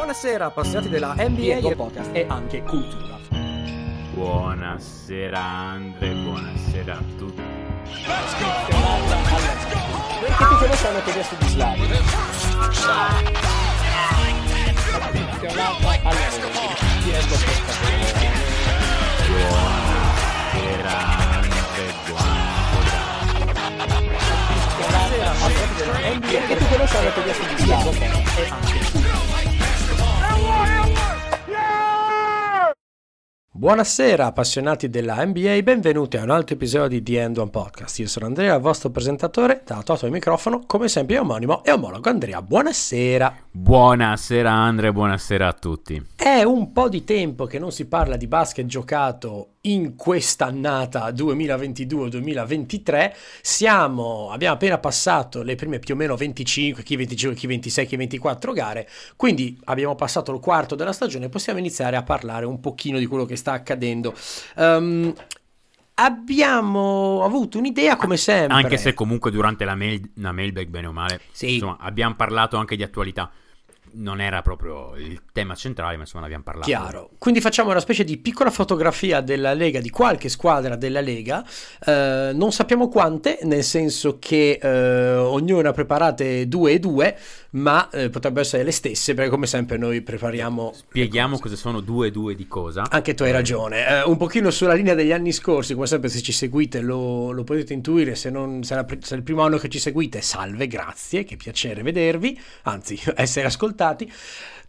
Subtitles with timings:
[0.00, 2.08] Buonasera appassionati della NBA e Podcast.
[2.14, 3.18] e anche cultura.
[4.14, 7.42] Buonasera Andre, buonasera a tutti.
[10.20, 11.86] Perché tutti noi siamo tedeschi di Slavi.
[14.70, 17.10] Campionata alla Pietro Podcast.
[19.28, 20.94] Buonasera
[21.36, 23.00] Andre, buonasera.
[24.78, 27.98] Buonasera appassionati della NBA Perché tutti noi siamo tedeschi di Slavi.
[27.98, 28.99] e anche
[33.60, 37.98] Buonasera appassionati della NBA, benvenuti a un altro episodio di The End One Podcast.
[37.98, 42.40] Io sono Andrea, il vostro presentatore, dato al microfono, come sempre omonimo e omologo Andrea.
[42.40, 43.36] Buonasera.
[43.50, 46.02] Buonasera Andre, buonasera a tutti.
[46.16, 53.12] È un po' di tempo che non si parla di basket giocato in quest'annata 2022-2023.
[53.42, 57.96] Siamo, abbiamo appena passato le prime più o meno 25, chi 25, chi 26, chi
[57.96, 58.88] 24 gare.
[59.16, 61.28] Quindi abbiamo passato il quarto della stagione.
[61.28, 64.14] Possiamo iniziare a parlare un pochino di quello che sta accadendo.
[64.56, 65.12] Ehm,
[65.94, 68.56] abbiamo avuto un'idea come sempre.
[68.56, 71.54] Anche se comunque durante la, mail, la mailbag, bene o male, Sì.
[71.54, 73.30] insomma, abbiamo parlato anche di attualità.
[73.92, 76.66] Non era proprio il tema centrale, ma insomma ne abbiamo parlato.
[76.66, 77.10] Chiaro.
[77.18, 81.44] Quindi facciamo una specie di piccola fotografia della Lega, di qualche squadra della Lega.
[81.84, 87.16] Eh, non sappiamo quante, nel senso che eh, ognuna preparate due e due,
[87.50, 90.72] ma eh, potrebbero essere le stesse, perché come sempre noi prepariamo...
[90.74, 92.86] Spieghiamo cosa sono due e due di cosa.
[92.88, 96.20] Anche tu hai ragione, Eh, un pochino sulla linea degli anni scorsi, come sempre se
[96.20, 99.56] ci seguite lo, lo potete intuire, se, non, se, la se è il primo anno
[99.58, 103.78] che ci seguite, salve, grazie, che piacere vedervi, anzi essere ascoltati.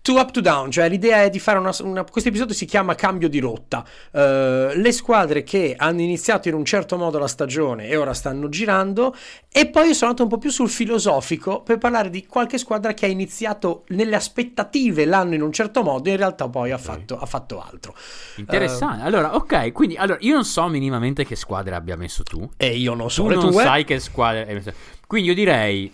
[0.03, 2.95] To up to down, cioè l'idea è di fare una, una- questo episodio si chiama
[2.95, 3.85] cambio di rotta.
[4.11, 8.49] Eh, le squadre che hanno iniziato in un certo modo la stagione e ora stanno
[8.49, 9.15] girando,
[9.51, 13.05] e poi sono andato un po' più sul filosofico per parlare di qualche squadra che
[13.05, 17.19] ha iniziato nelle aspettative l'anno in un certo modo, e in realtà poi ha fatto,
[17.19, 17.93] ha fatto altro.
[18.37, 19.03] Interessante.
[19.03, 22.49] allora, ok, quindi allora, io non so minimamente che squadre abbia messo tu.
[22.57, 23.61] E io non so Tu non tue.
[23.63, 24.63] sai che squadre.
[25.05, 25.93] Quindi io direi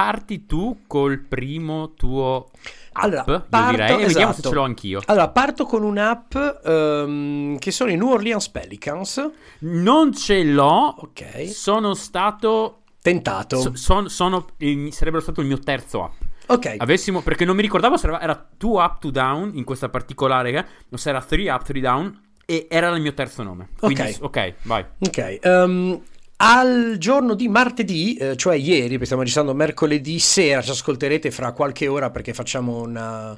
[0.00, 2.50] parti tu col primo tuo
[2.92, 4.48] Allora, app, io parto- direi, e vediamo se esatto.
[4.50, 5.00] ce l'ho anch'io.
[5.06, 6.34] Allora, parto con un'app
[6.64, 9.30] ehm, che sono i New Orleans Pelicans.
[9.60, 10.94] Non ce l'ho.
[10.98, 11.48] Ok.
[11.48, 13.58] Sono stato Tentato.
[13.58, 16.12] so- son- sono il- sarebbero stato il mio terzo app.
[16.48, 16.74] ok.
[16.76, 20.52] Avessimo perché non mi ricordavo se era, era two up to down in questa particolare
[20.52, 23.70] che o se era three up three down e era il mio terzo nome.
[23.80, 24.18] Quindi Ok.
[24.20, 24.84] ok, vai.
[24.98, 25.38] Ok.
[25.40, 26.00] ehm,
[26.38, 31.52] al giorno di martedì, eh, cioè ieri, perché stiamo registrando mercoledì sera, ci ascolterete fra
[31.52, 33.36] qualche ora perché facciamo una,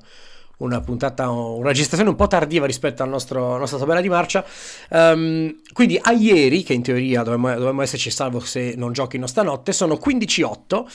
[0.58, 4.44] una puntata, una registrazione un po' tardiva rispetto al nostro- alla nostra tabella di marcia.
[4.90, 9.72] Ehm, quindi a ieri, che in teoria dovremmo, dovremmo esserci salvo se non giochino stanotte,
[9.72, 10.86] sono 15-8.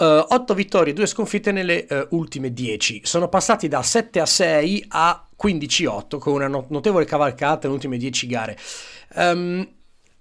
[0.00, 3.00] 8 vittorie e 2 sconfitte nelle eh, ultime 10.
[3.02, 7.96] Sono passati da 7 a 6 a 15-8 con una no- notevole cavalcata nelle ultime
[7.96, 8.56] 10 gare.
[9.16, 9.68] Ehm,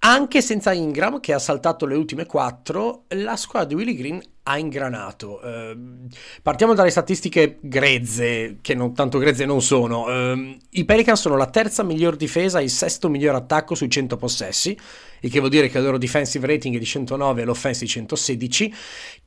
[0.07, 4.57] anche senza Ingram, che ha saltato le ultime 4, la squadra di Willy Green ha
[4.57, 5.41] ingranato.
[5.41, 6.07] Ehm,
[6.41, 10.09] partiamo dalle statistiche grezze, che non tanto grezze non sono.
[10.09, 14.15] Ehm, I Pelicans sono la terza miglior difesa e il sesto miglior attacco sui 100
[14.15, 14.77] possessi,
[15.19, 17.91] il che vuol dire che il loro defensive rating è di 109 e l'offense di
[17.91, 18.73] 116.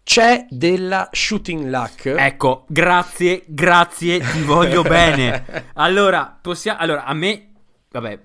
[0.03, 2.07] C'è della shooting luck.
[2.07, 5.69] Ecco, grazie, grazie, ti voglio bene.
[5.75, 7.51] Allora, possiamo allora a me
[7.91, 8.19] vabbè,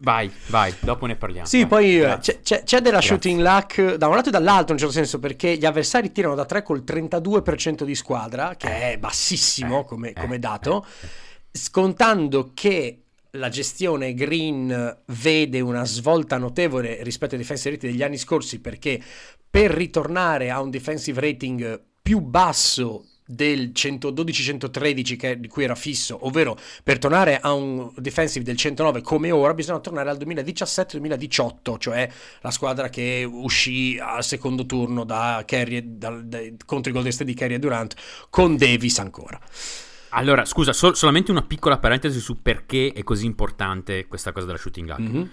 [0.00, 1.46] vai, vai, dopo ne parliamo.
[1.46, 1.68] Sì, vai.
[1.68, 3.08] poi eh, c'è, c'è- c'è della Grazie.
[3.08, 6.34] shooting luck da un lato e dall'altro in un certo senso perché gli avversari tirano
[6.34, 10.84] da 3 col 32% di squadra, che è bassissimo Eh, come, eh, come dato,
[11.52, 13.02] scontando che
[13.34, 19.00] la gestione green vede una svolta notevole rispetto ai defensive rating degli anni scorsi perché
[19.48, 26.26] per ritornare a un defensive rating più basso del 112-113 che, di cui era fisso,
[26.26, 32.10] ovvero per tornare a un defensive del 109 come ora bisogna tornare al 2017-2018, cioè
[32.40, 37.30] la squadra che uscì al secondo turno da Curry, dal- dai- contro i Golden State
[37.30, 37.94] di Kerry e Durant
[38.28, 39.38] con Davis ancora.
[40.10, 44.58] Allora, scusa, sol- solamente una piccola parentesi su perché è così importante questa cosa della
[44.58, 45.00] shooting luck.
[45.00, 45.30] Mhm.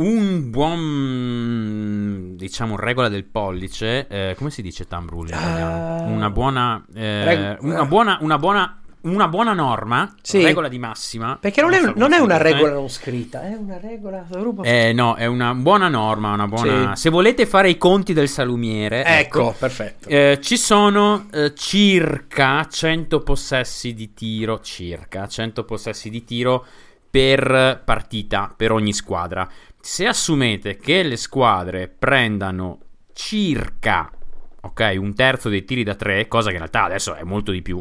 [0.00, 6.04] Un buon, diciamo, regola del pollice, eh, come si dice thumb rule in italiano?
[6.04, 6.06] Ah.
[6.08, 10.42] Una buona, eh, Reg- una buona, una buona, una buona norma, Sì.
[10.42, 11.36] regola di massima.
[11.38, 14.26] Perché non è, so non è una regola non scritta, è una regola...
[14.62, 16.94] Eh, no, è una buona norma, una buona...
[16.96, 17.02] Sì.
[17.02, 20.08] Se volete fare i conti del salumiere, Ecco, perfetto.
[20.08, 26.64] eh, ci sono eh, circa 100 possessi di tiro, circa 100 possessi di tiro
[27.10, 29.46] per partita, per ogni squadra.
[29.80, 32.78] Se assumete che le squadre prendano
[33.12, 34.10] circa
[34.62, 34.96] ok?
[34.98, 37.78] Un terzo dei tiri da tre, cosa che in realtà adesso è molto di più.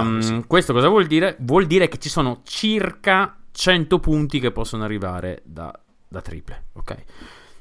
[0.00, 0.44] Um, sì.
[0.46, 1.36] Questo cosa vuol dire?
[1.40, 5.72] Vuol dire che ci sono circa 100 punti che possono arrivare da,
[6.08, 6.96] da triple, ok?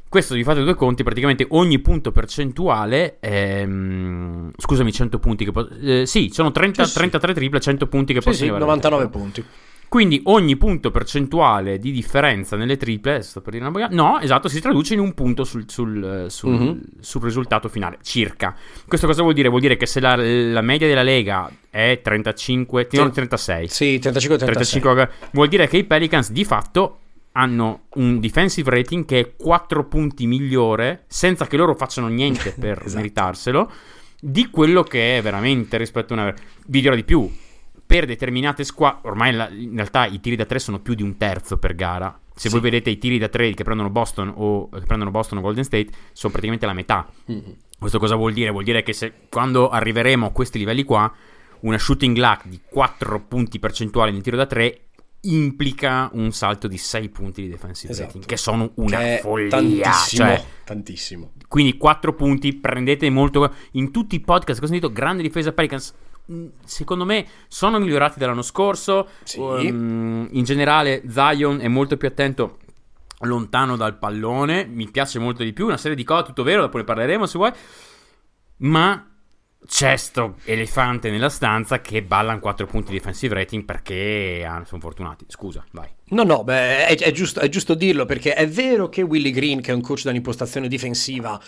[0.09, 5.67] Questo vi fate due conti, praticamente ogni punto percentuale, ehm, scusami, 100 punti che po-
[5.81, 6.97] eh, sì, sono 30 Sì, sì.
[6.97, 8.59] 33 triple, 100 punti che possono arrivare.
[8.59, 9.21] da 99 triple.
[9.21, 9.45] punti.
[9.89, 14.49] Quindi ogni punto percentuale di differenza nelle triple, sto per dire una boia- no, esatto,
[14.49, 16.81] si traduce in un punto sul, sul- sul- Mhm.
[16.99, 18.53] sul risultato finale, circa.
[18.85, 19.47] Questo cosa vuol dire?
[19.47, 22.97] Vuol dire che se la, la media della Lega è 35, Sì.
[22.97, 24.81] no, 36, Sì, 35 36.
[24.81, 26.99] 35 vuol dire che i Pelicans di fatto
[27.33, 32.81] hanno un defensive rating che è 4 punti migliore, senza che loro facciano niente per
[32.83, 32.95] Esatto.
[32.97, 33.71] meritarselo,
[34.19, 36.33] di quello che è veramente rispetto a una...
[36.65, 37.31] Vi dirò di più,
[37.87, 41.17] per determinate squadre, ormai la- in realtà i tiri da 3 sono più di un
[41.17, 42.19] terzo per gara.
[42.35, 42.49] Se Sì.
[42.49, 45.63] voi vedete i tiri da 3 che prendono Boston o che prendono Boston o Golden
[45.63, 47.07] State, sono praticamente la metà.
[47.25, 47.55] Mhm.
[47.79, 48.51] Questo cosa vuol dire?
[48.51, 51.11] Vuol dire che se quando arriveremo a questi livelli qua,
[51.61, 54.81] una shooting luck di 4 punti percentuali nel tiro da 3
[55.21, 58.07] implica un salto di 6 punti di defensive Esatto.
[58.07, 59.49] rating, che sono una Che follia.
[59.49, 61.31] Tantissimo, Cioè, tantissimo.
[61.47, 63.51] quindi 4 punti, prendete molto.
[63.71, 65.93] In tutti i podcast che ho sentito, grande difesa Pelicans.
[66.65, 69.07] Secondo me sono migliorati dall'anno scorso.
[69.23, 69.39] Sì.
[69.39, 72.59] Um, in generale, Zion è molto più attento.
[73.21, 75.65] Lontano dal pallone, mi piace molto di più.
[75.65, 77.51] Una serie di cose, tutto vero, dopo ne parleremo se vuoi.
[78.57, 79.07] Ma
[79.65, 84.81] c'è sto elefante nella stanza che ballano 4 punti di defensive rating perché ah, sono
[84.81, 85.25] fortunati.
[85.27, 85.89] Scusa, vai.
[86.09, 89.61] No, no, beh, è, è giusto, è giusto dirlo perché è vero che Willy Green,
[89.61, 91.39] che è un coach dall'impostazione difensiva,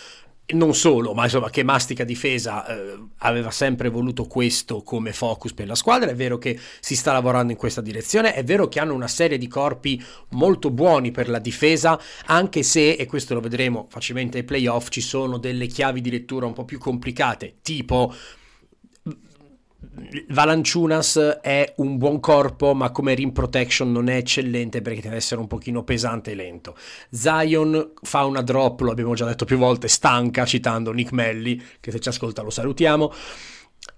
[0.51, 5.67] non solo, ma insomma che mastica difesa, eh, aveva sempre voluto questo come focus per
[5.67, 6.09] la squadra.
[6.09, 8.33] È vero che si sta lavorando in questa direzione.
[8.33, 12.93] È vero che hanno una serie di corpi molto buoni per la difesa, anche se,
[12.93, 16.65] e questo lo vedremo facilmente ai playoff, ci sono delle chiavi di lettura un po'
[16.65, 18.13] più complicate, tipo
[20.29, 25.39] Valanciunas è un buon corpo, ma come rim protection non è eccellente perché deve essere
[25.39, 26.75] un pochino pesante e lento.
[27.09, 31.91] Zion fa una drop, lo abbiamo già detto più volte, stanca, citando Nick Melli, che
[31.91, 33.11] se ci ascolta lo salutiamo.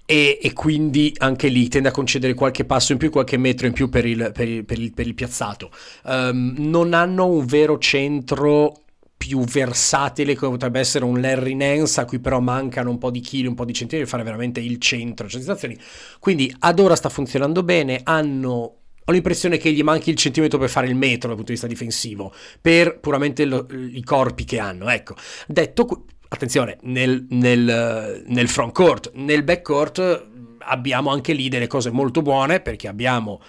[0.05, 3.73] E, e quindi anche lì tende a concedere qualche passo in più, qualche metro in
[3.73, 5.71] più per il, per il- per il- per il piazzato.
[6.03, 8.81] Um, non hanno un vero centro
[9.21, 13.19] più versatile come potrebbe essere un Larry Nance a cui però mancano un po' di
[13.19, 15.77] chili, un po' di centimetri per fare veramente il centro situazioni.
[16.17, 20.69] Quindi ad ora sta funzionando bene, hanno ho l'impressione che gli manchi il centimetro per
[20.69, 24.89] fare il metro dal punto di vista difensivo, per puramente lo- i corpi che hanno.
[24.89, 25.15] Ecco,
[25.45, 30.29] detto, attenzione, nel, nel, nel front court, nel back court
[30.59, 33.39] abbiamo anche lì delle cose molto buone perché abbiamo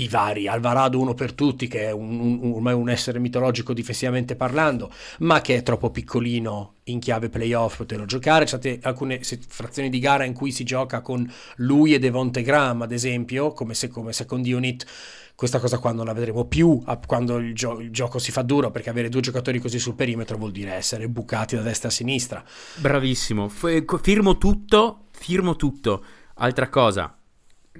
[0.00, 4.36] i vari Alvarado uno per tutti che è un, un- ormai un essere mitologico difensivamente
[4.36, 8.44] parlando ma che è troppo piccolino in chiave playoff poterlo giocare.
[8.44, 12.92] C'è alcune frazioni di gara in cui si gioca con lui e Devonte Graham ad
[12.92, 14.86] esempio come, se, come second unit
[15.34, 18.42] questa cosa qua non la vedremo più a- quando il, gio- il gioco si fa
[18.42, 21.92] duro perché avere due giocatori così sul perimetro vuol dire essere bucati da destra a
[21.92, 22.42] sinistra.
[22.76, 26.04] Bravissimo, F- firmo tutto, firmo tutto.
[26.40, 27.17] Altra cosa,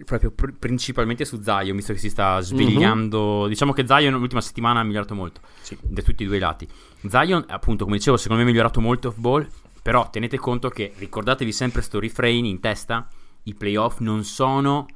[0.04, 3.46] proprio pr- principalmente su Zion, visto che si sta svegliando.
[3.48, 5.76] Diciamo che Zion l'ultima settimana ha migliorato molto, Sì.
[5.82, 6.68] da tutti e due i lati.
[7.08, 9.46] Zion, appunto, come dicevo, secondo me è migliorato molto off ball,
[9.82, 13.08] però tenete conto che, ricordatevi sempre sto refrain in testa,
[13.44, 14.86] i playoff non sono...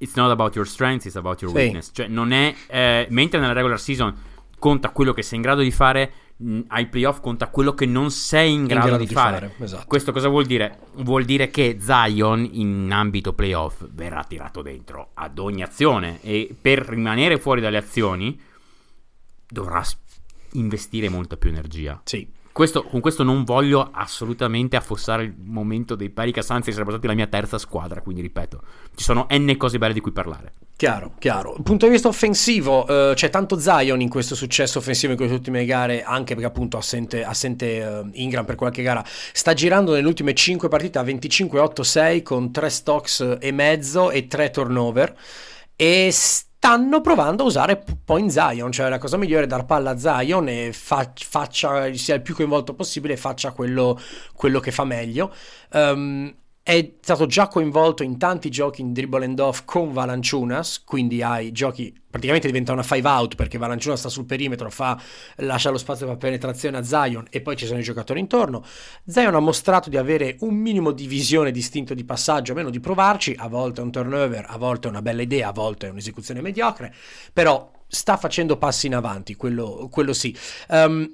[0.00, 1.60] It's not about your strengths, it's about your Sì.
[1.60, 1.90] weakness.
[1.92, 2.54] Cioè, non è...
[2.68, 4.14] eh, mentre nella regular season
[4.58, 8.10] conta quello che sei in grado di fare, mh, ai playoff conta quello che non
[8.10, 9.54] sei in grado, di, fare.
[9.58, 9.84] esatto.
[9.86, 10.78] Questo cosa vuol dire?
[10.96, 16.80] Vuol dire che Zion in ambito playoff verrà tirato dentro ad ogni azione e per
[16.80, 18.40] rimanere fuori dalle azioni
[19.48, 19.82] dovrà
[20.52, 22.00] investire molta più energia.
[22.04, 27.06] sì Questo- con questo non voglio assolutamente affossare il momento dei Pelicans, anzi sarebbero stati
[27.06, 28.60] la mia terza squadra, quindi ripeto,
[28.96, 30.54] ci sono n cose belle di cui parlare.
[30.74, 31.56] Chiaro, chiaro.
[31.62, 35.64] Punto di vista offensivo, eh, c'è tanto Zion in questo successo offensivo in queste ultime
[35.66, 39.04] gare, anche perché appunto assente, assente eh, Ingram per qualche gara.
[39.06, 44.50] Sta girando nelle ultime 5 partite a 25-8-6 con 3 stocks e mezzo e 3
[44.50, 45.16] turnover.
[45.76, 46.10] E
[46.58, 50.48] stanno provando a usare point Zion, cioè la cosa migliore è dar palla a Zion
[50.48, 53.98] e fa- faccia, sia il più coinvolto possibile e faccia quello,
[54.34, 55.32] quello che fa meglio.
[55.72, 56.34] Um,
[56.68, 61.50] è stato già coinvolto in tanti giochi in dribble and off con Valanciunas, quindi hai
[61.50, 65.00] giochi praticamente diventa una five out perché Valanciunas sta sul perimetro, fa,
[65.36, 68.62] lascia lo spazio per penetrazione a Zion e poi ci sono i giocatori intorno.
[69.06, 73.34] Zion ha mostrato di avere un minimo di visione distinto di passaggio, almeno di provarci,
[73.38, 76.42] a volte è un turnover, a volte è una bella idea, a volte è un'esecuzione
[76.42, 76.94] mediocre,
[77.32, 80.36] però sta facendo passi in avanti, quello, quello sì.
[80.68, 81.10] Um,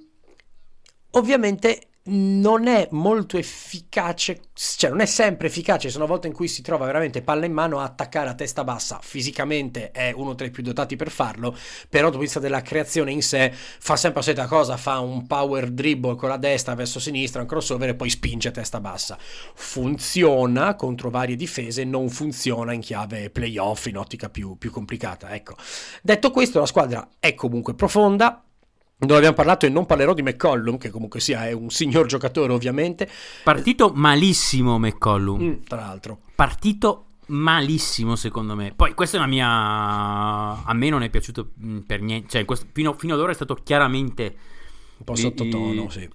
[1.11, 6.61] ovviamente non è molto efficace, cioè non è sempre efficace, sono volte in cui si
[6.61, 10.51] trova veramente palla in mano a attaccare a testa bassa, fisicamente è uno tra i
[10.51, 11.57] più dotati per farlo,
[11.89, 14.99] però dal punto di vista della creazione in sé fa sempre la solita cosa, fa
[14.99, 18.81] un power dribble con la destra verso sinistra, un crossover e poi spinge a testa
[18.81, 19.17] bassa.
[19.55, 25.55] Funziona contro varie difese, non funziona in chiave playoff, in ottica più, più complicata, ecco.
[26.03, 28.44] Detto questo, la squadra è comunque profonda,
[28.99, 32.53] non abbiamo parlato e non parlerò di McCollum, che comunque sia è un signor giocatore
[32.53, 33.09] ovviamente.
[33.43, 35.43] Partito malissimo McCollum.
[35.43, 36.21] Mm, tra l'altro.
[36.35, 38.73] Partito malissimo secondo me.
[38.75, 40.65] Poi questa è una mia...
[40.65, 42.29] A me non è piaciuto mm, per niente.
[42.29, 42.67] Cioè, questo...
[42.73, 44.37] fino, fino, ad ora è stato chiaramente...
[44.97, 46.09] Un po' sottotono, sì.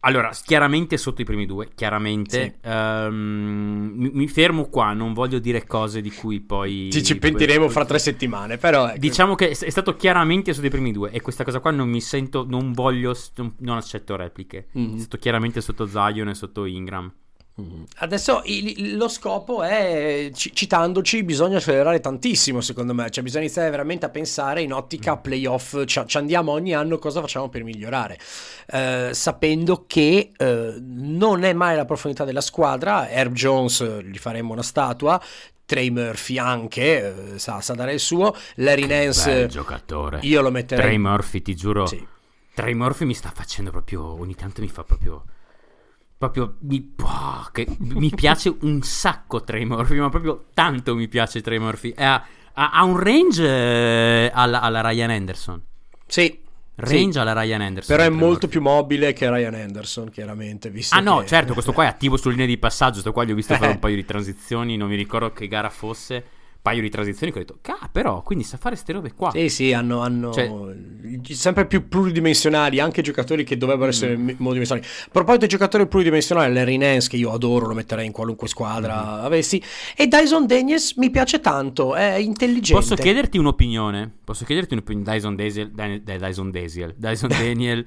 [0.00, 2.58] Allora, chiaramente sotto i primi due, chiaramente.
[2.62, 2.68] Sì.
[2.68, 6.88] Um, mi, mi, fermo qua, non voglio dire cose di cui poi...
[6.92, 8.88] Ci, ci pentiremo poi, fra tre settimane, però...
[8.88, 8.98] Ecco.
[8.98, 12.00] Diciamo che è stato chiaramente sotto i primi due e questa cosa qua non mi
[12.00, 14.68] sento, non voglio, non, accetto repliche.
[14.78, 14.94] Mm-hmm.
[14.94, 17.12] È stato chiaramente sotto Zion e sotto Ingram.
[17.60, 17.82] Mm-hmm.
[17.98, 24.06] Adesso il, lo scopo è, citandoci, bisogna accelerare tantissimo secondo me, cioè bisogna iniziare veramente
[24.06, 25.20] a pensare in ottica mm.
[25.20, 28.18] playoff, ci, ci andiamo ogni anno cosa facciamo per migliorare,
[28.68, 34.52] eh, sapendo che eh, non è mai la profondità della squadra, Herb Jones gli faremo
[34.52, 35.20] una statua,
[35.66, 39.48] Trey Murphy anche, eh, sa, sa, dare il suo, Larry Nance...
[39.48, 40.20] giocatore.
[40.22, 40.84] Io lo metterei...
[40.84, 41.86] Trey Murphy, ti giuro...
[41.86, 42.06] Sì.
[42.54, 45.24] Trey Murphy mi sta facendo proprio, ogni tanto mi fa proprio
[46.18, 51.40] proprio mi, oh, che, mi piace un sacco Trey Murphy, ma proprio tanto mi piace
[51.40, 51.94] Trey Murphy.
[51.96, 55.62] Ha, ha, ha un range eh, alla, alla, Ryan Anderson.
[56.06, 56.46] Sì.
[56.74, 57.18] Range sì.
[57.18, 57.96] alla Ryan Anderson.
[57.96, 58.48] Però è molto Murphy.
[58.48, 60.70] più mobile che Ryan Anderson, chiaramente.
[60.70, 61.26] Visto ah, no, che...
[61.26, 62.94] certo, questo qua è attivo sulle linee di passaggio.
[62.94, 64.76] Questo qua gli ho visto fare un paio di transizioni.
[64.76, 66.24] Non mi ricordo che gara fosse
[66.60, 69.30] paio di transizioni che ho detto, ah, però, quindi sa fare queste robe qua.
[69.30, 70.50] Sì, sì, hanno, hanno cioè,
[71.30, 74.30] sempre più pluridimensionali, anche giocatori che dovrebbero essere mm.
[74.38, 74.86] monodimensionali.
[74.86, 79.20] A proposito di giocatori pluridimensionali, Larry Nance, che io adoro, lo metterei in qualunque squadra
[79.20, 79.24] mm.
[79.24, 79.62] avessi,
[79.96, 82.80] e Dyson Daniels mi piace tanto, è intelligente.
[82.80, 84.10] Posso chiederti un'opinione?
[84.24, 85.10] Posso chiederti un'opinione?
[85.10, 87.86] Dyson Daniel, Dyson Daniel, Dyson Daniel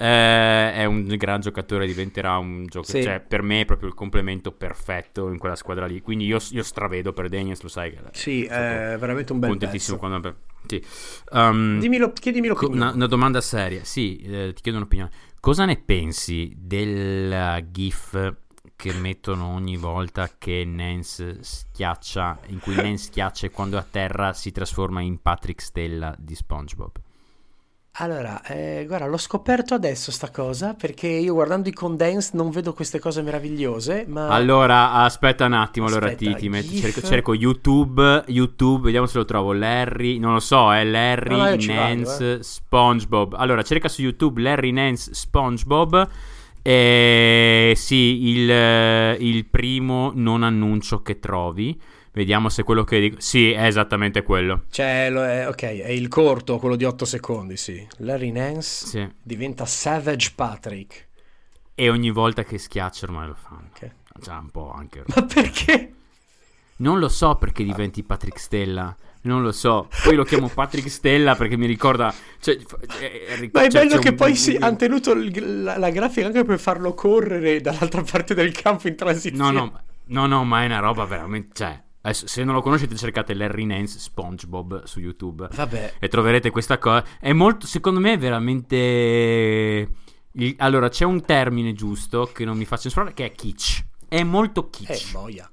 [0.00, 3.00] eh, è un gran giocatore, diventerà un giocatore.
[3.00, 3.04] Sì.
[3.04, 6.00] Cioè, per me è proprio il complemento perfetto in quella squadra lì.
[6.00, 7.90] Quindi io, io stravedo per Daniels, lo sai.
[7.90, 10.08] Che sì, è veramente un bel contentissimo pezzo.
[10.08, 10.36] quando.
[10.66, 10.84] Sì.
[11.30, 12.76] Um, Dimmi chiedimi l'opinione.
[12.82, 15.10] Una, una, domanda seria, sì, eh, ti chiedo un'opinione.
[15.40, 18.34] Cosa ne pensi del GIF
[18.74, 24.32] che mettono ogni volta che Nance schiaccia, in cui Nance schiaccia e quando a terra
[24.32, 26.90] si trasforma in Patrick Stella di SpongeBob?
[28.00, 32.72] Allora, eh, guarda, l'ho scoperto adesso sta cosa perché io guardando i condense non vedo
[32.72, 34.28] queste cose meravigliose, ma...
[34.28, 39.18] Allora, aspetta un attimo, aspetta, allora ti, ti metto, cerco, cerco, YouTube, YouTube, vediamo se
[39.18, 42.42] lo trovo, Larry, non lo so, è Larry no, Nance vado, eh.
[42.42, 43.34] SpongeBob.
[43.36, 46.08] Allora, cerca su YouTube Larry Nance SpongeBob
[46.62, 51.76] e sì, il, il primo non annuncio che trovi.
[52.18, 53.20] Vediamo se quello che dico.
[53.20, 54.64] Sì, è esattamente quello.
[54.70, 57.86] Cioè, è, ok, è il corto, quello di 8 secondi, sì.
[57.98, 59.08] Larry Nance sì.
[59.22, 61.06] diventa Savage Patrick.
[61.76, 63.68] E ogni volta che schiaccia ormai lo fanno.
[63.72, 63.92] Okay.
[64.18, 65.04] Già un po' anche.
[65.14, 65.92] Ma perché?
[66.78, 68.92] Non lo so perché diventi Patrick Stella.
[69.20, 69.88] Non lo so.
[70.02, 72.12] Poi lo chiamo Patrick Stella perché mi ricorda.
[72.40, 72.58] Cioè,
[73.00, 74.14] eh, Ma è bello che un...
[74.16, 78.50] poi si, hanno tenuto il, la, la, grafica anche per farlo correre dall'altra parte del
[78.50, 79.52] campo in transizione.
[79.52, 81.50] No, no, no, no, ma è una roba veramente.
[81.52, 85.48] Cioè, se non lo conoscete, cercate Larry Nance SpongeBob su YouTube.
[85.52, 85.94] Vabbè.
[85.98, 87.04] E troverete questa cosa.
[87.18, 89.88] È molto, secondo me, è veramente.
[90.58, 93.84] Allora, c'è un termine giusto che non mi fa censurare, che è kitsch.
[94.08, 95.08] È molto kitsch.
[95.08, 95.50] Eh, boia.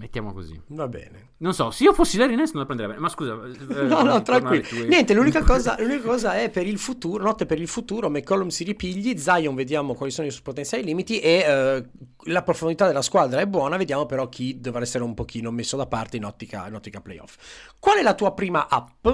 [0.00, 0.58] Mettiamo così.
[0.68, 1.32] Va bene.
[1.38, 3.02] Non so, se io fossi Larry Nance non la prenderei bene.
[3.02, 3.34] Ma scusa.
[3.34, 4.86] Eh, no, no, tranquillo.
[4.86, 8.64] Niente, l'unica cosa, l'unica cosa, è per il futuro, notte per il futuro, McCollum si
[8.64, 11.84] ripigli, Zion vediamo quali sono i suoi potenziali limiti e eh,
[12.30, 15.84] la profondità della squadra è buona, vediamo però chi dovrà essere un pochino messo da
[15.84, 17.36] parte in ottica, in ottica playoff.
[17.78, 19.06] Qual è la tua prima app?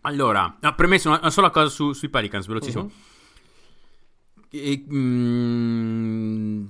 [0.00, 2.82] Allora, no, premesso una, una sola cosa su, sui Pelicans, velocissimo.
[2.82, 2.90] Uh-huh.
[4.50, 6.66] E, mm,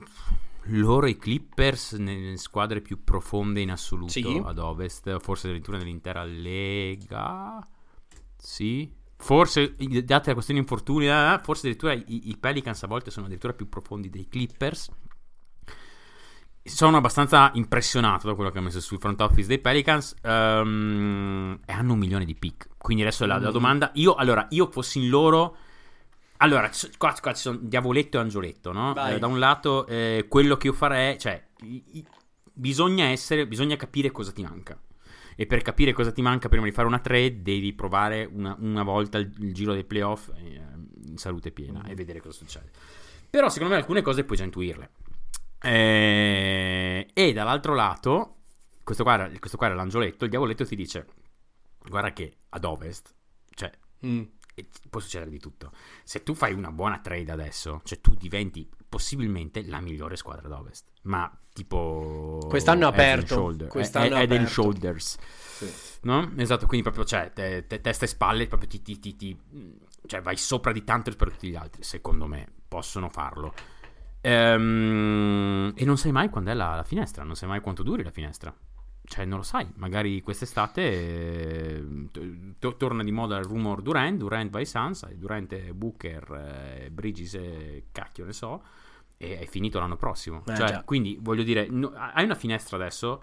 [0.70, 4.42] loro i Clippers nelle squadre più profonde in assoluto sì.
[4.44, 7.66] ad ovest, forse addirittura nell'intera lega.
[8.36, 8.98] Sì.
[9.16, 13.52] Forse, date la questione infortuni, eh, forse addirittura i, i, Pelicans a volte sono addirittura
[13.52, 14.90] più profondi dei Clippers.
[16.62, 21.72] Sono abbastanza impressionato da quello che ha messo sul front office dei Pelicans um, e
[21.72, 22.68] hanno un milione di pick.
[22.78, 23.52] Quindi adesso la, la mm.
[23.52, 25.56] domanda, io allora, io fossi in loro
[26.42, 28.94] allora, qua, qua, ci sono diavoletto e angioletto, no?
[29.08, 31.42] Eh, da un lato, eh, quello che io farei, cioè,
[32.52, 34.80] bisogna essere, bisogna capire cosa ti manca.
[35.36, 38.82] E per capire cosa ti manca prima di fare una trade, devi provare una, una
[38.82, 40.62] volta il, il, giro dei playoff eh,
[41.08, 41.90] in salute piena mm.
[41.90, 42.70] e vedere cosa succede.
[43.28, 44.90] Però secondo me alcune cose puoi già intuirle.
[45.62, 48.36] Eh, e dall'altro lato,
[48.82, 51.06] questo qua, questo qua era l'angioletto, il diavoletto ti dice,
[51.86, 53.14] guarda che ad ovest,
[53.54, 53.70] cioè,
[54.06, 54.22] Mm.
[54.88, 55.72] Può succedere di tutto.
[56.04, 60.52] Se tu fai una buona trade adesso, cioè tu diventi possibilmente la migliore squadra ad
[60.52, 60.86] ovest.
[61.02, 62.44] Ma tipo...
[62.48, 64.48] Quest'anno è aperto, shoulder, quest'anno head è and aperto.
[64.52, 65.16] shoulders.
[66.02, 66.32] No?
[66.36, 69.38] Esatto, quindi proprio, cioè, te- te- testa e spalle, proprio ti, ti- ti- ti-
[70.06, 71.82] cioè, vai sopra di tanto rispetto a tutti gli altri.
[71.82, 73.54] Secondo me, possono farlo.
[74.22, 78.02] Ehm, e non sai mai quando è la, la finestra, non sai mai quanto duri
[78.02, 78.54] la finestra.
[79.10, 84.16] Cioè, non lo sai, magari quest'estate eh, t- t- torna di moda il rumor Durant,
[84.16, 88.62] Durant vai Sans, Durant e Booker, eh, Bridges e cacchio ne so,
[89.16, 90.44] e è finito l'anno prossimo.
[90.46, 90.82] Eh, cioè, già.
[90.84, 93.20] quindi, voglio dire, no- hai una finestra adesso,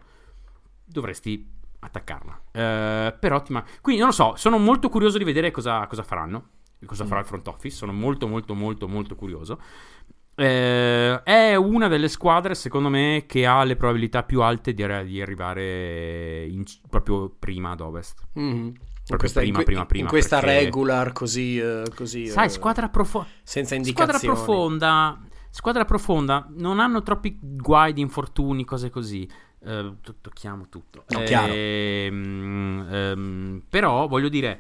[0.84, 2.42] dovresti attaccarla.
[2.52, 6.04] Eh, però ti ma- Quindi, non lo so, sono molto curioso di vedere cosa, cosa
[6.04, 6.50] faranno,
[6.86, 9.62] cosa farà il front office, sono molto, molto, molto, molto curioso.
[10.40, 15.20] Eh, è una delle squadre, secondo me, che ha le probabilità più alte di, di
[15.22, 18.22] arrivare in- proprio prima ad ovest.
[18.34, 18.74] Mhm.
[19.10, 22.50] In questa, prima, in prima, prima, in questa perché- regular così, eh, così Sai, eh,
[22.50, 24.36] squadra, profo- senza squadra indicazioni.
[24.36, 25.22] profonda.
[25.50, 29.28] Squadra profonda, non hanno troppi guai di infortuni, cose così.
[29.66, 31.06] Eh, to- tocchiamo tutto.
[31.08, 31.52] No, chiaro.
[31.52, 34.60] Ehm, ehm, però voglio dire,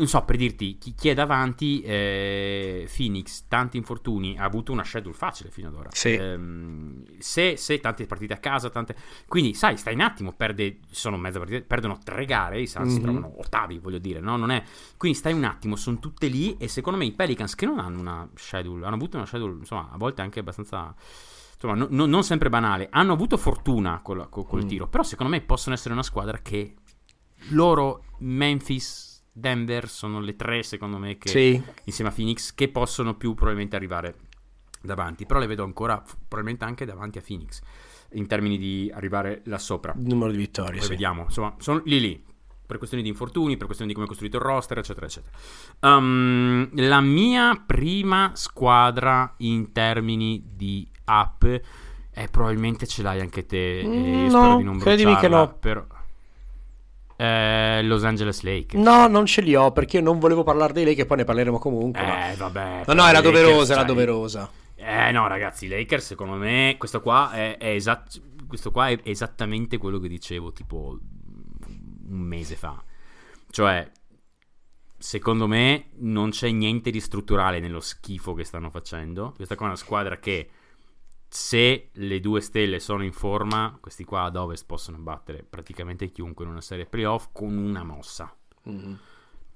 [0.00, 4.82] non so, per dirti, chi, chi è davanti, eh, Phoenix, tanti infortuni, ha avuto una
[4.84, 5.88] schedule facile fino ad ora.
[5.92, 6.12] Sì.
[6.14, 8.96] Ehm, se, se tante partite a casa, tante...
[9.28, 12.96] Quindi, sai, stai un attimo, perde, sono mezza partita, perdono tre gare, i Suns si
[12.98, 13.02] Mhm.
[13.02, 14.36] trovano ottavi, voglio dire, no?
[14.36, 14.62] Non è...
[14.96, 18.00] Quindi stai un attimo, sono tutte lì e secondo me i Pelicans che non hanno
[18.00, 20.94] una schedule, hanno avuto una schedule, insomma, a volte anche abbastanza...
[21.62, 24.68] Insomma, no- no- non sempre banale, hanno avuto fortuna col, col- col Mm.
[24.68, 26.74] tiro, però secondo me possono essere una squadra che
[27.50, 33.14] loro, Memphis, Denver, sono le tre secondo me che Sì, insieme a Phoenix che possono
[33.14, 34.14] più probabilmente arrivare
[34.82, 37.60] davanti, però le vedo ancora probabilmente anche davanti a Phoenix
[38.12, 39.94] in termini di arrivare là sopra.
[39.96, 40.78] numero di vittorie.
[40.78, 40.88] Poi sì.
[40.88, 42.24] vediamo, insomma, sono lì lì
[42.70, 45.32] per questioni di infortuni, per questioni di come è costruito il roster, eccetera, eccetera.
[45.80, 51.44] Um, la mia prima squadra in termini di app
[52.10, 53.82] è probabilmente ce l'hai anche te.
[53.84, 55.56] Mm, no, di non credimi che no.
[55.58, 55.84] però-
[57.22, 58.82] Eh, Los Angeles Lakers.
[58.82, 61.58] No, non ce li ho perché io non volevo parlare lei che poi ne parleremo
[61.58, 62.02] comunque.
[62.02, 62.82] ma- Eh, vabbè.
[62.86, 64.50] No, no, era Lakers, doverosa, era doverosa.
[64.76, 68.98] Eh no, ragazzi, i Lakers secondo me questo qua è, è esat- questo qua è
[69.02, 70.98] esattamente quello che dicevo tipo
[72.08, 72.82] un mese fa.
[73.50, 73.90] Cioè,
[74.96, 79.32] secondo me non c'è niente di strutturale nello schifo che stanno facendo.
[79.36, 80.48] Questa qua è una squadra che
[81.32, 86.44] se le due stelle sono in forma, questi qua ad ovest possono battere praticamente chiunque
[86.44, 88.34] in una serie playoff con una mossa.
[88.62, 88.98] Mhm.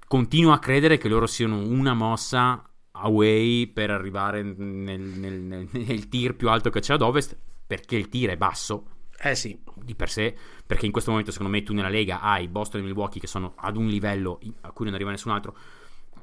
[0.07, 6.09] continuo a credere che loro siano una mossa away per arrivare nel, nel- nel- nel
[6.09, 7.35] tier più alto che c'è ad ovest
[7.67, 8.85] perché il tier è basso.
[9.17, 10.35] Eh sì, di per sé
[10.65, 13.53] perché in questo momento secondo me tu nella Lega hai Boston e Milwaukee che sono
[13.57, 15.55] ad un livello a cui non arriva nessun altro.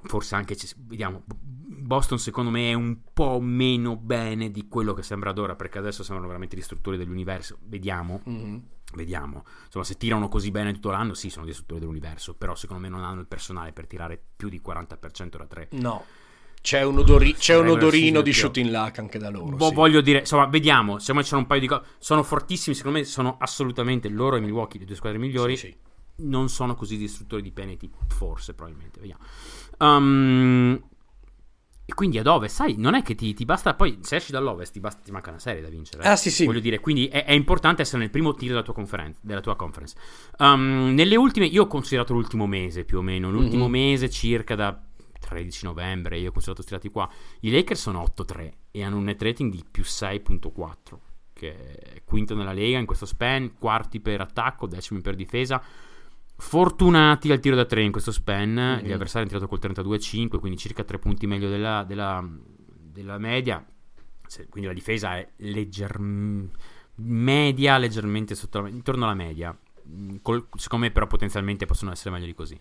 [0.04, 1.22] Forse anche ci- vediamo
[1.82, 5.78] Boston secondo me è un po' meno bene di quello che sembra ad ora perché
[5.78, 8.62] adesso sembrano veramente distruttori dell'universo vediamo Mhm.
[8.94, 9.46] Vediamo.
[9.64, 12.34] Insomma, se tirano così bene tutto l'anno, sì, sono distruttori dell'universo.
[12.34, 15.68] Però secondo me non hanno il personale per tirare più di 40% da 3.
[15.72, 16.04] no.
[16.60, 19.56] C'è un, odori- c'è un odorino di shooting luck anche da loro.
[19.56, 19.74] Boh, sì.
[19.74, 20.98] Voglio dire, insomma, vediamo.
[20.98, 21.82] Secondo me sono un paio di cose.
[21.98, 22.76] Sono fortissimi.
[22.76, 25.56] Secondo me sono assolutamente loro e Milwaukee, le due squadre migliori.
[25.56, 25.76] Sì, sì.
[26.24, 27.90] Non sono così distruttori di penalty.
[28.08, 29.00] Forse, probabilmente.
[29.00, 29.22] Vediamo.
[29.78, 30.80] Um,
[31.84, 33.74] e quindi ad ovest, sai, non è che ti, ti basta.
[33.74, 36.04] Poi, se esci dall'ovest, ti, basta, ti manca una serie da vincere.
[36.04, 36.44] Ah, sì, sì.
[36.46, 39.56] Voglio dire, quindi è, è importante essere nel primo tier della tua, conferen- della tua
[39.56, 39.96] conference.
[40.38, 43.30] Um, nelle ultime, io ho considerato l'ultimo mese più o meno.
[43.30, 43.70] L'ultimo Mhm.
[43.70, 44.80] mese, circa da
[45.20, 47.08] 13 novembre, io ho considerato tirati qua.
[47.40, 51.00] I Lakers sono 8-3 e hanno un net rating di più 6.4,
[51.32, 55.62] che è quinto nella Lega in questo span, quarti per attacco, decimi per difesa.
[56.44, 60.58] Fortunati al tiro da 3 in questo span, gli avversari hanno tirato col 32-5, quindi
[60.58, 62.28] circa 3 punti meglio della, della-
[62.66, 63.64] della media.
[64.26, 65.98] Se- quindi la difesa è legger...
[66.96, 69.56] media, leggermente sotto la, intorno alla media.
[69.88, 72.58] Mm, col- secondo me però potenzialmente possono essere meglio di così.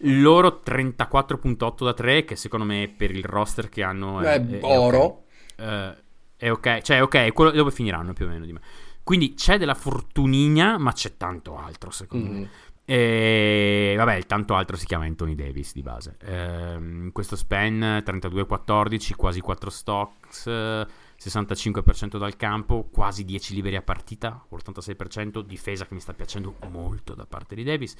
[0.00, 4.60] Loro 34.8 da 3, che secondo me per il roster che hanno è, Eh, è-
[4.60, 4.98] è oro.
[5.02, 5.22] ok.
[5.56, 5.96] Eh,
[6.36, 8.60] è ok, cioè ok, quello dove finiranno più o meno di me.
[9.02, 12.48] Quindi c'è della fortunina, ma c'è tanto altro secondo me.
[12.86, 16.16] E vabbè, il tanto altro si chiama Anthony Davis di base.
[16.20, 20.86] Ehm, questo span 32-14, quasi 4 stocks, eh,
[21.18, 27.14] 65% dal campo, quasi 10 liberi a partita, 86%, difesa che mi sta piacendo molto
[27.14, 27.94] da parte di Davis.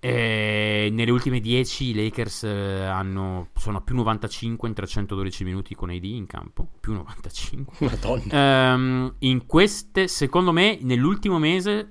[0.00, 5.74] E nelle ultime 10 i Lakers eh, hanno, sono a più 95 in 312 minuti
[5.74, 6.68] con AD in campo.
[6.78, 7.88] Più 95.
[7.88, 8.74] Madonna.
[8.74, 11.88] Ehm, in queste, secondo me, nell'ultimo mese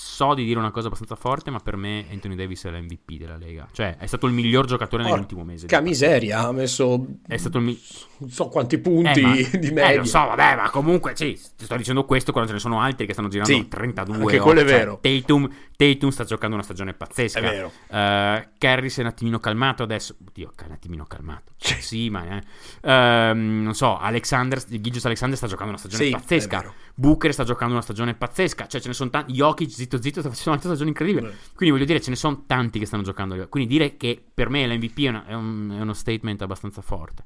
[0.00, 3.36] so di dire una cosa abbastanza forte, ma per me Anthony Davis è l'MVP della
[3.36, 3.66] Lega.
[3.72, 5.66] Cioè, è stato il miglior giocatore nell'ultimo mese.
[5.66, 7.80] Che miseria, ha messo È stato il mi-
[8.18, 9.96] non so quanti punti eh, ma- di eh, media.
[9.96, 13.06] lo so, vabbè, ma comunque, sì, ti sto dicendo questo quando ce ne sono altri
[13.06, 14.16] che stanno girando Sì, 32.
[14.16, 14.98] anche quello è cioè, vero.
[15.02, 17.38] Tatum, Tatum sta giocando una stagione pazzesca.
[17.38, 17.70] È vero.
[17.86, 20.16] Eh, Kerry si è un attimino calmato adesso.
[20.26, 21.52] Oddio, un attimino calmato.
[21.56, 22.42] sì, ma eh.
[22.82, 26.74] Ehm, non so, Alexander, Gigius Alexander sta giocando una stagione Sì, è pazzesca.
[26.96, 28.66] Booker sta giocando una stagione pazzesca.
[28.66, 29.32] Cioè, ce ne sono tanti.
[29.34, 31.28] Jokic, zitto zitto, sta facendo una stagione incredibile.
[31.28, 31.34] Beh.
[31.54, 33.48] Quindi voglio dire, ce ne sono tanti che stanno giocando.
[33.48, 37.22] Quindi dire che per me l'MVP è, una- è un- è uno statement abbastanza forte.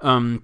[0.00, 0.42] Um,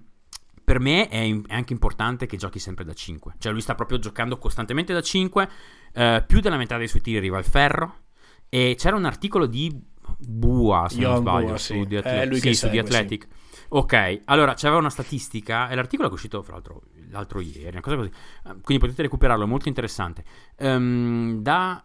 [0.63, 3.35] per me è, è anche importante che giochi sempre da 5.
[3.39, 5.49] Cioè, lui sta proprio giocando costantemente da 5.
[5.97, 8.03] Eh, più della metà dei suoi tiri arriva al ferro.
[8.49, 9.75] E c'era un articolo di
[10.19, 11.87] Bua, se non Young sbaglio, Bua, su sì.
[11.87, 12.29] The È Athletic.
[12.29, 12.95] lui sì, che su The segue, sì.
[12.95, 13.27] Athletic.
[13.69, 17.95] Ok, allora c'aveva una statistica, e l'articolo è uscito fra l'altro l'altro ieri, una cosa
[17.97, 18.07] così.
[18.09, 20.23] Eh, Quindi potete recuperarlo, è molto interessante.
[20.57, 21.83] Ehm, da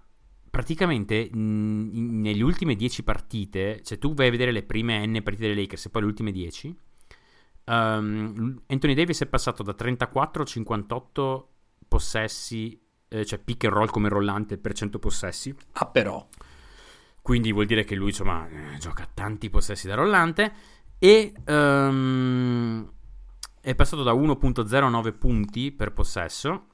[0.50, 1.36] praticamente mh,
[1.92, 5.56] in- nelle ultime 10 partite, se tu vai a vedere le prime N partite dei
[5.56, 6.76] Lakers e poi le ultime 10,
[7.64, 11.48] ehm, Anthony Davis è passato da 34 a 58
[11.88, 12.80] possessi,
[13.12, 15.54] eh, cioè pick and roll come rollante per 100 possessi.
[15.72, 16.26] Ah, però.
[17.20, 20.52] Quindi vuol dire che lui, insomma, eh, gioca tanti possessi da rollante.
[20.98, 22.90] E ehm,
[23.60, 26.66] è passato da 1.09 punti per possesso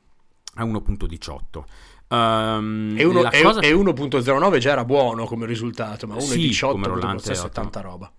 [0.54, 1.64] a 1.18.
[2.08, 6.70] Ehm, E, uno- e- cosa- e 1.09 già era buono come risultato, ma Sì, 1.18
[6.72, 8.10] come per rollante è è tanta roba.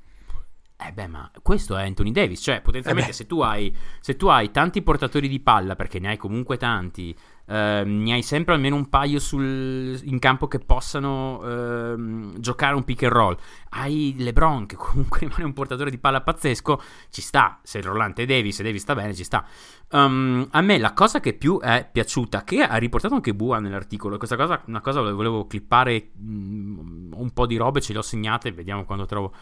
[0.81, 4.27] Eh beh, ma questo è Anthony Davis, cioè potenzialmente Eh se, tu hai, se tu
[4.27, 7.13] hai tanti portatori di palla, perché ne hai comunque tanti,
[7.49, 12.83] ehm, ne hai sempre almeno un paio sul- in campo che possano ehm, giocare un
[12.83, 13.37] pick and roll,
[13.69, 18.23] hai LeBron che comunque rimane un portatore di palla pazzesco, ci sta, se il rollante
[18.23, 19.45] è Davis e Davis sta bene, ci sta.
[19.91, 24.17] Um, a me la cosa che più è piaciuta, che ha riportato anche Bua nell'articolo,
[24.17, 28.51] questa cosa, una cosa volevo clippare mm, un po' di robe, ce le ho segnate,
[28.51, 29.33] vediamo quando trovo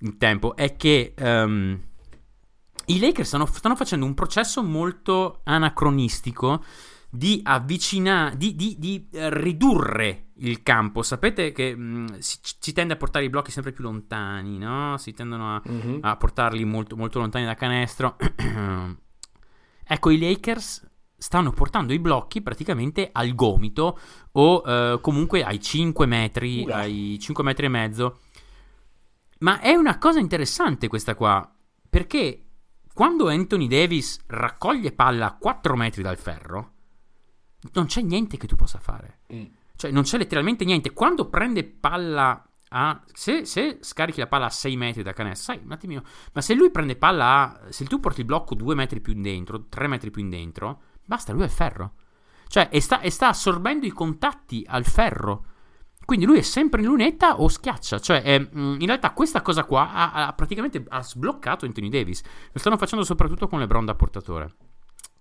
[0.00, 1.80] il tempo, è che ehm,
[2.88, 6.62] i Lakers stanno, stanno facendo un processo molto anacronistico
[7.16, 11.02] di avvicinare, di, di- di, eh, ridurre il campo.
[11.02, 14.96] Sapete che mh, si, ci tende a portare i blocchi sempre più lontani, no?
[14.98, 15.98] Si tendono a, Mhm.
[16.02, 18.16] a portarli molto, molto lontani da canestro.
[19.84, 23.98] ecco, i Lakers stanno portando i blocchi praticamente al gomito
[24.32, 26.76] o eh, comunque ai 5 metri, Ula.
[26.76, 28.18] ai 5 metri e mezzo.
[29.38, 31.50] Ma è una cosa interessante questa qua,
[31.88, 32.42] perché
[32.92, 36.72] quando Anthony Davis raccoglie palla a 4 metri dal ferro,
[37.72, 39.20] non c'è niente che tu possa fare.
[39.32, 39.44] Mm.
[39.76, 40.92] Cioè, non c'è letteralmente niente.
[40.92, 43.02] Quando prende palla a.
[43.12, 46.02] Se, se scarichi la palla a 6 metri da canestro, sai, un attimino.
[46.32, 47.72] Ma se lui prende palla a.
[47.72, 50.82] Se tu porti il blocco 2 metri più in dentro, 3 metri più in dentro,
[51.04, 51.92] basta, lui è ferro.
[52.48, 55.44] Cioè, e sta, e sta assorbendo i contatti al ferro.
[56.04, 57.98] Quindi lui è sempre in lunetta o schiaccia.
[57.98, 62.22] Cioè, è, mm, in realtà, questa cosa qua ha, ha praticamente ha sbloccato Anthony Davis.
[62.52, 64.54] Lo stanno facendo soprattutto con LeBron da portatore.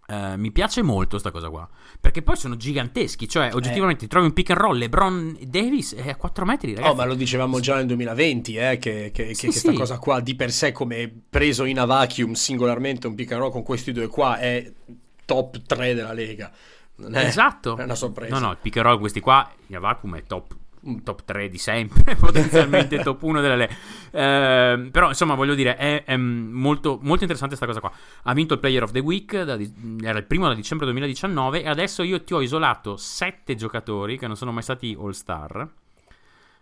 [0.07, 1.67] Eh, mi piace molto sta cosa qua.
[1.99, 3.27] Perché poi sono giganteschi.
[3.27, 4.77] Cioè, oggettivamente, ti trovi un pick and roll.
[4.77, 6.91] LeBron Davis è a 4 metri, ragazzi.
[6.91, 9.77] Oh, ma lo dicevamo già nel 2020, eh, che, che- Sì, questa sì.
[9.77, 13.51] cosa qua di per sé come preso in a vacuum singolarmente un pick and roll
[13.51, 14.71] con questi due qua è
[15.25, 16.51] top 3 della Lega.
[16.97, 17.75] Non è, esatto.
[17.75, 18.33] È una sorpresa.
[18.37, 20.55] No, no, il pick and roll questi qua, in vacuum è top,
[20.85, 23.69] un top 3 di sempre, potenzialmente top 1 delle le.
[24.11, 27.91] Ehm, però, insomma, voglio dire, è, è molto, molto interessante questa cosa qua.
[28.23, 29.57] Ha vinto il Player of the Week, da
[30.01, 34.27] era il primo da dicembre 2019 e adesso io ti ho isolato 7 giocatori che
[34.27, 35.69] non sono mai stati All-Star.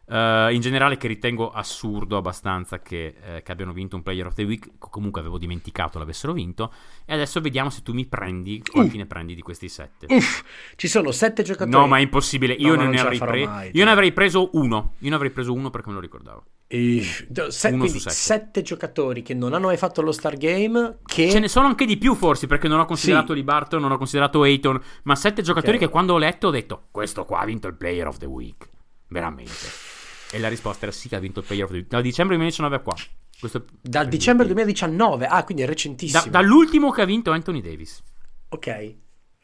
[0.05, 4.33] Eh, in generale che ritengo assurdo abbastanza che, eh, che abbiano vinto un Player of
[4.33, 6.73] the Week, co- comunque avevo dimenticato l'avessero vinto,
[7.05, 10.07] e adesso vediamo se tu mi prendi, quanti ne prendi di questi sette.
[10.09, 10.43] Uff,
[10.75, 11.71] ci sono sette giocatori.
[11.77, 12.55] No, ma è impossibile.
[12.59, 13.49] No, Io non ne la avrei preso.
[13.49, 13.85] mai, Io cioè.
[13.85, 14.93] ne avrei preso uno.
[14.99, 16.43] Io ne avrei preso uno perché me lo ricordavo.
[16.67, 17.01] E-
[17.49, 18.15] se- Uno su sette.
[18.15, 20.97] sette giocatori che non hanno mai fatto lo Star Game.
[21.05, 23.35] Che Ce ne sono anche di più, forse, perché non ho considerato Sì.
[23.35, 24.81] Lee Barton, non ho considerato Ayton.
[25.03, 25.83] Ma sette giocatori Ok.
[25.83, 28.67] che quando ho letto ho detto: Questo qua ha vinto il Player of the Week.
[29.07, 29.91] Veramente.
[30.35, 31.89] E la risposta era sì che ha vinto il Player of the Week.
[31.89, 32.95] Dal dicembre 2019 a qua.
[33.39, 35.27] Questo dal dicembre 2019.
[35.27, 36.23] Ah, quindi è recentissimo.
[36.23, 38.01] Da- dall'ultimo che ha vinto Anthony Davis.
[38.49, 38.95] Ok.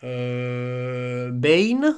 [0.01, 1.95] Eh, Bane?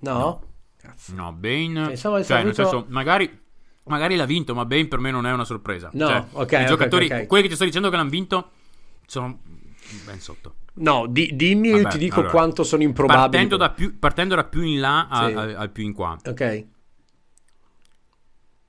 [0.00, 0.42] No?
[0.80, 1.14] Cazzo.
[1.14, 1.88] No, Bane.
[1.88, 3.38] Pensavo cioè, aver nel vinto- senso, magari.
[3.84, 5.90] Magari l'ha vinto, ma Bane per me non è una sorpresa.
[5.94, 7.26] No, Cioè, ok, I giocatori, ok, ok.
[7.26, 8.50] quelli che ti sto dicendo che l'hanno vinto,
[9.06, 9.40] sono
[10.06, 10.54] ben sotto.
[10.74, 13.28] No, di- dimmi e io Vabbè, ti dico allora, quanto sono improbabili.
[13.28, 15.34] Partendo da, più, partendo da più in là a- Sì.
[15.34, 16.16] al più in qua.
[16.24, 16.66] Ok.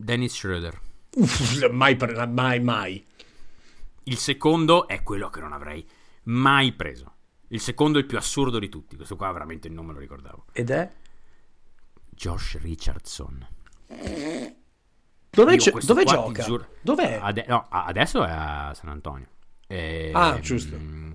[0.03, 0.79] Dennis Schroeder.
[1.15, 1.97] Uff, mai,
[2.29, 3.05] mai, mai.
[4.03, 5.85] Il secondo è quello che non avrei
[6.23, 7.13] mai preso.
[7.49, 8.95] Il secondo è il più assurdo di tutti.
[8.95, 10.45] Questo qua veramente non me lo ricordavo.
[10.53, 10.89] Ed è?
[12.09, 13.47] Josh Richardson.
[15.29, 16.43] Dove, Io dove gioca?
[16.43, 17.19] giuro- Dov'è?
[17.21, 19.27] Ade- no, adesso è a San Antonio.
[19.67, 20.75] Eh, Ah, giusto.
[20.77, 21.11] mm,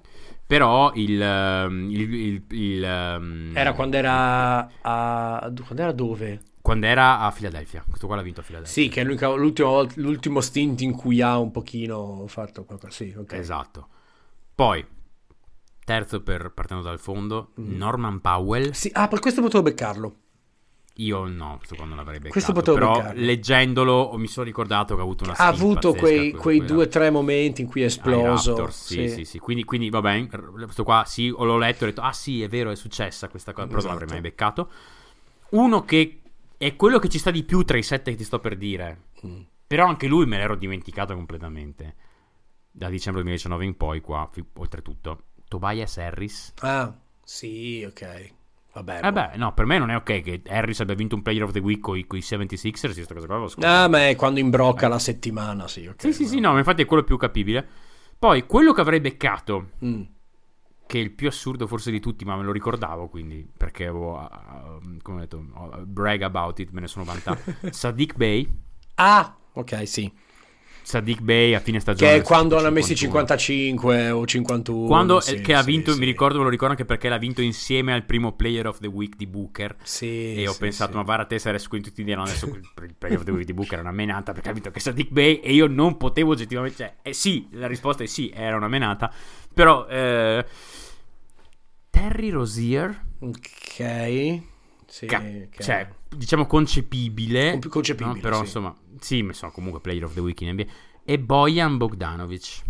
[0.46, 1.20] Però il...
[1.20, 5.52] ehm, il- il- il, ehm, Era quando era a...
[5.64, 6.40] Quando era dove?
[6.66, 7.84] Quando era a Filadelfia.
[7.88, 8.82] Questo qua l'ha vinto a Filadelfia.
[8.82, 9.04] Sì, che è
[9.62, 12.92] volta- l'ultimo stint in cui ha un pochino fatto qualcosa.
[12.92, 13.34] Sì, ok.
[13.34, 13.88] Esatto.
[14.52, 14.84] Poi,
[15.84, 17.76] terzo per partendo dal fondo, Mm.
[17.76, 18.72] Norman Powell.
[18.72, 20.16] Sì, ah, per questo potevo beccarlo.
[20.94, 22.32] Io no, questo qua non l'avrei beccato.
[22.32, 23.24] Questo potevo però beccarlo.
[23.24, 27.10] leggendolo mi sono ricordato che ha avuto una Ha avuto quei, quei due o tre
[27.10, 28.56] momenti in cui è esploso.
[28.56, 29.38] Raptors, sì, sì, sì.
[29.38, 32.72] Quindi, quindi, vabbè, questo qua sì, l'ho letto e ho detto, ah sì, è vero,
[32.72, 34.00] è successa questa cosa, però non Esatto.
[34.00, 34.68] l'avrei mai beccato.
[35.50, 36.22] Uno che
[36.58, 39.04] è quello che ci sta di più tra i sette che ti sto per dire,
[39.26, 39.40] Mm.
[39.66, 41.94] però anche lui me l'ero dimenticato completamente.
[42.70, 46.52] Da dicembre 2019 in poi, qua, oltretutto, Tobias Harris.
[46.60, 48.34] Ah, sì, ok.
[48.74, 49.00] Vabbè.
[49.02, 51.52] Eh beh, no, per me non è ok che Harris abbia vinto un Player of
[51.52, 53.66] the Week con i 76ers, questa cosa qua scordo.
[53.66, 56.02] Ah, ma è quando imbrocca la settimana, sì, ok.
[56.02, 57.66] Sì, sì, sì, no, ma infatti è quello più capibile.
[58.18, 60.02] Poi, quello che avrei beccato, Mm.
[60.86, 64.18] Che è il più assurdo forse di tutti, ma me lo ricordavo, quindi, perché avevo,
[64.18, 67.40] uh, come ho detto, uh, brag about it, me ne sono vantato.
[67.70, 68.64] Sadiq Bey,
[68.96, 70.10] Ah, ok, sì.
[70.82, 72.12] Sadiq Bey a fine stagione.
[72.12, 73.26] Che è quando hanno messi 51.
[73.26, 74.86] 55 o 51.
[74.86, 75.98] Quando sì, che ha vinto, sì.
[75.98, 78.86] mi ricordo, me lo ricordo anche perché l'ha vinto insieme al primo Player of the
[78.86, 79.74] Week di Booker.
[79.82, 83.18] Sì, E ho sì, pensato, ma guarda te adesso qui tutti diranno adesso il Player
[83.18, 85.52] of the Week di Booker era una menata perché ha vinto che Sadiq Bey e
[85.52, 86.76] io non potevo oggettivamente...
[86.76, 89.12] Cioè, eh, sì, la risposta è sì, era una menata.
[89.56, 89.86] Però...
[89.86, 90.44] Eh,
[91.88, 93.04] Terry Rozier...
[93.20, 94.42] Ok.
[94.86, 95.62] Sì, ca- ok.
[95.62, 97.52] Cioè, diciamo concepibile.
[97.58, 98.20] Con- concepibile, no?
[98.20, 98.42] Però sì.
[98.42, 98.76] insomma...
[99.00, 100.64] Sì, ma sono comunque Player of the Week in NBA.
[101.06, 102.62] E Bojan Bogdanovic.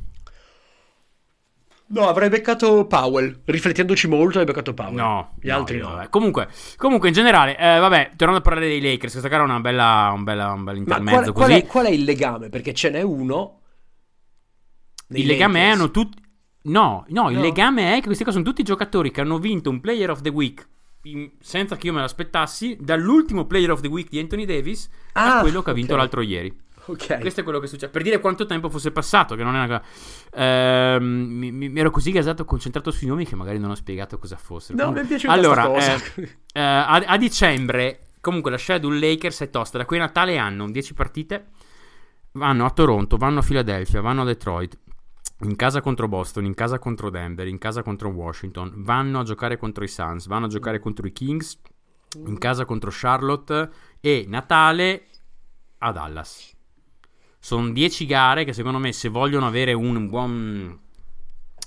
[1.88, 3.40] No, avrei beccato Powell.
[3.44, 4.94] Riflettendoci molto, avrei beccato Powell.
[4.94, 5.90] No, Gli no, altri no.
[5.90, 6.08] vabbè.
[6.08, 9.60] Comunque, comunque, in generale, eh, vabbè, tornando a parlare dei Lakers, questa gara era una
[9.60, 11.60] bella, un bella, un bel intermezzo qual, qual così.
[11.60, 12.48] è, qual è il legame?
[12.48, 13.60] Perché ce n'è uno.
[15.08, 15.74] Il legame Lakers.
[15.74, 16.24] hanno tutti.
[16.68, 17.42] No, no, il No?
[17.42, 20.28] legame è che questi qua sono tutti giocatori che hanno vinto un Player of the
[20.30, 20.66] Week
[21.02, 25.38] in- senza che io me l'aspettassi, dall'ultimo Player of the Week di Anthony Davis a
[25.38, 25.98] Ah, quello che ha vinto ok.
[25.98, 26.64] l'altro ieri.
[26.88, 27.18] Ok.
[27.18, 27.90] Questo è quello che succede.
[27.90, 29.82] Per dire quanto tempo fosse passato, che non è una cosa.
[30.34, 34.36] Ehm, mi, mi- ero così gasato, concentrato sui nomi che magari non ho spiegato cosa
[34.36, 34.84] fossero.
[34.84, 36.00] No, mi è piaciuta allora, eh,
[36.52, 39.78] eh, a, a dicembre, comunque la schedule Lakers è tosta.
[39.78, 41.46] Da qui a Natale hanno 10 partite.
[42.32, 44.78] Vanno a Toronto, vanno a Philadelphia, vanno a Detroit.
[45.40, 48.72] In casa contro Boston, in casa contro Denver, in casa contro Washington.
[48.76, 51.60] Vanno a giocare contro i Suns, vanno a giocare contro i Kings.
[52.24, 53.70] In casa contro Charlotte.
[54.00, 55.08] E Natale
[55.78, 56.54] a Dallas.
[57.38, 60.80] Sono 10 gare che secondo me se vogliono avere un buon...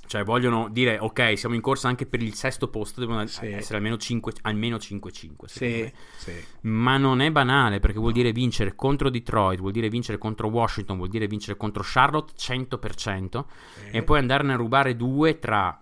[0.10, 3.46] Cioè vogliono dire ok siamo in corsa anche per il sesto posto, devono Sì.
[3.46, 5.46] essere almeno 5, almeno 5-5.
[5.46, 6.34] secondo Sì, sì.
[6.62, 10.98] Ma non è banale perché vuol dire vincere contro Detroit, vuol dire vincere contro Washington,
[10.98, 13.46] vuol dire vincere contro Charlotte 100%
[13.92, 15.80] e poi andarne a rubare due tra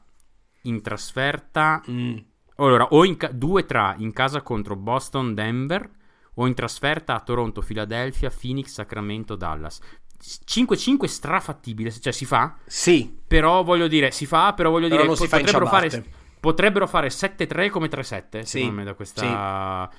[0.64, 2.18] in trasferta Mm.
[2.58, 5.90] allora, o ca- due tra in casa contro Boston, Denver,
[6.34, 9.80] o in trasferta a Toronto, Philadelphia, Phoenix, Sacramento, Dallas.
[10.20, 15.16] 5-5 strafattibile, cioè si fa, Sì, però voglio dire, si fa, però voglio Però dire,
[15.16, 16.06] si fa potrebbero, fare,
[16.40, 19.90] potrebbero fare 7-3 come 3-7, Sì, secondo me, da questa...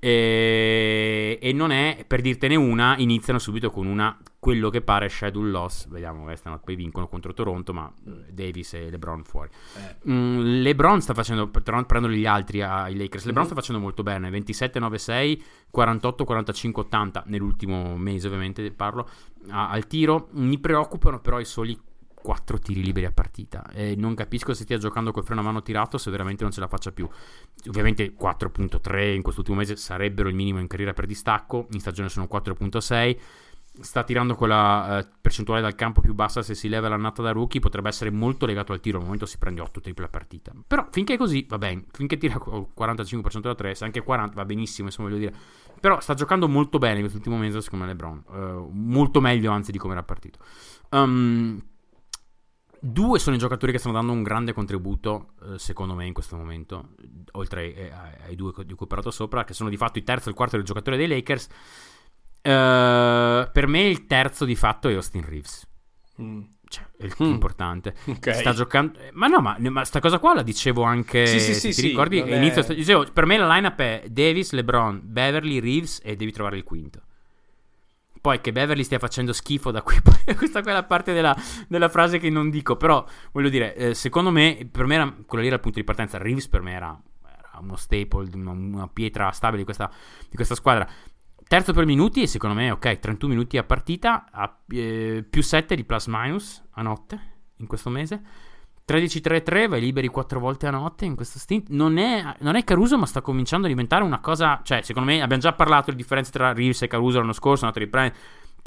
[0.00, 1.38] E...
[1.42, 5.88] e non è, per dirtene una, iniziano subito con una, quello che pare schedule loss,
[5.88, 9.50] vediamo, questa, poi vincono contro Toronto, ma eh, Davis e LeBron fuori.
[9.76, 10.08] Eh.
[10.08, 13.50] Mm, LeBron sta facendo, prendere gli altri ai Lakers, LeBron Mhm.
[13.50, 15.42] sta facendo molto bene, 27-9-6,
[15.74, 19.08] 48-45-80 nell'ultimo mese ovviamente parlo,
[19.50, 21.78] a- al tiro, mi preoccupano però i soli
[22.20, 23.70] 4 tiri liberi a partita.
[23.72, 26.60] E non capisco se stia giocando col freno a mano tirato se veramente non ce
[26.60, 27.08] la faccia più.
[27.68, 32.28] Ovviamente 4.3 in quest'ultimo mese sarebbero il minimo in carriera per distacco in stagione sono
[32.30, 33.16] 4.6
[33.80, 37.60] sta tirando quella eh, percentuale dal campo più bassa se si leva l'annata da rookie
[37.60, 40.52] potrebbe essere molto legato al tiro al momento si prende 8 triple a partita.
[40.66, 41.84] Però finché è così va bene.
[41.92, 45.36] Finché tira il 45% da 3 se anche 40 va benissimo insomma voglio dire
[45.80, 49.78] però sta giocando molto bene quest'ultimo mese secondo me LeBron Eh, molto meglio anzi di
[49.78, 50.38] come era partito
[50.90, 51.60] um,
[52.80, 56.36] Due sono i giocatori che stanno dando un grande contributo, eh, secondo me, in questo
[56.36, 56.90] momento,
[57.32, 57.90] oltre ai,
[58.26, 60.36] ai- due di cui ho parlato sopra, che sono di fatto il terzo e il
[60.36, 61.48] quarto del giocatore dei Lakers.
[62.40, 65.66] Eh, per me il terzo di fatto è Austin Reeves.
[66.22, 66.42] Mm.
[66.68, 67.30] Cioè, è il più Mm.
[67.32, 67.94] importante.
[68.06, 68.34] Ok.
[68.34, 68.98] Sta giocando.
[68.98, 71.26] eh, Ma no, ma, ma sta cosa qua la dicevo anche.
[71.26, 72.18] Sì, sì, sì, ti sì, ricordi?
[72.20, 76.56] è- Inizio dicevo, per me la lineup è Davis, LeBron, Beverly, Reeves e devi trovare
[76.56, 77.00] il quinto.
[78.20, 79.96] poi che Beverly stia facendo schifo da qui,
[80.36, 81.34] questa è la parte della,
[81.68, 85.40] della frase che non dico, però voglio dire, eh, secondo me, per me era, quello
[85.42, 87.00] lì era il punto di partenza, Reeves per me era,
[87.60, 89.90] uno staple, una, una pietra stabile di questa,
[90.28, 90.86] di questa squadra.
[91.48, 95.74] Terzo per minuti e secondo me, ok, 31 minuti a partita, a, eh, più 7
[95.74, 97.20] di plus minus a notte
[97.56, 98.22] in questo mese.
[98.86, 101.70] 13-3-3, vai liberi 4 volte a notte in questo stint.
[101.70, 104.60] Non è, non è, Caruso, ma sta cominciando a diventare una cosa.
[104.62, 107.82] Cioè, secondo me abbiamo già parlato delle differenze tra Reeves e Caruso l'anno scorso, andato
[107.82, 108.12] a.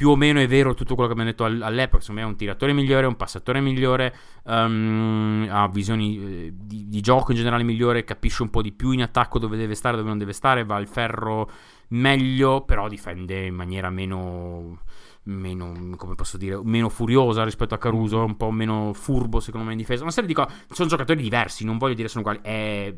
[0.02, 2.02] Più o meno è vero tutto quello che abbiamo detto all'epoca.
[2.02, 7.02] Secondo me è un tiratore migliore, un passatore migliore, um, ha visioni eh, di, di,
[7.02, 10.10] gioco in generale migliore, capisce un po' di più in attacco dove deve stare, dove
[10.10, 11.52] non deve stare, va al ferro
[11.90, 14.80] meglio, però difende in maniera meno,
[15.26, 19.74] meno, come posso dire, meno furiosa rispetto a Caruso, un po' meno furbo secondo me
[19.74, 20.02] in difesa.
[20.02, 22.92] Una serie di cose, sono giocatori diversi, non voglio dire sono uguali, è...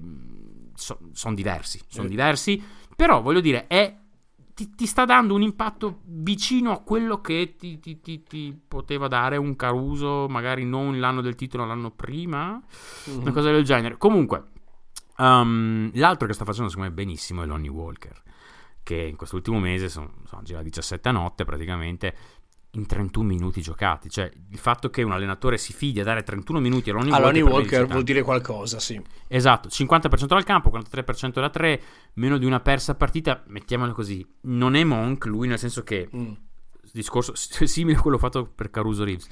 [0.73, 2.09] so, sono diversi, sono eh.
[2.09, 2.63] diversi,
[2.95, 3.93] però voglio dire, è
[4.53, 9.37] ti, ti, sta dando un impatto vicino a quello che ti, ti, ti, poteva dare
[9.37, 12.61] un Caruso, magari non l'anno del titolo, l'anno prima,
[13.09, 13.21] mm-hmm.
[13.21, 13.97] una cosa del genere.
[13.97, 14.43] Comunque,
[15.17, 18.21] um, l'altro che sta facendo secondo me benissimo è Lonnie Walker
[18.83, 22.15] che in quest'ultimo mese sono, sono oggi la 17 a notte praticamente
[22.73, 24.09] in 31 minuti giocati.
[24.09, 27.81] Cioè, il fatto che un allenatore si fidi a dare 31 minuti a Lonnie Walker,
[27.81, 29.01] Walker vuol dire qualcosa, sì.
[29.27, 31.81] Esatto, 50% dal campo, 43% da 3,
[32.13, 34.25] meno di una persa partita, mettiamolo così.
[34.41, 36.31] Non è Monk lui, nel senso che mm.
[36.91, 39.27] discorso simile a quello fatto per Caruso Reeves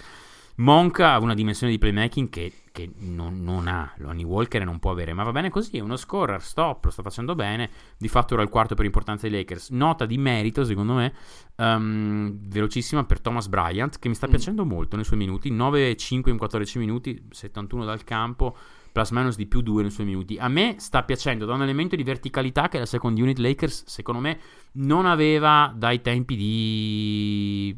[0.62, 4.92] Monk ha una dimensione di playmaking che, che non, non, ha Lonnie Walker non può
[4.92, 8.36] avere, ma va bene così, è uno scorer, stop, lo sta facendo bene, di fatto
[8.36, 9.72] era il quarto per importanza dei Lakers.
[9.72, 11.14] Nota di merito, secondo me,
[11.56, 14.30] um, velocissima per Thomas Bryant, che mi sta mm.
[14.30, 18.56] piacendo molto nei suoi minuti, 9-5 in 14 minuti, 71 dal campo,
[18.92, 20.38] plus minus di più 2 nei suoi minuti.
[20.38, 24.22] A me sta piacendo, da un elemento di verticalità che la second unit Lakers, secondo
[24.22, 24.40] me,
[24.74, 27.76] non aveva dai tempi di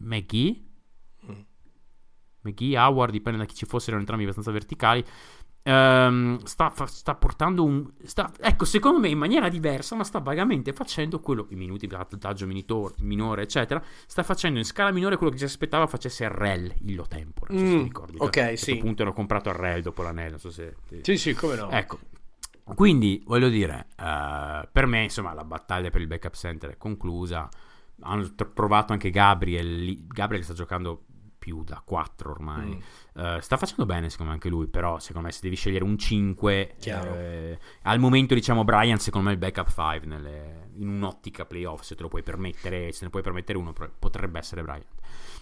[0.00, 0.63] McGee
[2.44, 5.04] McGee, Howard, dipende da chi ci fossero entrambi abbastanza verticali.
[5.66, 7.90] Um, sta, fa, sta, portando un.
[8.04, 11.46] Sta, ecco, secondo me in maniera diversa, ma sta vagamente facendo quello.
[11.48, 12.46] I minuti di atlettaggio
[12.98, 13.82] minore, eccetera.
[14.06, 17.76] Sta facendo in scala minore quello che ci aspettava facesse Rel illo so mm, se
[17.76, 18.16] ti ricordi.
[18.20, 18.72] Ok, a sì.
[18.72, 20.32] A punto ero comprato Rel dopo l'anello.
[20.32, 20.74] Non so se.
[21.00, 21.70] Sì, sì, come no.
[21.70, 21.98] Ecco.
[22.74, 27.48] Quindi voglio dire, uh, per me, insomma, la battaglia per il backup center è conclusa.
[28.02, 30.06] Hanno provato anche Gabriel.
[30.08, 31.04] Gabriel sta giocando
[31.44, 32.80] più da 4 ormai.
[33.18, 33.22] Mm.
[33.22, 35.98] Uh, sta facendo bene secondo me anche lui, però secondo me se devi scegliere un
[35.98, 41.44] 5, eh, al momento diciamo Brian secondo me è il backup 5 nelle, in un'ottica
[41.44, 44.86] playoff, se te lo puoi permettere, se ne puoi permettere uno potrebbe essere Brian.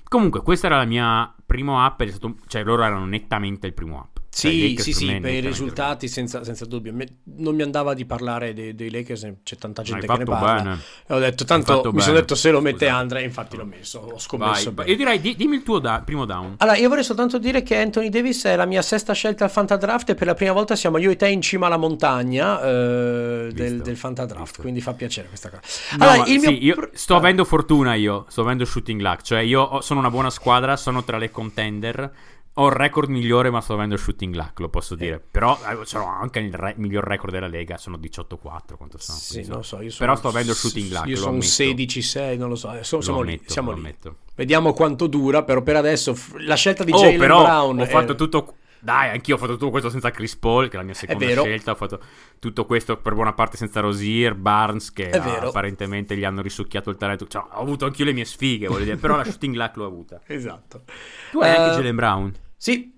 [0.09, 4.22] Comunque questa era la mia prima app, stato, cioè loro erano nettamente il primo app.
[4.35, 6.95] Sì, sì, sì, per i risultati senza, senza, dubbio.
[7.37, 10.63] non mi andava di parlare dei, dei Lakers, c'è tanta gente che ne parla.
[10.63, 10.79] Bene.
[11.07, 12.97] E ho detto, tanto mi sono detto se lo mette Scusate.
[12.97, 16.25] Andre, infatti l'ho messo, ho scommesso Vai, Io direi, di, dimmi il tuo da, primo
[16.25, 16.55] down.
[16.57, 20.09] Allora, io vorrei soltanto dire che Anthony Davis è la mia sesta scelta al Fantadraft
[20.09, 23.83] e per la prima volta siamo io e te in cima alla montagna eh, del,
[23.83, 25.61] del Fantadraft, quindi fa piacere questa cosa.
[25.99, 29.83] Allora, no, il sì, io sto avendo fortuna io, sto avendo shooting luck, cioè io
[29.83, 32.11] sono una buona squadra, sono tra le contender
[32.55, 35.17] ho il record migliore, ma sto avendo shooting luck, lo posso dire.
[35.17, 35.21] Eh.
[35.31, 38.77] Però eh, ho anche il re- miglior record della Lega, sono 18-4.
[38.77, 39.19] Quanto sono?
[39.19, 39.81] Sì, non lo so.
[39.81, 41.07] Io sono, Però sto avendo shooting luck.
[41.07, 42.71] Io sono 16-6, non lo so.
[42.83, 43.51] Siamo, siamo ammetto, lì.
[43.51, 43.97] Siamo lì.
[44.35, 45.45] Vediamo quanto dura.
[45.45, 47.79] Però per adesso la scelta di oh, Jalen Brown.
[47.79, 47.87] Ho è...
[47.87, 48.55] fatto tutto.
[48.83, 51.71] Dai, anch'io ho fatto tutto questo senza Chris Paul, che è la mia seconda scelta.
[51.71, 52.01] Ho fatto
[52.41, 57.27] tutto questo per buona parte senza Rosier, Barnes, che apparentemente gli hanno risucchiato il talento.
[57.27, 58.97] Cioè, ho avuto anch'io le mie sfighe, voglio dire.
[58.97, 60.21] Però la shooting luck l'ho avuta.
[60.27, 60.83] esatto.
[61.31, 62.33] Tu hai uh, anche Jalen Brown.
[62.57, 62.93] Sì,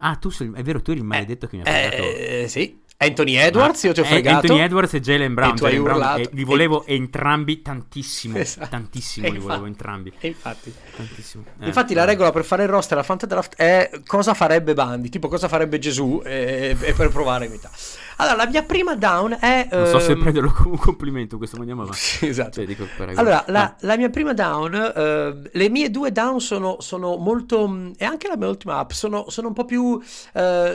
[0.00, 2.02] Ah, tu sei, è vero, tu eri il maledetto eh, che mi ha fregato.
[2.02, 2.80] Eh, sì.
[3.00, 4.38] Anthony Edwards, io ti ho fregato.
[4.38, 5.52] Anthony Edwards e Jalen Brown.
[5.52, 6.96] E Jalen Brown e li volevo e...
[6.96, 8.36] entrambi tantissimo.
[8.48, 8.68] Esatto.
[8.70, 10.12] Tantissimo li volevo entrambi.
[10.18, 10.72] E infatti.
[10.96, 15.28] Eh, infatti, la regola per fare il roster a Fantadraft è cosa farebbe Bandi, tipo
[15.28, 17.74] cosa farebbe Gesù, e, e per provare a imitare.
[18.20, 19.68] Allora, la mia prima down è.
[19.70, 22.26] Non so se ehm, prenderlo come un complimento, questo ma andiamo avanti.
[22.26, 22.50] esatto.
[22.50, 23.76] Cioè, dico, allora, la, ah.
[23.80, 27.92] la, mia prima down, uh, le mie due down sono, sono, molto.
[27.96, 30.00] E anche la mia ultima app sono, sono un po' più uh,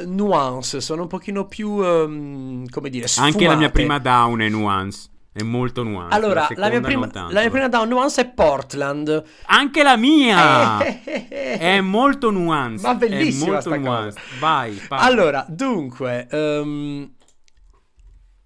[0.05, 1.69] nuance, sono un pochino più.
[1.69, 3.33] Um, come dire, sfumate.
[3.33, 5.09] Anche la mia prima down è nuance.
[5.33, 6.15] È molto nuance.
[6.15, 9.23] Allora, la, la, mia, prima, la mia, prima, down nuance è Portland.
[9.47, 10.77] Anche la mia
[11.27, 12.85] è molto nuance.
[12.85, 13.45] Ma bellissima.
[13.45, 14.19] È molto nuance.
[14.39, 17.09] Vai, vai, Allora, dunque, um,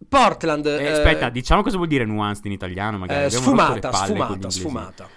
[0.07, 0.65] Portland.
[0.65, 2.97] Eh, eh, aspetta, diciamo cosa vuol dire nuanced in italiano?
[2.97, 5.09] Magari eh, sfumata, sfumata, sfumata.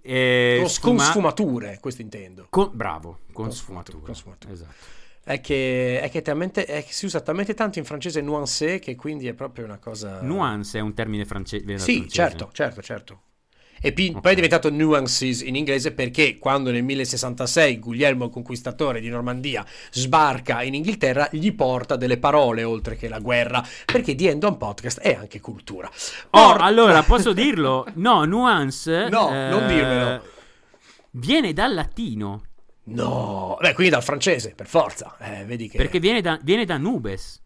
[0.00, 0.96] Eh, con, sfuma...
[0.96, 2.46] con, sfumature, questo intendo.
[2.50, 4.04] Con, bravo, con, con sfumature.
[4.04, 4.52] Con sfumature.
[4.52, 5.00] Esatto.
[5.24, 8.96] È che, è, che talmente, è che, si usa talmente tanto in francese nuance che
[8.96, 10.20] quindi è proprio una cosa.
[10.20, 12.08] Nuance è un termine france- sì, francese.
[12.08, 13.20] certo, certo, certo.
[13.84, 19.08] E poi è diventato Nuances in inglese perché quando nel 1066 Guglielmo il Conquistatore di
[19.08, 24.44] Normandia sbarca in Inghilterra, gli porta delle parole oltre che la guerra, perché The End
[24.44, 25.88] on Podcast è anche cultura.
[25.88, 27.84] Oh, Port- allora, posso dirlo?
[27.94, 29.08] No, nuance.
[29.08, 30.22] No, eh, non dirmelo.
[31.10, 32.42] Viene dal latino.
[32.84, 35.16] No, beh, quindi dal francese, per forza.
[35.18, 35.76] Eh, vedi che...
[35.76, 37.40] Perché viene da, viene da nubes.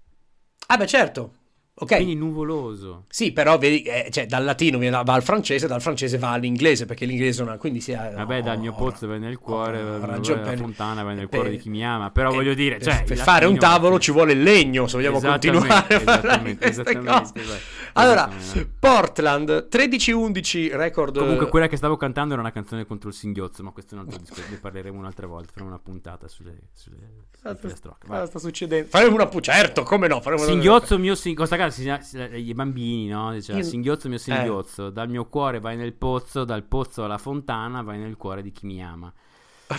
[0.67, 1.33] Ah, beh, certo.
[1.79, 1.95] Ok.
[1.95, 3.05] Quindi nuvoloso.
[3.09, 7.05] Sì, però vedi, eh, cioè, dal latino va al francese, dal francese va all'inglese, perché
[7.05, 8.13] l'inglese non ha, quindi si ha...
[8.15, 10.57] Vabbè, dal mio oh, pozzo vai nel cuore, oh, dalla ragione.
[10.57, 12.11] fontana vai nel Per- cuore di chi mi ama.
[12.11, 14.97] Però eh, voglio dire, per, cioè, per fare un tavolo ci vuole il legno, se
[14.97, 17.59] vogliamo Esattamente, continuare esattamente, esattamente, vai.
[17.93, 18.75] Allora, Esattamente.
[18.79, 21.19] Portland 13-11 record.
[21.19, 24.05] Comunque quella che stavo cantando era una canzone contro il singhiozzo, ma questo è un
[24.05, 28.07] altro discorso, ne parleremo un'altra volta, faremo una puntata sulle, sulle, sulle Cosa filastrocche.
[28.07, 28.27] cosa Vai.
[28.29, 28.89] sta succedendo?
[28.89, 32.55] Faremo una certo, come no, faremo una- Singhiozzo mio singhiozzo, questa casa si- si- i
[32.55, 33.33] bambini, no?
[33.33, 34.21] Diceva, Io- singhiozzo mio Eh.
[34.21, 38.53] singhiozzo, dal mio cuore vai nel pozzo, dal pozzo alla fontana vai nel cuore di
[38.53, 39.13] chi mi ama.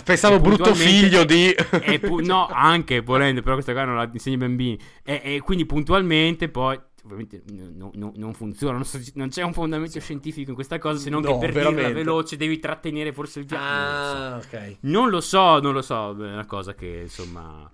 [0.04, 1.54] Pensavo E brutto figlio di
[2.00, 4.78] pu- no, anche volendo, però questa qua non la insegna ai bambini.
[5.02, 9.54] E, e quindi puntualmente poi, ovviamente no- no- non funziona, non, so- non c'è un
[9.54, 11.94] fondamento scientifico in questa cosa, se non No, che per dirla veramente.
[11.94, 13.64] veloce devi trattenere forse il fiato.
[13.64, 14.76] Ah, ok.
[14.80, 17.70] Non lo so, non lo so, è una cosa che insomma...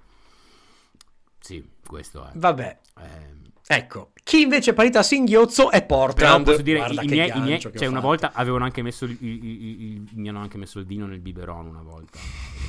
[1.40, 2.30] Sì, questo è.
[2.34, 4.10] Vabbè, Ehm, ecco.
[4.24, 6.44] Chi invece è parita a singhiozzo è Però Portland.
[6.44, 9.44] posso dire, Guarda i, miei, i miei- cioè una volta avevano anche messo il, il-
[9.44, 12.18] il- mi hanno anche messo il vino nel biberon una volta.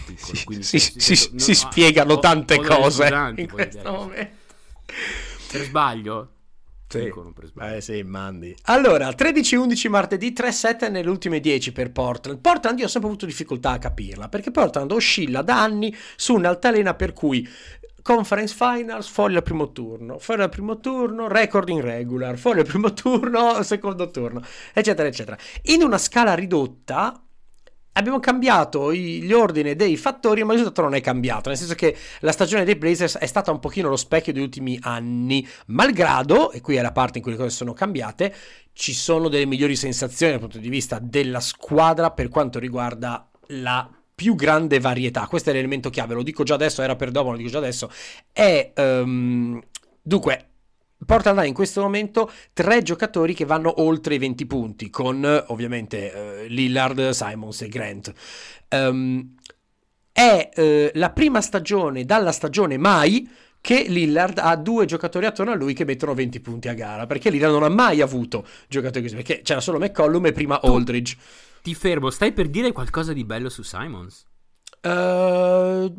[0.05, 3.47] piccolo, Si, quindi si- se- si- se- si no, spiegano ho- tante ho cose in
[3.49, 4.35] questo momento.
[5.51, 6.29] Per sbaglio?
[6.87, 7.11] Sì.
[7.61, 8.55] Eh sì, mandi.
[8.65, 12.39] Allora, 13-11 martedì, 3-7 nelle ultime 10 per Portland.
[12.39, 16.93] Portland io ho sempre avuto difficoltà a capirla, perché Portland oscilla da anni su un'altalena
[16.93, 17.45] per cui
[18.05, 22.67] Conference Finals fuori al primo turno, fuori al primo turno, record in regular, fuori al
[22.67, 24.43] primo turno, secondo turno,
[24.75, 25.35] eccetera, eccetera.
[25.63, 27.19] In una scala ridotta
[27.93, 31.97] abbiamo cambiato gli ordini dei fattori, ma il risultato non è cambiato, nel senso che
[32.19, 36.61] la stagione dei Blazers è stata un pochino lo specchio degli ultimi anni, malgrado, e
[36.61, 38.35] qui è la parte in cui le cose sono cambiate,
[38.73, 43.89] ci sono delle migliori sensazioni dal punto di vista della squadra per quanto riguarda la
[44.15, 45.27] più grande varietà.
[45.27, 47.91] Questo è l'elemento chiave, lo dico già adesso, era per dopo, lo dico già adesso.
[48.31, 49.61] È ehm,
[50.01, 50.47] dunque
[51.05, 55.43] Portland ha in questo momento tre giocatori che vanno oltre i 20 punti, con eh,
[55.47, 58.13] ovviamente eh, Lillard, Simons e Grant.
[58.69, 59.35] Ehm,
[60.11, 63.29] è eh, la prima stagione dalla stagione mai
[63.65, 67.31] che Lillard ha due giocatori attorno a lui che mettono 20 punti a gara, perché
[67.31, 71.17] Lillard non ha mai avuto giocatori così, perché c'era solo McCollum e prima Aldridge.
[71.63, 74.23] Ti fermo, stai per dire qualcosa di bello su Simons?
[74.81, 75.93] Eh,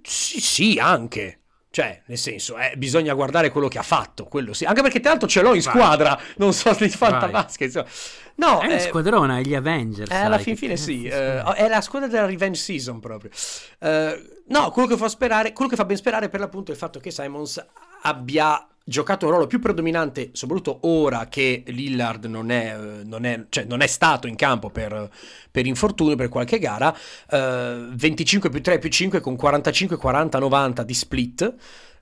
[0.00, 1.41] sì, sì, anche.
[1.72, 4.66] Cioè, nel senso, eh, bisogna guardare quello che ha fatto, quello sì.
[4.66, 5.72] Anche perché tra l'altro ce l'ho in Vai.
[5.72, 7.66] squadra, non so di fantabasket.
[7.66, 7.86] insomma.
[8.34, 10.10] No, è una eh, squadrona, gli Avengers.
[10.10, 13.30] eh, alla fin fine sì, eh, è la squadra della revenge season proprio.
[13.78, 16.78] Eh, no, quello che fa sperare, quello che fa ben sperare per l'appunto è il
[16.78, 17.64] fatto che Simons
[18.02, 23.46] abbia giocato un ruolo più predominante, soprattutto ora che Lillard non è, eh, non è,
[23.48, 25.10] cioè non è stato in campo per,
[25.50, 26.94] per infortunio per qualche gara,
[27.30, 31.54] eh, 25 più 3 più 5 con 45, 40, 90 di split.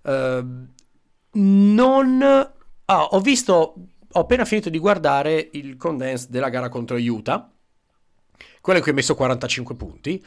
[0.03, 0.45] Eh,
[1.33, 2.23] non...
[2.23, 3.75] ah, ho visto,
[4.13, 7.51] ho appena finito di guardare il condense della gara contro Utah,
[8.61, 10.25] quello in cui ha messo 45 punti.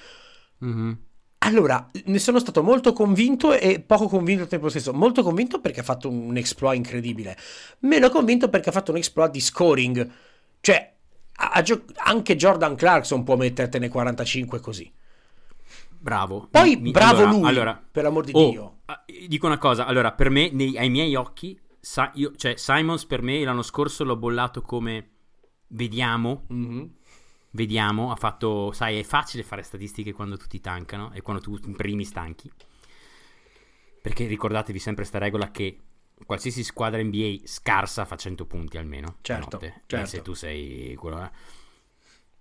[0.60, 0.98] Mhm.
[1.46, 4.94] Allora, ne sono stato molto convinto e poco convinto al tempo stesso.
[4.94, 7.38] Molto convinto perché ha fatto un exploit incredibile.
[7.80, 10.10] Meno convinto perché ha fatto un exploit di scoring.
[10.62, 10.94] Cioè,
[11.64, 14.90] gio- anche Jordan Clarkson può mettertene 45 così.
[15.90, 16.48] Bravo.
[16.52, 18.78] Poi, Mi- bravo allora- lui, allora, per l'amor di oh, Dio.
[18.86, 23.06] ah, dico una cosa, allora, per me, nei- ai miei occhi, sa- io- cioè, Simons
[23.06, 25.10] per me l'anno scorso l'ho bollato come
[25.68, 26.90] vediamo, Mhm.
[27.54, 32.04] Vediamo, ha fatto, sai, è facile fare statistiche quando tutti tancano e quando tu imprimi
[32.04, 32.52] stanchi.
[34.02, 35.80] Perché ricordatevi sempre sta regola che
[36.26, 39.18] qualsiasi squadra NBA scarsa fa 100 punti almeno.
[39.22, 39.60] Certo.
[39.62, 40.06] Eh, certo.
[40.08, 41.24] Se tu sei quello...
[41.24, 41.32] eh.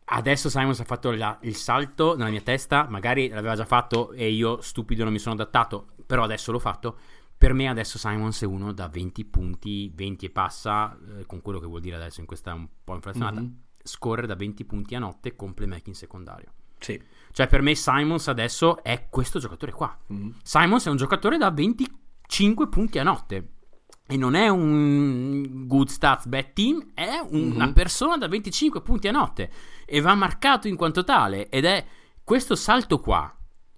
[0.04, 4.28] Adesso Simons ha fatto la- il salto nella mia testa, magari l'aveva già fatto e
[4.30, 6.98] io stupido non mi sono adattato, però adesso l'ho fatto.
[7.38, 11.58] Per me adesso Simons è uno da 20 punti, 20 e passa, eh, con quello
[11.60, 13.61] che vuol dire adesso in questa un po' inflazionata, Mhm.
[13.82, 16.52] Scorre da 20 punti a notte con playmaking secondario.
[16.78, 17.00] Sì.
[17.32, 19.96] Cioè per me Simons adesso è questo giocatore qua.
[20.08, 20.36] Mhm.
[20.42, 23.48] Simons è un giocatore da 25 punti a notte.
[24.06, 27.72] E non è un good stats bad team, è una Mhm.
[27.72, 29.50] persona da 25 punti a notte.
[29.86, 31.48] E va marcato in quanto tale.
[31.48, 31.86] Ed è
[32.24, 33.34] questo salto qua.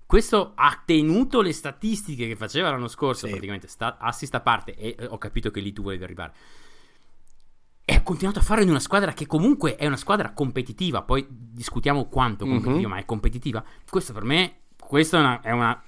[0.06, 3.30] Questo ha tenuto le statistiche che faceva l'anno scorso, Sì.
[3.32, 6.34] praticamente sta- assist a parte, e eh, ho capito che lì tu volevi arrivare.
[7.84, 11.02] È continuato a farlo in una squadra che comunque è una squadra competitiva.
[11.02, 12.94] Poi discutiamo quanto competitiva, Mhm.
[12.94, 13.62] ma è competitiva.
[13.88, 15.82] Questo per me, questo è una, è una-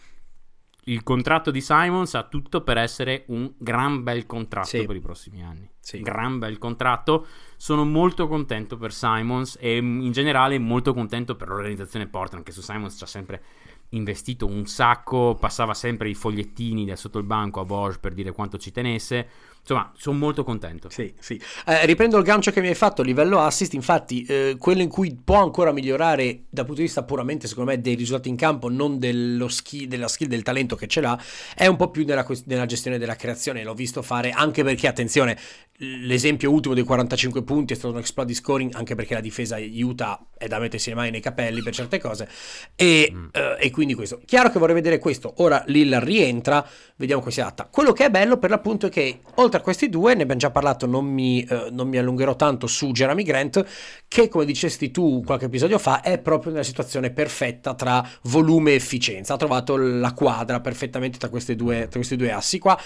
[0.89, 4.85] Il contratto di Simons ha tutto per essere un gran bel contratto Sì.
[4.87, 5.69] per i prossimi anni.
[5.81, 6.01] Sì.
[6.01, 7.27] Gran bel contratto.
[7.57, 12.53] Sono molto contento per Simons e mm, in generale molto contento per l'organizzazione Portland, che
[12.53, 13.43] su Simons ci ha sempre
[13.91, 18.31] investito un sacco, passava sempre i fogliettini da sotto il banco a Bosch per dire
[18.31, 19.29] quanto ci tenesse.
[19.69, 20.89] Insomma, sono molto contento.
[20.91, 21.41] Sì, sì.
[21.67, 24.89] Eh, riprendo il gancio che mi hai fatto a livello assist, infatti eh, quello in
[24.89, 28.71] cui può ancora migliorare dal punto di vista puramente secondo me dei risultati in campo,
[28.71, 31.21] non dello skill, della skill del talento che ce l'ha,
[31.57, 35.37] è un po' più nella, nella gestione della creazione, l'ho visto fare anche perché attenzione,
[35.79, 39.59] l'esempio ultimo dei 45 punti è stato un exploit di scoring anche perché la difesa
[39.59, 42.29] Utah è da mettersi le mani nei capelli per certe cose
[42.77, 43.27] e, Mm.
[43.33, 44.21] eh, e quindi questo.
[44.25, 47.69] Chiaro che vorrei vedere questo, ora Lillard rientra, vediamo come si adatta.
[47.71, 50.51] Quello che è bello per l'appunto è che oltre a questi due, ne abbiamo già
[50.51, 53.65] parlato, non mi, eh, non mi allungherò tanto su Jeremy Grant,
[54.09, 58.75] che come dicesti tu qualche episodio fa è proprio nella situazione perfetta tra volume e
[58.75, 62.79] efficienza, ha trovato la quadra perfettamente tra, due, tra questi due assi qua.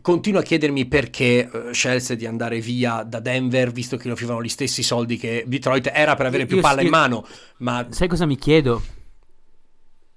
[0.00, 4.42] Continuo a chiedermi perché eh, scelse di andare via da Denver, visto che gli offrivano
[4.42, 7.26] gli stessi soldi che Detroit era per avere Io- più io- palla in io- mano,
[7.58, 8.82] ma Sai cosa mi chiedo?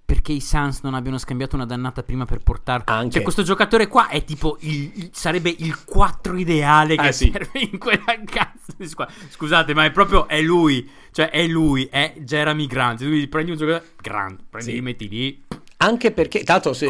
[0.08, 2.84] Perché i Suns non abbiano scambiato una dannata prima per portare.
[2.86, 3.12] Anche.
[3.16, 4.56] Cioè, questo giocatore qua è tipo.
[4.62, 7.30] il- il- sarebbe il 4 ideale che Eh, sì.
[7.30, 9.14] serve in quella cazzo di squadra.
[9.28, 10.26] Scusate, ma è proprio.
[10.30, 10.90] È lui.
[11.12, 11.90] Cioè, è lui.
[11.92, 13.00] È Jeremy Grant.
[13.00, 13.92] Tu prendi un giocatore.
[14.02, 14.44] Grant.
[14.50, 14.76] Prendi, Sì.
[14.76, 15.44] li metti lì.
[15.78, 16.88] Anche perché, tra l'altro, se.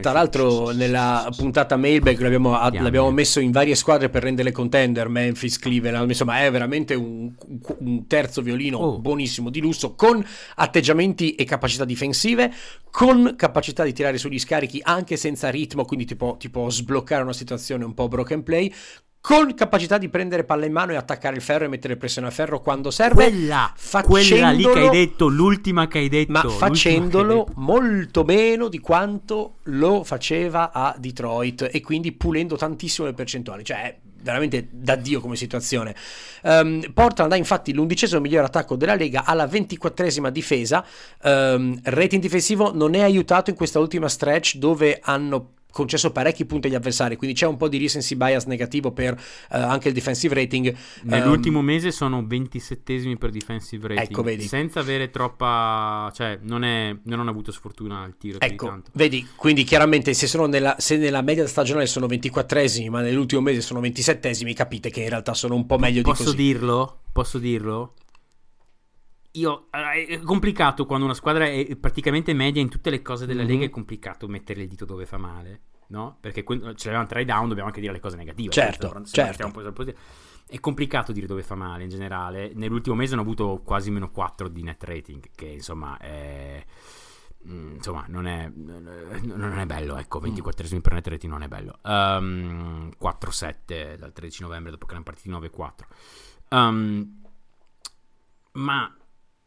[0.00, 5.58] Tra l'altro nella puntata mailbag l'abbiamo, l'abbiamo messo in varie squadre per renderle contender, Memphis,
[5.58, 7.32] Cleveland, insomma è veramente un,
[7.78, 8.98] un terzo violino Oh.
[8.98, 10.24] buonissimo di lusso con
[10.54, 12.50] atteggiamenti e capacità difensive,
[12.90, 17.22] con capacità di tirare sugli scarichi anche senza ritmo, quindi ti può, ti può sbloccare
[17.22, 18.72] una situazione un po' broken play.
[19.22, 22.30] Con capacità di prendere palla in mano e attaccare il ferro e mettere pressione a
[22.30, 23.72] ferro quando serve, Quella.
[24.02, 25.28] Quella lì che hai detto.
[25.28, 26.32] L'ultima che hai detto.
[26.32, 27.60] ma facendolo detto.
[27.60, 33.94] molto meno di quanto lo faceva a Detroit e quindi pulendo tantissimo le percentuali, cioè
[34.22, 35.94] veramente da Dio come situazione.
[36.42, 40.84] Um, Portland ha infatti l'undicesimo miglior attacco della Lega, ha la ventiquattresima difesa,
[41.22, 46.66] um, rating difensivo non è aiutato in questa ultima stretch dove hanno concesso parecchi punti
[46.68, 50.34] agli avversari, quindi c'è un po' di recency bias negativo per eh, anche il defensive
[50.34, 50.74] rating.
[51.02, 54.08] Nell'ultimo Um, mese sono 27esimi per defensive rating.
[54.10, 54.46] Ecco, vedi.
[54.46, 56.10] Senza avere troppa.
[56.14, 58.38] Cioè, non, è, non hanno avuto sfortuna al tiro.
[58.38, 58.90] di Ecco, tanto.
[58.94, 63.60] vedi, quindi chiaramente se, sono nella, se nella media stagionale sono 24esimi, ma nell'ultimo mese
[63.60, 66.36] sono 27esimi, capite che in realtà sono un po' meglio di Posso così.
[66.36, 67.00] dirlo?
[67.12, 67.94] Posso dirlo?
[69.32, 73.48] Io, è complicato quando una squadra è praticamente media in tutte le cose della Mhm.
[73.48, 73.64] Lega.
[73.66, 76.16] È complicato mettere il dito dove fa male, no?
[76.20, 78.50] Perché que- ce l'avevamo tra i down, dobbiamo anche dire le cose negative.
[78.50, 79.50] Certo, certo.
[79.72, 79.96] positivo.
[80.48, 82.50] È complicato dire dove fa male in generale.
[82.54, 86.64] Nell'ultimo mese hanno avuto quasi meno 4 di net rating, che insomma è.
[87.46, 91.78] mm, Insomma, non è, non è bello, ecco, 24 per net rating non è bello.
[91.84, 95.86] Um, 4-7 dal 13 novembre dopo che erano partiti 9-4.
[96.48, 97.22] Um,
[98.54, 98.92] ma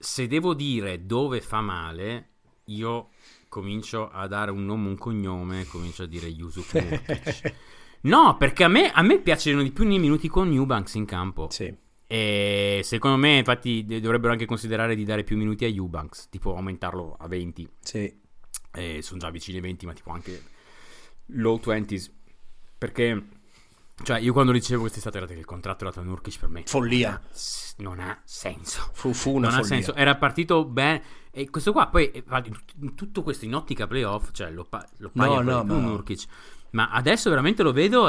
[0.04, 2.30] se devo dire dove fa male,
[2.66, 3.10] io
[3.48, 7.54] comincio a dare un nome, un cognome, comincio a dire Yusuf Nurkic.
[8.02, 11.48] No, perché a me, a me piacciono di più nei minuti con Newbanks in campo.
[11.50, 11.74] Sì.
[12.06, 17.16] E secondo me, infatti, dovrebbero anche considerare di dare più minuti a Eubanks, tipo aumentarlo
[17.18, 17.70] a 20.
[17.80, 18.14] Sì.
[18.74, 20.44] E sono già vicini ai 20, ma tipo anche
[21.28, 22.12] low 20s.
[22.78, 23.24] Perché,
[24.04, 27.20] cioè, io quando ricevo quest'estate era che il contratto dato a Nurkic per me Follia.
[27.78, 28.90] non ha, non ha senso.
[28.94, 29.68] Fu, fu una non ha follia.
[29.84, 29.96] senso.
[29.96, 31.02] Era partito bene.
[31.32, 32.24] E questo qua, poi, eh,
[32.96, 36.26] tutto questo in ottica playoff, cioè lo, pa- lo paga no, no, ma- Nurkic.
[36.72, 38.08] Ma adesso veramente lo vedo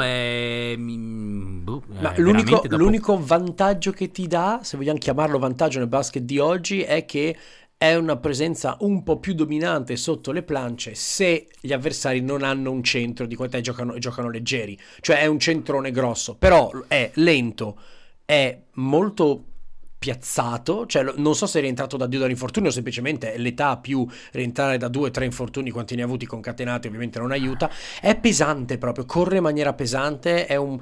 [0.77, 5.79] mi- boh, Ma eh, l'unico, dopo- l'unico vantaggio che ti dà, se vogliamo chiamarlo vantaggio
[5.79, 7.37] nel basket di oggi, è che
[7.77, 12.71] è una presenza un po' più dominante sotto le plance se gli avversari non hanno
[12.71, 14.79] un centro di qualità e giocano, giocano leggeri.
[15.01, 17.79] Cioè è un centrone grosso, però è lento,
[18.23, 19.43] è molto
[20.05, 24.87] piazzato, cioè non so se è rientrato da Dio dall'infortunio semplicemente l'età più rientrare da
[24.87, 29.05] due o tre infortuni quanti ne ha avuti concatenati ovviamente non aiuta, è pesante proprio,
[29.05, 30.79] corre in maniera pesante, è un...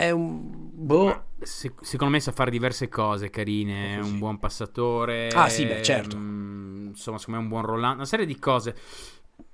[0.00, 0.48] È un...
[0.70, 3.96] Boh, Se- secondo me sa fare diverse cose carine.
[3.96, 5.26] È un buon passatore.
[5.30, 6.16] Ah, sì, beh, certo.
[6.16, 7.96] mm, insomma, secondo me è un buon rollante.
[7.96, 8.76] Una serie di cose.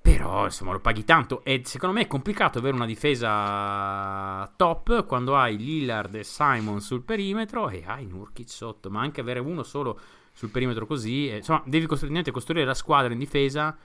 [0.01, 1.43] Però, insomma, lo paghi tanto.
[1.43, 7.01] E secondo me è complicato avere una difesa top quando hai Lillard e Simon sul
[7.01, 8.91] perimetro e hai Nurkic sotto.
[8.91, 9.99] Ma anche avere uno solo
[10.31, 11.27] sul perimetro così.
[11.27, 13.75] eh, insomma, devi costruire, costruire la squadra in difesa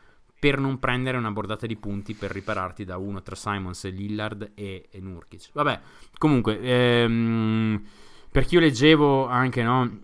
[0.40, 4.52] per non prendere una bordata di punti per ripararti da uno tra Simons e Lillard
[4.54, 5.50] e, e Nurkic.
[5.52, 5.80] Vabbè,
[6.18, 7.82] comunque, ehm,
[8.30, 10.00] Perché io leggevo anche, no?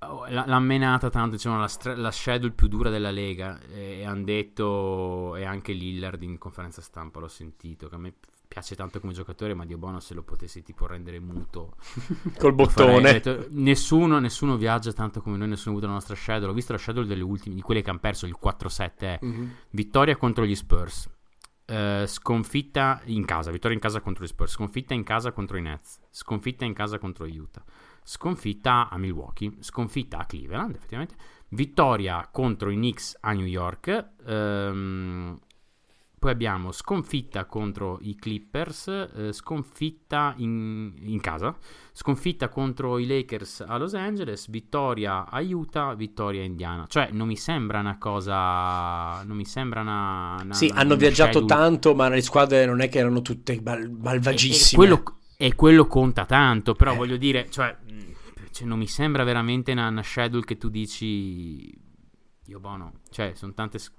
[0.00, 3.58] oh, L'ha menata tanto, diciamo, la, stra- la schedule più dura della Lega.
[3.72, 8.14] E, hanno detto, e anche Lillard in conferenza stampa l'ho sentito, che a me
[8.58, 11.76] piace tanto come giocatore, ma Dio buono se lo potessi tipo rendere muto.
[12.38, 13.00] Col bottone.
[13.12, 16.50] detto, nessuno, nessuno viaggia tanto come noi, nessuno ha avuto la nostra schedule.
[16.50, 19.52] Ho visto la schedule delle ultime, di quelle che hanno perso, il 4-7 è Mhm.
[19.70, 21.08] vittoria contro gli Spurs.
[21.70, 25.60] eh, sconfitta in casa, vittoria in casa contro gli Spurs, sconfitta in casa contro i
[25.60, 27.62] Nets, sconfitta in casa contro Utah,
[28.02, 31.14] sconfitta a Milwaukee, sconfitta a Cleveland, effettivamente,
[31.48, 35.38] vittoria contro i Knicks a New York, ehm,
[36.18, 41.56] poi abbiamo sconfitta contro i Clippers, eh, sconfitta in, in casa,
[41.92, 46.86] sconfitta contro i Lakers a Los Angeles, vittoria a Utah, vittoria a Indiana.
[46.88, 49.22] Cioè, non mi sembra una cosa.
[49.24, 50.36] Non mi sembra una.
[50.42, 53.22] una- Sì, una- hanno una viaggiato schedule- tanto, ma le squadre non è che erano
[53.22, 54.76] tutte mal- E- e malvagissime.
[54.84, 55.02] quello,
[55.36, 56.96] e quello conta tanto, però Eh.
[56.96, 57.76] voglio dire, cioè,
[58.50, 61.86] cioè, non mi sembra veramente una, schedule che tu dici.
[62.44, 63.78] Dio buono, cioè, sono tante.
[63.78, 63.92] s-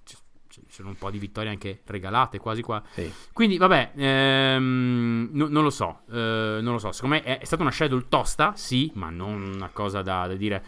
[0.65, 2.81] c- c- Sono un po' di vittorie anche regalate quasi qua.
[2.91, 3.11] Sì.
[3.33, 6.01] Quindi, vabbè, ehm, no- non lo so.
[6.11, 6.91] eh, non lo so.
[6.91, 10.35] Secondo me è, è stata una schedule tosta, sì, ma non una cosa da, da
[10.35, 10.63] dire.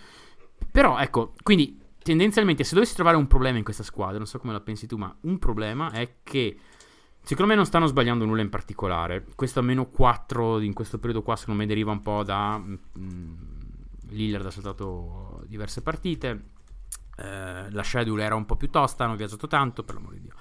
[0.71, 4.53] Però, ecco, quindi tendenzialmente, se dovessi trovare un problema in questa squadra, non so come
[4.53, 6.57] la pensi tu, ma un problema è che.
[7.23, 9.23] Secondo me non stanno sbagliando nulla in particolare.
[9.35, 12.57] Questo a meno 4 in questo periodo qua, secondo me, deriva un po' da.
[12.57, 13.33] mm,
[14.09, 16.43] Lillard ha saltato diverse partite.
[17.21, 20.33] Eh, la schedule era un po' più tosta, hanno viaggiato tanto, per l'amore di Dio.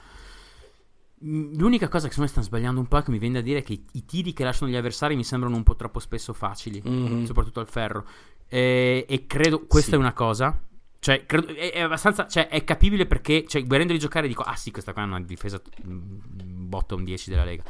[1.24, 3.40] Mm, L'unica cosa che secondo me stanno sbagliando un po' è che mi viene da
[3.42, 6.80] dire che i, tiri che lasciano gli avversari mi sembrano un po' troppo spesso facili,
[6.84, 7.24] Mhm.
[7.24, 8.06] soprattutto al ferro.
[8.48, 9.96] E, e credo questa Sì.
[9.96, 10.58] è una cosa.
[10.98, 12.26] Cioè, credo, è, è abbastanza.
[12.26, 13.44] Cioè, è capibile perché.
[13.46, 17.44] Cioè, vedendoli giocare dico: Ah, sì, questa qua è una difesa mm, bottom 10 della
[17.44, 17.62] Lega.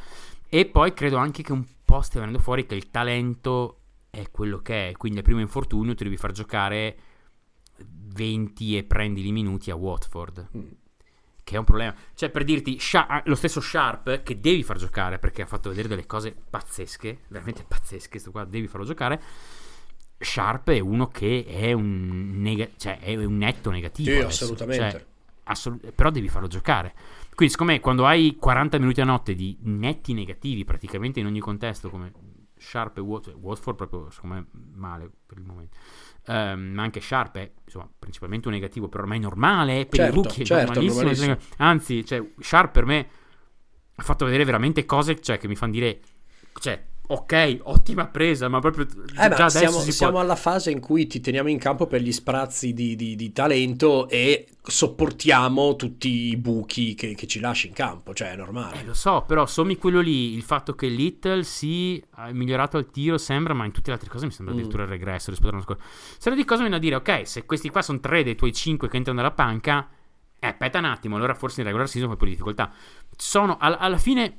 [0.49, 3.79] E poi credo anche che un po' stia venendo fuori che il talento
[4.11, 4.93] è quello che è.
[4.97, 6.97] Quindi al primo infortunio ti devi far giocare
[7.89, 10.49] 20 e prendi i minuti a Watford.
[10.57, 10.68] Mm.
[11.43, 11.95] Che è un problema.
[12.14, 15.68] Cioè, per dirti, Sha- ah, lo stesso Sharp che devi far giocare perché ha fatto
[15.68, 18.18] vedere delle cose pazzesche, veramente pazzesche.
[18.18, 19.20] Sto qua, devi farlo giocare.
[20.18, 24.11] Sharp è uno che è un, nega- cioè, è un netto negativo.
[24.11, 24.45] Sì, adesso.
[24.45, 24.91] assolutamente.
[24.91, 25.07] Cioè,
[25.45, 26.95] assolut- però devi farlo giocare.
[27.35, 31.41] Quindi, secondo me, quando hai 40 minuti a notte di netti negativi praticamente in ogni
[31.41, 32.12] contesto, come
[32.59, 35.76] Sharp e Wat- Watford, proprio secondo me male per il momento.
[36.27, 39.87] Ehm, ma anche Sharp è insomma, principalmente un negativo, però ormai normale.
[39.87, 41.03] Per Certo, i rookie è certo, normalissimo.
[41.03, 41.37] normalissimo.
[41.59, 43.09] Anzi, cioè, Sharp per me
[43.95, 46.01] ha fatto vedere veramente cose cioè, che mi fanno dire.
[46.55, 48.87] Cioè, ok, ottima presa, ma proprio
[49.19, 50.21] Eh, ma siamo, si siamo può.
[50.21, 54.09] alla fase in cui ti teniamo in campo per gli sprazzi di, di- di talento
[54.09, 58.85] e sopportiamo tutti i buchi che, che ci lasci in campo, cioè è Eh, normale.
[58.85, 63.19] lo so, però sommi quello lì, il fatto che Little si è migliorato al tiro
[63.19, 64.59] sembra, ma in tutte le altre cose mi sembra Mm.
[64.59, 65.83] addirittura il regresso rispetto all'anno scorso.
[66.19, 68.89] Se di cosa viene a dire, ok, se questi qua sono tre dei tuoi cinque
[68.89, 69.89] che entrano dalla panca,
[70.39, 72.73] eh, aspetta un attimo, allora forse in regular season fai pure difficoltà.
[73.17, 74.39] Sono, al- alla fine,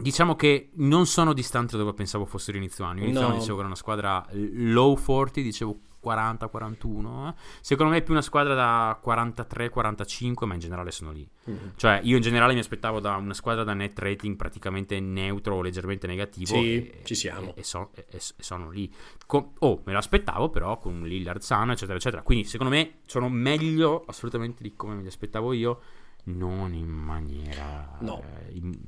[0.00, 3.00] diciamo che non sono distanti da dove pensavo fossero inizio anno.
[3.02, 3.26] Inizio No.
[3.28, 7.28] anno dicevo che era una squadra low 40, dicevo 40-41.
[7.28, 7.34] eh.
[7.60, 11.28] Secondo me è più una squadra da 43-45, ma in generale sono lì.
[11.44, 11.72] Mhm.
[11.76, 15.62] Cioè, io in generale mi aspettavo da una squadra da net rating praticamente neutro o
[15.62, 16.54] leggermente negativo.
[16.54, 17.48] Sì, e, ci siamo.
[17.54, 18.06] E, e so- e-
[18.38, 18.90] sono lì.
[19.26, 22.22] Co- oh, me l'aspettavo però con Lillard sano, eccetera, eccetera.
[22.22, 25.80] Quindi, secondo me, sono meglio assolutamente di come me li aspettavo io.
[26.22, 27.96] Non in maniera.
[28.00, 28.22] No.
[28.22, 28.78] eh, in-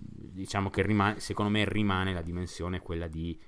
[0.42, 3.38] diciamo che rimane, secondo me rimane la dimensione quella di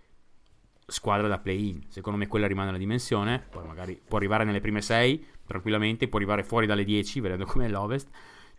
[0.87, 1.87] squadra da play-in.
[1.89, 3.45] Secondo me quella rimane la dimensione.
[3.51, 7.69] Poi magari può arrivare nelle prime 6 tranquillamente, può arrivare fuori dalle 10, vedendo com'è
[7.69, 8.09] l'Ovest.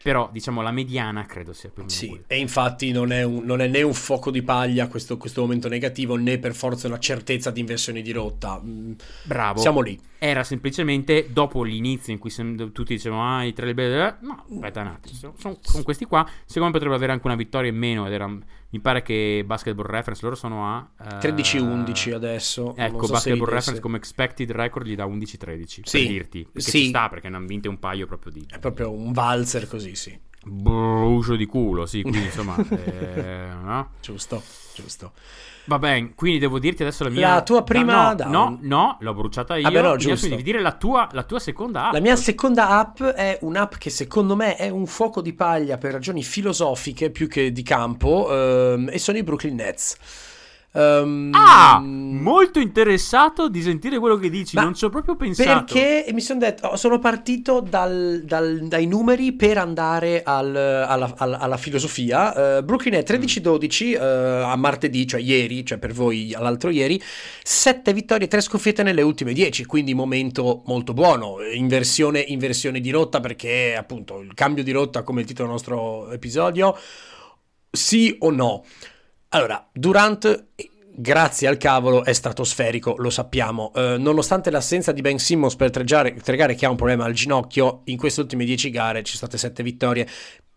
[0.04, 2.24] Però, diciamo, la mediana credo sia più o meno Sì, quella.
[2.28, 5.68] e infatti non è, un- non è né un fuoco di paglia questo, questo momento
[5.68, 8.62] negativo né per forza una certezza di inversione di rotta.
[8.64, 8.92] Mm,
[9.24, 9.60] Bravo.
[9.60, 10.00] Siamo lì.
[10.20, 12.32] Era semplicemente dopo l'inizio in cui
[12.72, 16.66] tutti dicevano ah i tre belli no aspetta un attimo sono, sono- questi qua secondo
[16.68, 18.26] me potrebbero avere anche una vittoria in meno ed era,
[18.70, 22.76] mi pare che Basketball Reference loro sono a eh, 13-11 adesso.
[22.76, 23.48] ecco so Basketball.
[23.48, 26.80] Reference come expected record gli dà 11-13 Sì, per dirti perché sì.
[26.80, 29.96] ci sta perché ne hanno vinte un paio proprio di È proprio un valzer così,
[29.96, 30.18] sì.
[30.46, 33.92] brucio di culo sì quindi insomma eh, no?
[34.02, 34.42] Giusto,
[34.74, 35.14] giusto.
[35.68, 39.14] Va bene, quindi devo dirti adesso la mia La tua prima no, no, no, l'ho
[39.14, 40.28] bruciata io Ah, no, quindi adesso giusto.
[40.30, 43.90] devi dire la tua, la tua seconda app La mia seconda app è un'app che
[43.90, 48.90] secondo me è un fuoco di paglia per ragioni filosofiche più che di campo ehm,
[48.92, 49.96] e sono i Brooklyn Nets.
[50.76, 54.56] Ehm, Ah, molto interessato di sentire quello che dici.
[54.58, 55.74] Non ci ho proprio pensato.
[55.74, 61.14] Perché mi sono detto, oh, sono partito dal- dal- dai numeri per andare al- alla,
[61.18, 62.58] alla- alla filosofia.
[62.58, 67.02] Eh, Brooklyn è 13-12 eh, a martedì, cioè ieri, cioè per voi all'altro ieri,
[67.44, 71.38] 7 vittorie, 3 sconfitte nelle ultime 10, quindi momento molto buono.
[71.54, 76.12] Inversione, inversione di rotta perché appunto il cambio di rotta come il titolo del nostro
[76.12, 76.76] episodio,
[77.72, 78.64] sì o no?
[79.36, 80.46] Allora, Durant,
[80.96, 83.74] grazie al cavolo, è stratosferico, lo sappiamo.
[83.76, 87.04] Eh, nonostante l'assenza di Ben Simmons per tre gare, tre gare che ha un problema
[87.04, 90.08] al ginocchio, in queste ultime 10 gare ci sono state 7 vittorie.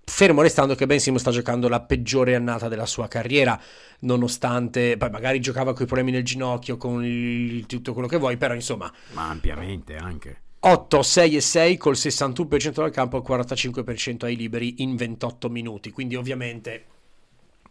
[0.05, 3.61] Fermo restando che Ben Simmons sta giocando la peggiore annata della sua carriera,
[4.03, 8.37] nonostante poi magari giocava con i problemi nel ginocchio, con il- tutto quello che vuoi,
[8.37, 10.43] però insomma Ma ampiamente anche.
[10.61, 15.49] 8, 6 e 6 col 61% dal campo e il 45% ai liberi in 28
[15.49, 15.91] minuti.
[15.91, 16.85] Quindi ovviamente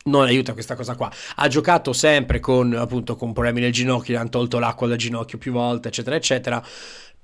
[0.08, 1.12] non aiuta questa cosa qua.
[1.36, 5.38] Ha giocato sempre con appunto con problemi nel ginocchio, gli hanno tolto l'acqua dal ginocchio
[5.38, 6.64] più volte, eccetera, eccetera.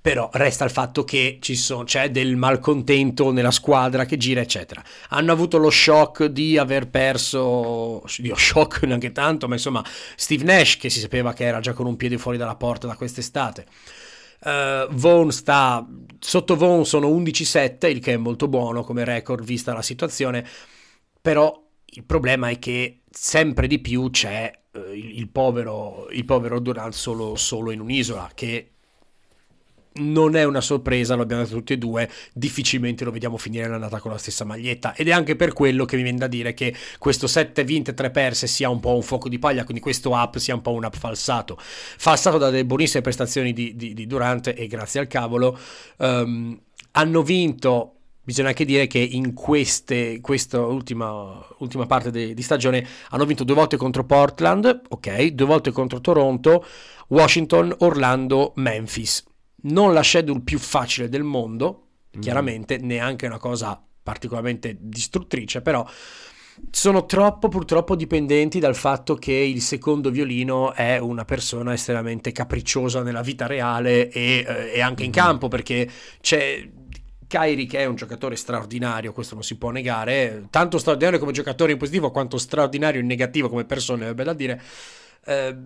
[0.04, 4.84] Però resta il fatto che sono, c'è del malcontento nella squadra che gira, eccetera.
[5.10, 9.82] Hanno avuto lo shock di aver perso, io shock neanche tanto, ma insomma,
[10.18, 12.96] Steve Nash che si sapeva che era già con un piede fuori dalla porta da
[12.96, 13.66] quest'estate.
[14.44, 15.88] Uh, Vaughn sta
[16.20, 20.46] sotto Vaughn sono 11-7, il che è molto buono come record vista la situazione,
[21.22, 21.63] però
[21.96, 26.94] il problema è che sempre di più c'è eh, il, il povero, il povero Durant
[26.94, 28.70] solo, solo in un'isola, che
[29.96, 34.00] non è una sorpresa, lo abbiamo detto tutti e due, difficilmente lo vediamo finire l'annata
[34.00, 34.96] con la stessa maglietta.
[34.96, 38.10] Ed è anche per quello che mi viene da dire che questo 7 vinte 3
[38.10, 40.86] perse sia un po' un fuoco di paglia, quindi questo up sia un po' un
[40.86, 45.58] up falsato, falsato da delle buonissime prestazioni di, di, di Durant e grazie al cavolo,
[45.98, 46.60] um,
[46.92, 47.93] hanno vinto
[48.26, 53.44] Bisogna anche dire che in queste, questa ultima, ultima parte de, di stagione hanno vinto
[53.44, 56.66] due volte contro Portland, ok, due volte contro Toronto,
[57.10, 59.26] Washington, Orlando, Memphis.
[59.64, 62.86] Non la schedule più facile del mondo, chiaramente, mm.
[62.86, 65.86] neanche una cosa particolarmente distruttrice, però
[66.70, 73.02] sono troppo purtroppo dipendenti dal fatto che il secondo violino è una persona estremamente capricciosa
[73.02, 75.90] nella vita reale e, eh, e anche in campo perché
[76.22, 76.70] c'è
[77.34, 81.72] Kyrie che è un giocatore straordinario, questo non si può negare, tanto straordinario come giocatore
[81.72, 84.62] in positivo quanto straordinario in negativo come persona, è bello dire.
[85.26, 85.58] Eh,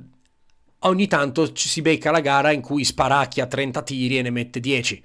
[0.80, 4.62] ogni tanto ci si becca la gara in cui sparacchia 30 tiri e ne mette
[4.62, 5.04] 10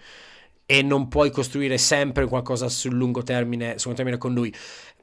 [0.64, 4.54] e non puoi costruire sempre qualcosa sul lungo termine, sul lungo termine con lui.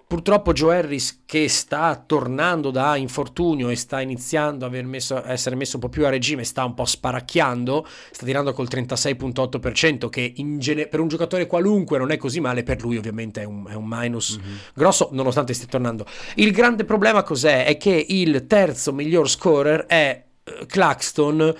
[0.10, 5.76] Purtroppo Joe Harris che sta tornando da infortunio e sta iniziando a messo, essere messo
[5.76, 10.88] un po' più a regime, sta un po' sparacchiando, sta tirando col 36.8% che gene-
[10.88, 13.86] per un giocatore qualunque non è così male, per lui ovviamente è un, è un
[13.86, 14.56] minus mm-hmm.
[14.74, 16.08] grosso nonostante stia tornando.
[16.38, 17.66] Il grande problema cos'è?
[17.66, 21.56] È che il terzo miglior scorer è uh, Claxton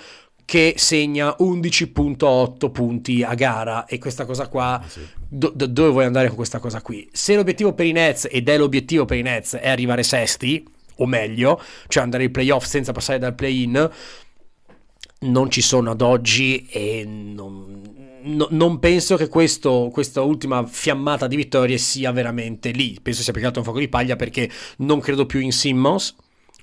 [0.50, 3.84] che segna 11.8 punti a gara.
[3.84, 4.98] E questa cosa qua ah, sì.
[5.28, 7.08] do, do, dove vuoi andare con questa cosa qui?
[7.12, 11.06] Se l'obiettivo per i Nets ed è l'obiettivo per i Nets è arrivare sesti o
[11.06, 13.90] meglio cioè andare ai playoff senza passare dal play-in
[15.20, 17.82] non ci sono ad oggi e non,
[18.22, 22.98] no, non penso che questo, questa ultima fiammata di vittorie sia veramente lì.
[23.00, 26.16] Penso sia piegato un fuoco di paglia perché non credo più in Simmons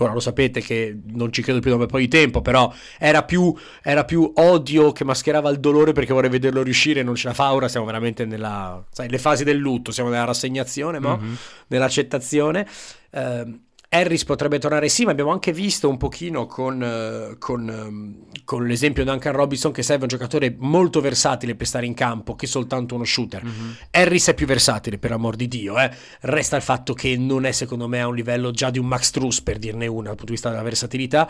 [0.03, 3.23] Ora lo sapete che non ci credo più da un po' di tempo, però era
[3.23, 7.27] più, era più, odio che mascherava il dolore perché vorrei vederlo riuscire e non ce
[7.27, 7.53] la fa.
[7.53, 11.17] Ora siamo veramente nella sai, le fasi del lutto, siamo nella rassegnazione, no?
[11.21, 11.33] mm-hmm.
[11.67, 12.67] nell'accettazione.
[13.09, 13.59] Eh,
[13.89, 18.65] Harris potrebbe tornare sì, ma abbiamo anche visto un pochino con, uh, con, um, con,
[18.65, 22.47] l'esempio di Duncan Robinson che serve un giocatore molto versatile per stare in campo che
[22.47, 23.45] soltanto uno shooter.
[23.45, 23.71] Mm-hmm.
[23.91, 25.79] Harris è più versatile, per amor di Dio.
[25.79, 25.89] Eh.
[26.21, 29.09] Resta il fatto che non è secondo me a un livello già di un Max
[29.11, 31.29] Truss, per dirne una, dal punto di vista della versatilità.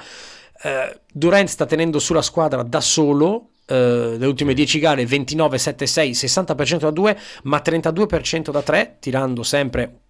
[0.64, 5.86] Uh, Durant sta tenendo sulla squadra da solo, Uh, le ultime 10 gare 29, 7,
[5.86, 10.07] 6, 60% da 2, ma 32% da 3, tirando sempre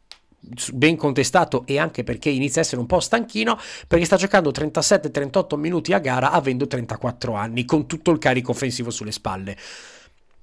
[0.74, 3.58] ben contestato e anche perché inizia a essere un po' stanchino
[3.88, 8.90] perché sta giocando 37-38 minuti a gara avendo 34 anni con tutto il carico offensivo
[8.90, 9.58] sulle spalle.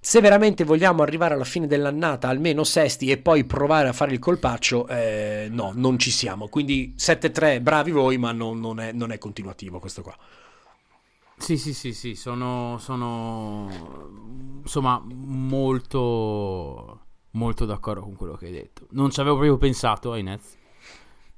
[0.01, 4.19] Se veramente vogliamo arrivare alla fine dell'annata almeno sesti e poi provare a fare il
[4.19, 6.49] colpaccio, eh, no, non ci siamo.
[6.49, 10.15] Quindi 7-3, bravi voi, ma non, non, è, non è continuativo questo qua.
[11.39, 13.71] Sì, sì, sì, sì, sono, sono
[14.63, 17.04] insomma molto
[17.35, 18.87] molto d'accordo con quello che hai detto.
[18.91, 20.57] Non ci avevo proprio pensato ai Nets.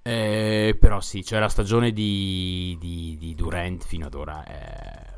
[0.03, 5.15] Eh, però sì, cioè la stagione di, di, di, Durant fino ad ora è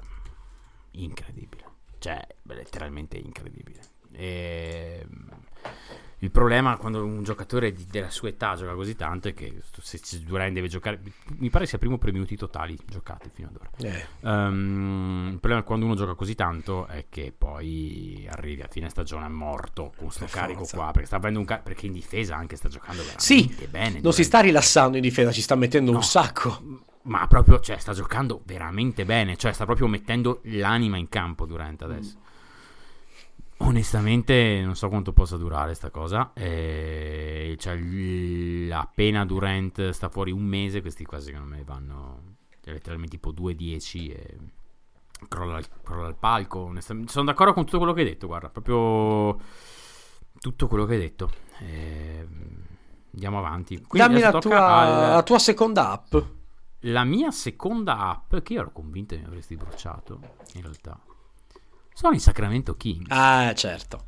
[0.92, 1.64] incredibile.
[1.98, 3.80] Cioè, letteralmente incredibile.
[4.12, 5.06] E,
[6.20, 10.00] Il problema quando un giocatore di- della sua età gioca così tanto è che se,
[10.24, 11.00] Durant deve giocare,
[11.38, 13.70] mi pare sia primo per minuti totali giocati fino ad ora.
[13.78, 18.88] Eh, Ehm, il problema quando uno gioca così tanto è che poi arrivi a fine
[18.88, 20.76] stagione morto con sto Per carico forza.
[20.76, 23.90] qua perché sta avendo un ca- perché in difesa anche sta giocando veramente Sì, bene.
[23.90, 24.14] non Durant.
[24.16, 25.98] si sta rilassando in difesa, ci sta mettendo No.
[25.98, 26.86] un sacco.
[27.02, 29.36] Ma proprio, cioè, sta giocando veramente bene.
[29.36, 32.16] Cioè, sta proprio mettendo l'anima in campo Durant adesso.
[33.60, 36.30] Onestamente, non so quanto possa durare sta cosa.
[36.34, 42.72] Eh, cioè, l- appena Durant sta fuori un mese, questi qua secondo me vanno cioè,
[42.74, 44.36] letteralmente tipo 2-10 e
[45.28, 46.60] crolla, il- crolla il palco.
[46.60, 48.26] Onestamente, sono d'accordo con tutto quello che hai detto.
[48.28, 49.38] Guarda, proprio
[50.38, 51.30] tutto quello che hai detto.
[51.60, 52.26] Eh,
[53.12, 53.82] andiamo avanti.
[53.82, 56.14] Quindi Dammi la tua, al- la tua seconda app.
[56.82, 60.20] la mia seconda app, che io ero convinto che mi avresti bruciato,
[60.54, 60.96] in realtà,
[61.98, 63.06] sono i Sacramento Kings.
[63.10, 64.04] Ah, certo.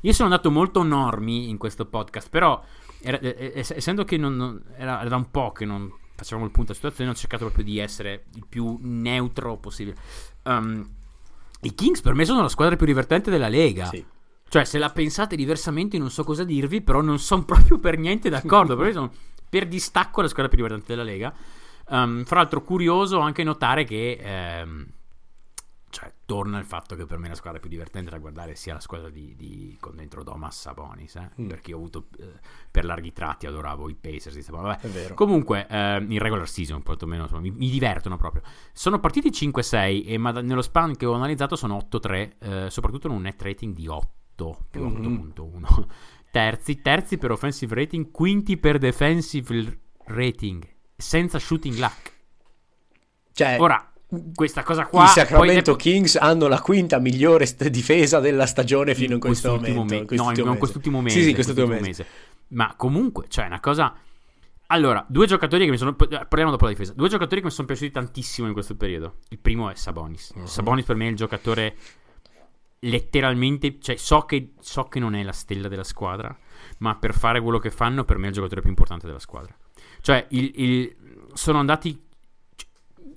[0.00, 2.62] Io sono andato molto normi in questo podcast, però
[3.02, 6.46] era- eh, eh, essendo che non, non- era, era da un po' che non facevamo
[6.46, 9.96] il punto a situazione, ho cercato proprio di essere il più neutro possibile.
[10.44, 10.88] Um,
[11.60, 13.86] I Kings per me sono la squadra più divertente della Lega.
[13.86, 14.02] Sì.
[14.48, 18.30] Cioè, se la pensate diversamente, non so cosa dirvi, però non sono proprio per niente
[18.30, 18.74] d'accordo.
[18.76, 19.12] perché sono
[19.50, 21.32] per distacco la squadra più divertente della Lega.
[21.88, 24.18] Um, fra l'altro, curioso anche notare che.
[24.20, 24.86] ehm,
[25.94, 28.80] cioè, torna il fatto che per me la squadra più divertente da guardare sia la
[28.80, 31.14] squadra di, di- con dentro Domas Sabonis.
[31.14, 31.46] eh, Mm.
[31.48, 32.08] Perché io ho avuto.
[32.18, 32.32] eh,
[32.70, 34.34] per larghi tratti adoravo i Pacers.
[34.34, 35.12] di Sabonis.
[35.14, 38.42] Comunque, ehm, in regular season, quantomeno, insomma, mi, mi divertono proprio.
[38.72, 43.12] Sono partiti 5-6, e, ma nello span che ho analizzato sono 8-3, eh, soprattutto in
[43.14, 45.32] un net rating di 8 più Mhm.
[45.34, 45.86] 8.1.
[46.32, 50.66] terzi, terzi per offensive rating, quinti per defensive rating,
[50.96, 52.12] senza shooting luck.
[53.32, 53.92] Cioè, Ora,
[54.34, 55.04] questa cosa qua...
[55.04, 59.56] i Sacramento poi- Kings hanno la quinta migliore st- difesa della stagione fino in questo
[59.56, 59.84] momento.
[59.84, 60.58] me- in quest'ultimo no, in mese.
[60.58, 61.18] quest'ultimo mese.
[61.18, 62.32] Sì, sì, quest'ultimo quest'ultimo mese.
[62.48, 63.94] Ma comunque, cioè, una cosa.
[64.68, 65.94] Allora, due giocatori che mi sono.
[65.94, 66.92] Parliamo dopo la difesa.
[66.94, 69.16] Due giocatori che mi sono piaciuti tantissimo in questo periodo.
[69.30, 70.32] Il primo è Sabonis.
[70.34, 70.44] Mhm.
[70.46, 71.74] Sabonis per me è il giocatore.
[72.80, 76.36] Letteralmente, cioè, so che, so che non è la stella della squadra,
[76.78, 79.56] ma per fare quello che fanno, per me è il giocatore più importante della squadra.
[80.02, 80.96] Cioè, il- il-
[81.32, 82.02] sono andati.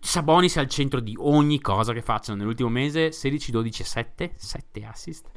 [0.01, 2.37] Sabonis è al centro di ogni cosa che facciano.
[2.37, 5.29] Nell'ultimo mese 16, 12 e 7, 7 assist.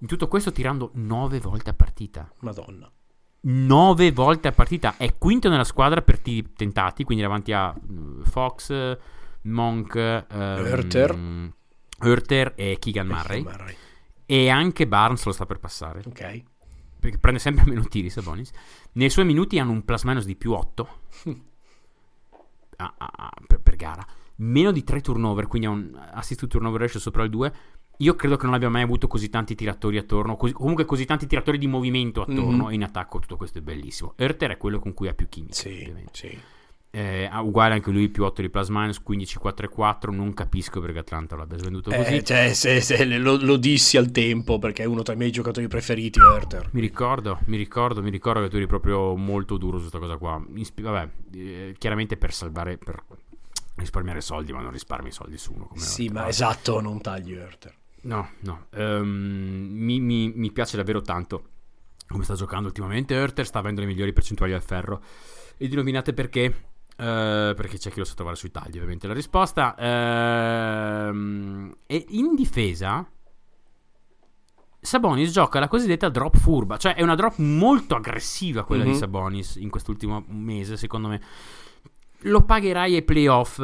[0.00, 2.30] In tutto questo tirando 9 volte a partita.
[2.40, 2.90] Madonna.
[3.40, 4.96] 9 volte a partita.
[4.96, 8.98] È quinto nella squadra per tiri tentati, quindi davanti a mm, Fox,
[9.42, 11.18] Monk, ehm, Hurter.
[12.00, 13.42] Hurter e Keegan Murray.
[13.42, 13.76] Murray.
[14.26, 16.02] E anche Barnes lo sta per passare.
[16.06, 16.42] Ok.
[16.98, 18.50] Perché prende sempre meno tiri Sabonis.
[18.92, 20.88] Nei suoi minuti hanno un plus minus di più 8
[22.84, 24.04] a- a- per, per gara.
[24.36, 27.52] Meno di 3 turnover, quindi ha un assist to turnover ratio sopra il 2.
[27.98, 31.26] Io credo che non abbia mai avuto così tanti tiratori attorno, così- comunque così tanti
[31.26, 32.64] tiratori di movimento attorno.
[32.64, 32.70] Mhm.
[32.70, 34.14] E in attacco tutto questo è bellissimo.
[34.18, 36.10] Hurter è quello con cui ha più chimica, Sì, ovviamente.
[36.12, 36.38] sì.
[36.94, 40.12] Eh, uguale anche lui, più 8 di plus minus, 15, 4 e 4.
[40.12, 42.16] Non capisco perché Atlanta l'abbia svenduto così.
[42.16, 45.30] Eh, cioè, se, se lo, lo dissi al tempo perché è uno tra i miei
[45.30, 46.68] giocatori preferiti, Herter.
[46.72, 50.18] Mi ricordo, mi ricordo, mi ricordo che tu eri proprio molto duro su questa cosa
[50.18, 50.44] qua.
[50.54, 53.02] Inspi- vabbè, eh, chiaramente per salvare, per
[53.76, 57.74] risparmiare soldi, ma non risparmi soldi su uno come Sì, ma esatto, non tagli Herter.
[58.02, 58.66] No, no.
[58.74, 59.06] Ehm,
[59.70, 61.44] mi, mi- mi piace davvero tanto
[62.06, 63.16] come sta giocando ultimamente.
[63.16, 65.02] Hurter sta avendo le migliori percentuali al ferro.
[65.56, 66.71] E dinominate perché?
[67.02, 69.06] Eh, perché c'è chi lo sa trovare sui tagli, ovviamente.
[69.08, 69.74] La risposta.
[69.76, 73.04] ehm, e in difesa.
[74.84, 78.90] Sabonis gioca la cosiddetta drop furba, cioè è una drop molto aggressiva quella Mhm.
[78.90, 81.20] di Sabonis in quest'ultimo mese, secondo me.
[82.22, 83.58] Lo pagherai ai playoff,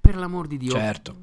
[0.00, 0.72] per l'amor di Dio.
[0.72, 1.16] Certo.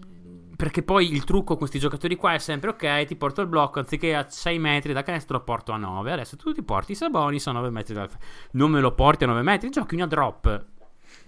[0.56, 3.78] Perché poi il trucco con questi giocatori qua è sempre ok, ti porto il blocco
[3.78, 6.12] anziché a 6 metri da canestro lo porto a 9.
[6.12, 8.10] Adesso tu ti porti Sabonis a 9 metri dal
[8.54, 10.66] Non me lo porti a 9 metri, giochi una drop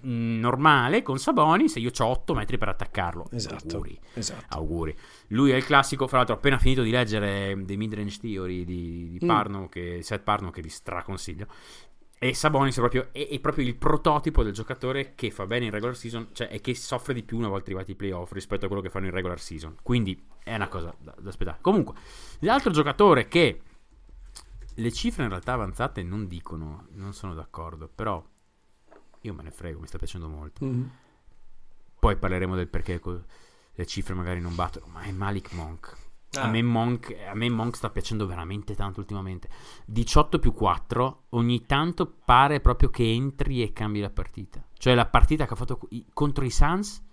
[0.06, 3.28] mm, normale con Sabonis e io ho 8 metri per attaccarlo.
[3.32, 3.76] Esatto.
[3.76, 4.00] Auguri.
[4.14, 4.58] Esatto.
[4.58, 4.96] Auguri.
[5.28, 9.10] Lui è il classico, fra l'altro ho appena finito di leggere dei midrange theory di,
[9.12, 9.28] di Mm.
[9.28, 11.48] Parno, che, Seth Parno che vi straconsiglio.
[12.22, 15.72] E Sabonis è proprio, è, è proprio il prototipo del giocatore che fa bene in
[15.72, 18.68] regular season, cioè e che soffre di più una volta arrivati ai playoff rispetto a
[18.68, 19.76] quello che fanno in regular season.
[19.82, 21.60] Quindi è una cosa da, da aspettare.
[21.62, 21.96] Comunque,
[22.40, 23.62] l'altro giocatore che
[24.76, 28.22] le cifre in realtà avanzate non dicono, non sono d'accordo, però
[29.22, 30.64] io me ne frego, mi sta piacendo molto.
[30.66, 30.92] Mhm.
[32.00, 33.24] Poi parleremo del perché co-
[33.74, 35.96] le cifre magari non battono, ma è Malik Monk.
[36.34, 36.48] A, Ah.
[36.48, 39.50] me Monk a me Monk sta piacendo veramente tanto ultimamente.
[39.86, 44.64] 18 più 4, ogni tanto pare proprio che entri e cambi la partita.
[44.78, 47.04] Cioè la partita che ha fatto i- contro i Suns,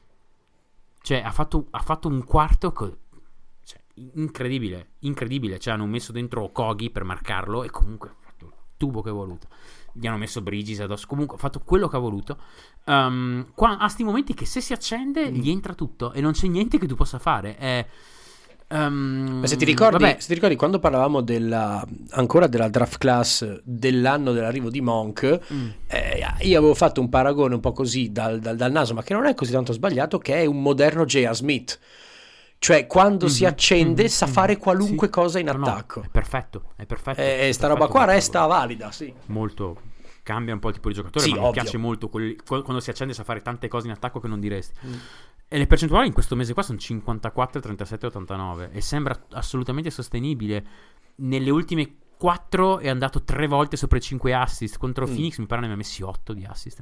[1.00, 2.96] cioè ha fatto, ha fatto un quarto co-
[3.64, 5.58] cioè, incredibile, incredibile.
[5.58, 9.48] Cioè hanno messo dentro Kogi per marcarlo e comunque ha fatto tubo che ha voluto.
[9.98, 11.06] Gli hanno messo Bridges addosso.
[11.06, 12.38] Comunque ha fatto quello che ha voluto.
[12.86, 15.34] Um, qua, ha sti momenti che se si accende Mm.
[15.34, 17.56] gli entra tutto e non c'è niente che tu possa fare.
[17.56, 17.86] È.
[18.68, 23.60] um, Ma se ti, ricordi, se ti ricordi quando parlavamo della, ancora della draft class
[23.64, 28.38] dell'anno dell'arrivo di Monk, mm, eh, io avevo fatto un paragone un po' così dal,
[28.40, 31.34] dal- dal naso, ma che non è così tanto sbagliato, che è un moderno J.R.
[31.34, 31.78] Smith.
[32.58, 34.32] Cioè, quando si mhm, accende, mhm, sa mhm.
[34.32, 35.12] fare qualunque Sì.
[35.12, 36.02] cosa in No, no, attacco.
[36.02, 37.20] è perfetto, è perfetto.
[37.20, 38.54] E è sta roba perfetto qua per resta farlo.
[38.54, 39.14] valida, sì.
[39.26, 39.80] molto
[40.22, 41.62] cambia un po' il tipo di giocatore Sì, ma mi ovvio.
[41.62, 44.40] piace molto quelli- qu- quando si accende sa fare tante cose in attacco che non
[44.40, 44.92] diresti Mm.
[45.46, 50.66] e le percentuali in questo mese qua sono 54 37 89 e sembra assolutamente sostenibile
[51.16, 55.14] nelle ultime 4 è andato 3 volte sopra i 5 assist contro Mm.
[55.14, 56.80] Phoenix mi pare ne abbia messi 8 di assist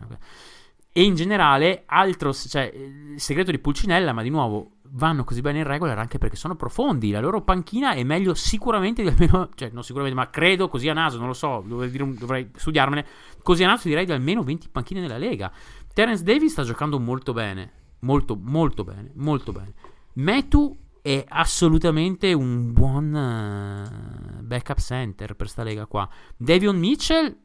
[0.96, 5.58] e in generale altro cioè il segreto di Pulcinella ma di nuovo vanno così bene
[5.58, 7.10] in regular anche perché sono profondi.
[7.10, 10.92] La loro panchina è meglio sicuramente di almeno cioè non sicuramente ma credo così a
[10.92, 13.04] naso non lo so dovrei, dovrei studiarmene.
[13.42, 15.50] Così a naso direi di almeno 20 panchine nella Lega.
[15.92, 19.74] Terence Davis sta giocando molto bene molto molto bene molto bene.
[20.12, 26.08] Metu è assolutamente un buon eh, backup center per sta Lega qua.
[26.36, 27.36] Davion Mitchell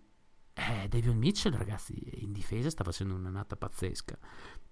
[0.60, 4.18] eh, Davion Mitchell, ragazzi, in difesa sta facendo un'annata pazzesca.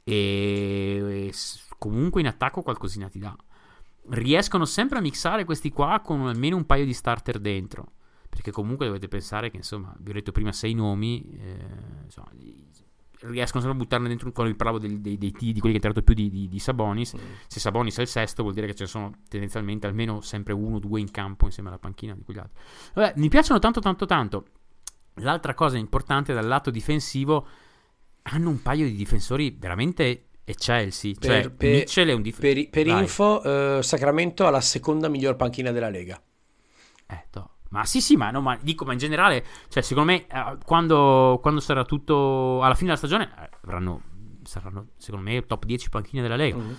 [0.04, 1.34] E, e
[1.78, 3.36] comunque in attacco qualcosina ti dà.
[4.10, 7.92] Riescono sempre a mixare questi qua con almeno un paio di starter dentro.
[8.30, 11.28] Perché comunque dovete pensare che, insomma, vi ho detto prima sei nomi.
[11.40, 12.30] eh, insomma,
[13.22, 14.32] riescono sempre a buttarne dentro.
[14.32, 16.48] Quando vi parlavo dei, dei, dei T, di quelli che ha tirato più di, di,
[16.48, 17.16] di Sabonis.
[17.48, 20.76] Se Sabonis è il sesto, vuol dire che ce ne sono tendenzialmente almeno sempre uno
[20.76, 22.62] o due in campo insieme alla panchina di quegli altri.
[22.94, 24.46] Vabbè, mi piacciono tanto, tanto, tanto.
[25.20, 27.48] L'altra cosa importante dal lato difensivo,
[28.24, 31.16] hanno un paio di difensori veramente eccelsi.
[31.20, 32.68] Cioè, Per- per- Mitchell è un difensore.
[32.68, 33.44] Per, per info,
[33.78, 36.22] eh, Sacramento ha la seconda miglior panchina della Lega.
[37.08, 40.26] Eh, to- Ma sì, sì, ma, no, ma dico, ma in generale, cioè, secondo me,
[40.28, 44.02] eh, quando, quando sarà tutto alla fine della stagione, eh, avranno,
[44.44, 46.58] saranno, secondo me, top 10 panchine della Lega.
[46.58, 46.72] Mm.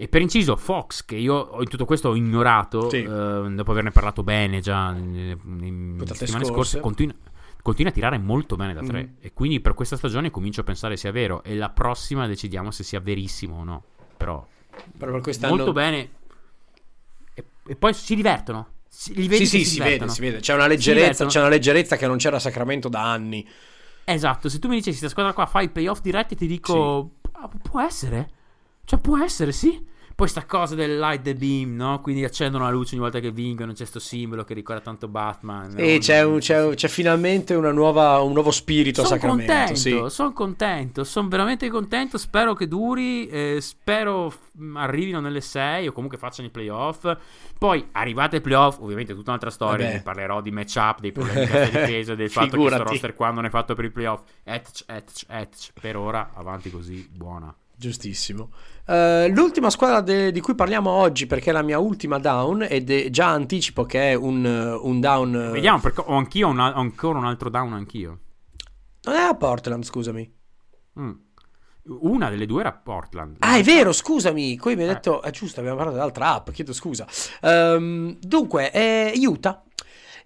[0.00, 3.02] E per inciso, Fox, che io in tutto questo ho ignorato, Sì.
[3.02, 6.78] eh, dopo averne parlato bene già in, settimane scorse.
[6.78, 7.14] scorse, continua,
[7.62, 9.02] continua a tirare molto bene da tre.
[9.02, 9.14] Mhm.
[9.20, 11.42] E quindi per questa stagione comincio a pensare sia vero.
[11.42, 13.84] E la prossima decidiamo se sia verissimo o no.
[14.16, 14.46] Però
[14.96, 15.56] Però per quest'anno...
[15.56, 16.10] molto bene.
[17.34, 18.68] E, e poi si divertono.
[18.88, 20.12] Si, li vedi Sì, sì, si vede, divertono.
[20.12, 20.40] si vede.
[20.40, 23.46] C'è una Si leggerezza, c'è una leggerezza che non c'era a Sacramento da anni.
[24.04, 27.48] Esatto, se tu mi dicessi questa squadra qua fa i playoff diretti ti dico "Ah,
[27.48, 28.30] può essere.
[28.84, 29.84] Cioè può essere, sì.
[30.18, 32.00] Poi sta cosa del light the beam, no?
[32.00, 35.74] Quindi accendono la luce ogni volta che vincono, c'è sto simbolo che ricorda tanto Batman.
[35.76, 35.98] E no?
[36.00, 39.52] c'è, un- c'è c'è finalmente una nuova, un nuovo spirito a Sono Sacramento.
[39.52, 40.04] contento, sì.
[40.12, 42.18] sono contento, sono veramente contento.
[42.18, 44.38] Spero che duri, eh, spero f-
[44.74, 47.16] arrivino nelle 6 o comunque facciano i playoff.
[47.56, 49.88] Poi arrivate ai playoff, ovviamente è tutta un'altra storia.
[49.88, 53.44] Ne parlerò di matchup, dei problemi di difesa, del fatto che questo roster qua non
[53.44, 54.22] è fatto per i playoff.
[54.42, 55.70] Etch, etch, etch.
[55.80, 57.54] Per ora avanti così, buona.
[57.78, 58.50] Giustissimo.
[58.86, 62.90] Eh, l'ultima squadra de- di cui parliamo oggi, perché è la mia ultima down, ed
[62.90, 65.34] è già anticipo che è un, un down.
[65.34, 68.18] eh, Vediamo, perché ho anch'io un ho ancora un altro down anch'io.
[69.02, 70.34] Non è a Portland, scusami.
[70.98, 71.10] Mm.
[72.00, 73.36] Una delle due era Portland.
[73.38, 74.58] Ah, è vero, scusami.
[74.58, 74.92] Qui mi hai Eh.
[74.94, 75.22] detto.
[75.22, 76.50] È giusto, abbiamo parlato dell'altra app.
[76.50, 77.06] Chiedo scusa.
[77.42, 79.62] Ehm, dunque, è Utah.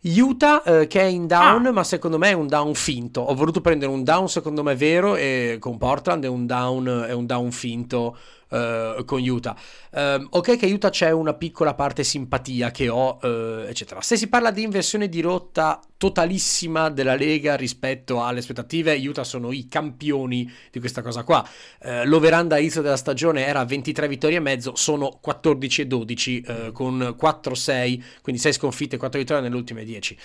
[0.05, 1.73] Utah eh, che è in down, Ah.
[1.73, 3.21] ma secondo me è un down finto.
[3.21, 7.13] Ho voluto prendere un down, secondo me vero, e con Portland è un down, è
[7.13, 8.17] un down finto
[8.53, 9.57] eh, con Utah.
[9.93, 14.01] Ehm, ok, che Utah c'è una piccola parte simpatia che ho, eh, eccetera.
[14.03, 19.53] Se si parla di inversione di rotta totalissima della Lega rispetto alle aspettative, Utah sono
[19.53, 21.47] i campioni di questa cosa qua.
[21.81, 26.71] Eh, l'overanda all'inizio della stagione era 23 vittorie e mezzo, sono 14 e 12 eh,
[26.73, 30.19] con 4-6, quindi 6 sconfitte e 4 vittorie nelle ultime 10.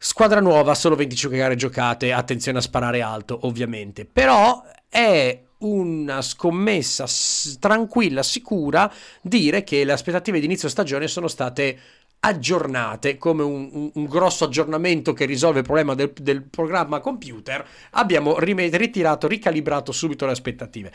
[0.00, 7.06] Squadra nuova, solo 25 gare giocate, attenzione a sparare alto ovviamente, però è una scommessa
[7.06, 11.78] s- tranquilla, sicura, dire che le aspettative di inizio stagione sono state
[12.20, 17.64] aggiornate come un, un- un grosso aggiornamento che risolve il problema del, del programma computer.
[17.92, 20.92] Abbiamo ritirato, ricalibrato subito le aspettative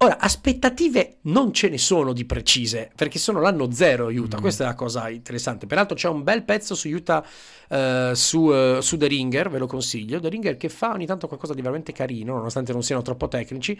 [0.00, 4.40] ora aspettative non ce ne sono di precise perché sono l'anno zero Utah Mm.
[4.40, 7.24] questa è la cosa interessante peraltro c'è un bel pezzo su Utah
[7.68, 11.26] eh, su, eh, su The Ringer ve lo consiglio The Ringer che fa ogni tanto
[11.26, 13.76] qualcosa di veramente carino nonostante non siano troppo tecnici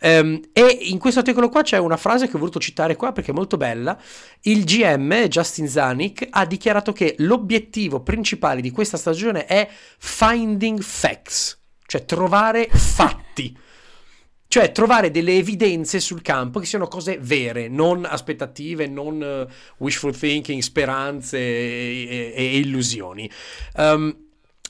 [0.00, 3.32] Ehm, e in questo articolo qua c'è una frase che ho voluto citare qua perché
[3.32, 3.98] è molto bella.
[4.42, 11.60] Il GM Justin Zanik ha dichiarato che l'obiettivo principale di questa stagione è finding facts,
[11.86, 13.54] cioè trovare fatti.
[14.50, 19.46] Cioè trovare delle evidenze sul campo che siano cose vere, non aspettative, non eh,
[19.76, 23.30] wishful thinking, speranze e, e- e illusioni.
[23.76, 24.16] Ehm,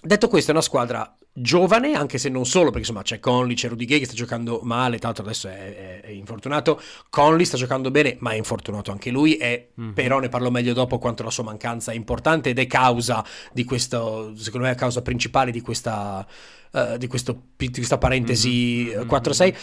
[0.03, 3.69] Detto questo, è una squadra giovane, anche se non solo, perché insomma c'è Conley, c'è
[3.69, 7.57] Rudy Gay che sta giocando male, tra l'altro adesso è, è, è infortunato, Conley sta
[7.57, 9.93] giocando bene, ma è infortunato anche lui, e Mhm.
[9.93, 13.65] però ne parlo meglio dopo quanto la sua mancanza è importante ed è causa di
[13.65, 16.27] questo, secondo me è causa principale di questa,
[16.73, 19.01] eh, di questo, di questa parentesi Mhm.
[19.03, 19.55] eh, 4-6.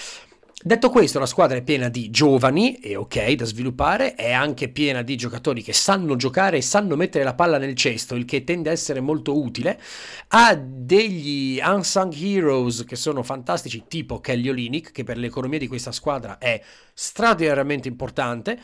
[0.60, 5.04] Detto questo, la squadra è piena di giovani, e ok, da sviluppare, è anche piena
[5.04, 8.70] di giocatori che sanno giocare e sanno mettere la palla nel cesto, il che tende
[8.70, 9.80] a essere molto utile.
[10.30, 15.92] Ha degli unsung heroes che sono fantastici, tipo Kelly Olynyk, che per l'economia di questa
[15.92, 16.60] squadra è
[16.92, 18.60] straordinariamente importante.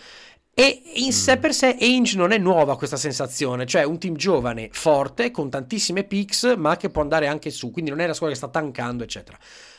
[0.52, 4.70] E in sé per sé Ainge non è nuova questa sensazione, cioè un team giovane,
[4.72, 8.36] forte, con tantissime picks, ma che può andare anche su, quindi non è la squadra
[8.36, 9.38] che sta tankando, eccetera.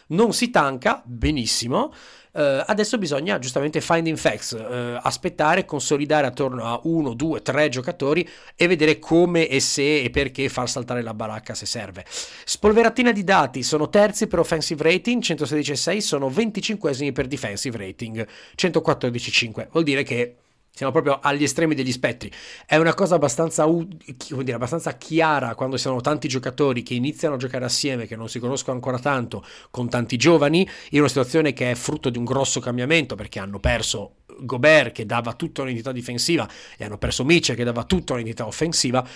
[0.08, 1.92] Non si tanca, benissimo,
[2.36, 8.28] eh, adesso bisogna giustamente finding facts, eh, aspettare, consolidare attorno a uno, due, tre giocatori
[8.56, 12.04] e vedere come e se e perché far saltare la baracca se serve.
[12.08, 18.26] Spolveratina di dati, sono terzi per offensive rating, 116,6, sono 25esimi per defensive rating,
[18.56, 20.36] 114,5, vuol dire che
[20.74, 22.28] siamo proprio agli estremi degli spettri.
[22.66, 27.64] È una cosa abbastanza, dire, abbastanza chiara quando siano tanti giocatori che iniziano a giocare
[27.64, 31.74] assieme, che non si conoscono ancora tanto, con tanti giovani, in una situazione che è
[31.76, 36.84] frutto di un grosso cambiamento perché hanno perso Gobert che dava tutta un'identità difensiva e
[36.84, 39.06] hanno perso Mitchell che dava tutta un'identità offensiva.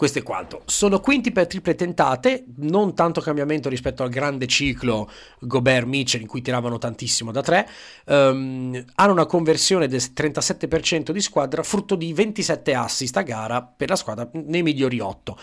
[0.00, 0.62] Questo è quanto.
[0.64, 6.40] Sono quinti per triple tentate, non tanto cambiamento rispetto al grande ciclo Gobert-Mitchell in cui
[6.40, 7.68] tiravano tantissimo da tre.
[8.06, 13.90] Ehm, hanno una conversione del 37% di squadra, frutto di 27 assist a gara per
[13.90, 15.36] la squadra nei migliori 8.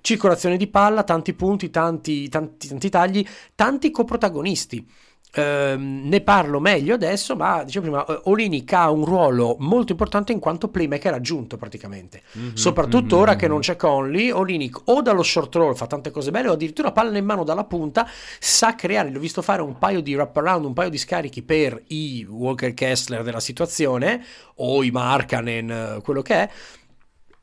[0.00, 4.88] Circolazione di palla, tanti punti, tanti, tanti, tanti tagli, tanti coprotagonisti.
[5.36, 10.30] Ehm, ne parlo meglio adesso, ma dicevo prima, eh, Olinik ha un ruolo molto importante
[10.32, 12.22] in quanto playmaker aggiunto praticamente.
[12.32, 13.52] Mhm, Soprattutto mhm, ora che mhm.
[13.52, 17.18] non c'è Conley, Olinik o dallo short roll fa tante cose belle o addirittura palla
[17.18, 18.08] in mano dalla punta,
[18.38, 22.24] sa creare, l'ho visto fare un paio di wraparound, un paio di scarichi per i
[22.28, 24.24] Walker Kessler della situazione
[24.56, 26.50] o i Markanen, quello che è.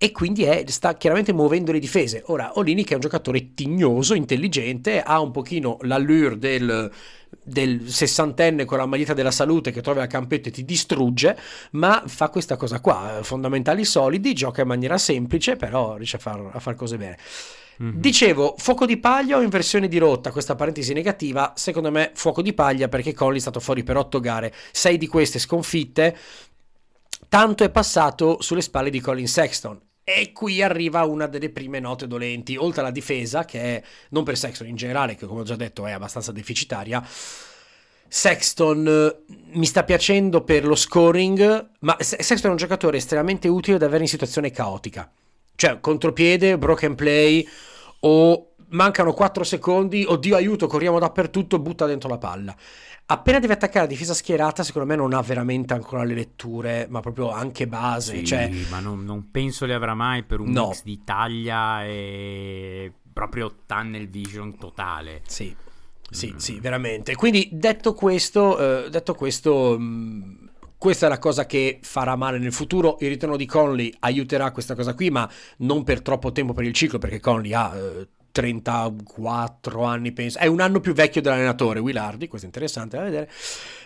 [0.03, 2.23] E quindi è- sta chiaramente muovendo le difese.
[2.27, 6.89] Ora, Olini che è un giocatore tignoso, intelligente, ha un pochino l'allure del,
[7.43, 11.37] del sessantenne con la maglietta della salute che trovi al campetto e ti distrugge,
[11.71, 16.49] ma fa questa cosa qua, fondamentali solidi, gioca in maniera semplice, però riesce a far,
[16.51, 17.17] a far cose bene.
[17.77, 17.99] Mhm.
[17.99, 22.53] Dicevo, fuoco di paglia o inversione di rotta, questa parentesi negativa, secondo me fuoco di
[22.53, 26.15] paglia perché Conley è stato fuori per otto gare, sei di queste sconfitte,
[27.27, 29.79] tanto è passato sulle spalle di Colin Sexton.
[30.03, 34.37] E qui arriva una delle prime note dolenti, oltre alla difesa, che è, non per
[34.37, 37.03] Sexton in generale, che come ho già detto è abbastanza deficitaria.
[38.07, 43.47] Sexton eh, mi sta piacendo per lo scoring, ma Se- Sexton è un giocatore estremamente
[43.47, 45.09] utile da avere in situazione caotica.
[45.55, 47.47] Cioè, contropiede, broken play
[48.01, 52.55] o mancano 4 secondi, oddio aiuto, corriamo dappertutto, butta dentro la palla.
[53.05, 57.01] Appena deve attaccare la difesa schierata, secondo me non ha veramente ancora le letture, ma
[57.01, 58.17] proprio anche base.
[58.19, 60.67] Sì, cioè, ma non, non penso le avrà mai per un No.
[60.67, 65.21] mix di taglia e proprio tunnel vision totale.
[65.27, 65.53] Sì,
[66.09, 66.37] sì, Mm.
[66.37, 67.15] sì, veramente.
[67.15, 72.53] Quindi detto questo, eh, detto questo, mh, questa è la cosa che farà male nel
[72.53, 72.95] futuro.
[73.01, 76.71] Il ritorno di Conley aiuterà questa cosa qui, ma non per troppo tempo per il
[76.73, 80.39] ciclo, perché Conley ha eh, 34 anni, penso.
[80.39, 83.29] È un anno più vecchio dell'allenatore Willardi, questo è interessante da vedere.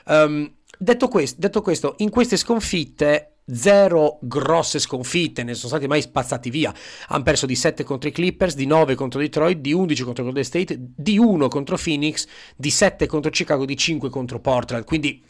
[0.08, 6.02] Ehm, detto, questo, detto questo, in queste sconfitte zero grosse sconfitte, ne sono stati mai
[6.02, 6.74] spazzati via.
[7.08, 10.44] Hanno perso di 7 contro i Clippers, di 9 contro Detroit, di 11 contro Golden
[10.44, 14.84] State, di 1 contro Phoenix, di 7 contro Chicago, di 5 contro Portland.
[14.86, 15.24] Quindi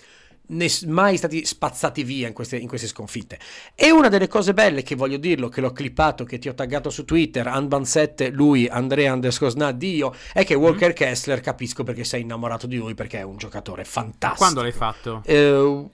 [0.88, 3.40] mai stati spazzati via in queste, in queste sconfitte.
[3.74, 6.90] E una delle cose belle che voglio dirlo, che l'ho clippato, che ti ho taggato
[6.90, 12.22] su Twitter, Anban7, lui, Andrea underscore Snad, io, è che Walker Kessler capisco perché sei
[12.22, 14.36] innamorato di lui perché è un giocatore fantastico.
[14.36, 15.22] Quando l'hai fatto?
[15.26, 15.90] Eh,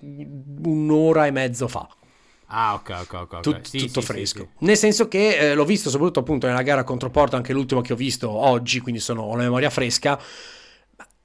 [0.63, 1.87] un'ora e mezzo fa.
[2.53, 3.39] Ah, ok, ok, ok.
[3.39, 4.39] Tut- Sì, tutto sì, fresco.
[4.39, 4.65] sì.
[4.65, 7.93] Nel senso che eh, l'ho visto soprattutto appunto nella gara contro Porto, anche l'ultimo che
[7.93, 10.19] ho visto oggi, quindi sono, ho la memoria fresca.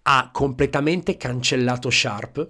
[0.03, 2.49] Ha completamente cancellato Sharp.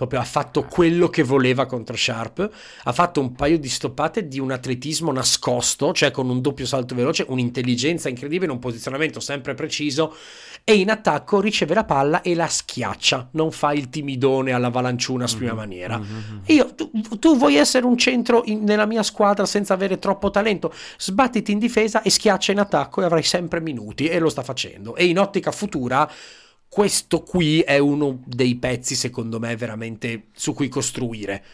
[0.00, 2.50] Proprio ha fatto quello che voleva contro Sharp.
[2.84, 6.94] Ha fatto un paio di stoppate di un atletismo nascosto, cioè con un doppio salto
[6.94, 10.14] veloce, un'intelligenza incredibile, un posizionamento sempre preciso.
[10.64, 13.28] E in attacco riceve la palla e la schiaccia.
[13.32, 15.98] Non fa il timidone alla valanciuna prima Mhm, maniera.
[15.98, 16.40] mhm, mhm.
[16.46, 20.72] Io, tu, tu vuoi essere un centro in- nella mia squadra senza avere troppo talento?
[20.96, 24.96] Sbattiti in difesa e schiaccia in attacco e avrai sempre minuti e lo sta facendo.
[24.96, 26.10] E in ottica futura,
[26.70, 31.44] questo qui è uno dei pezzi, secondo me, veramente su cui costruire.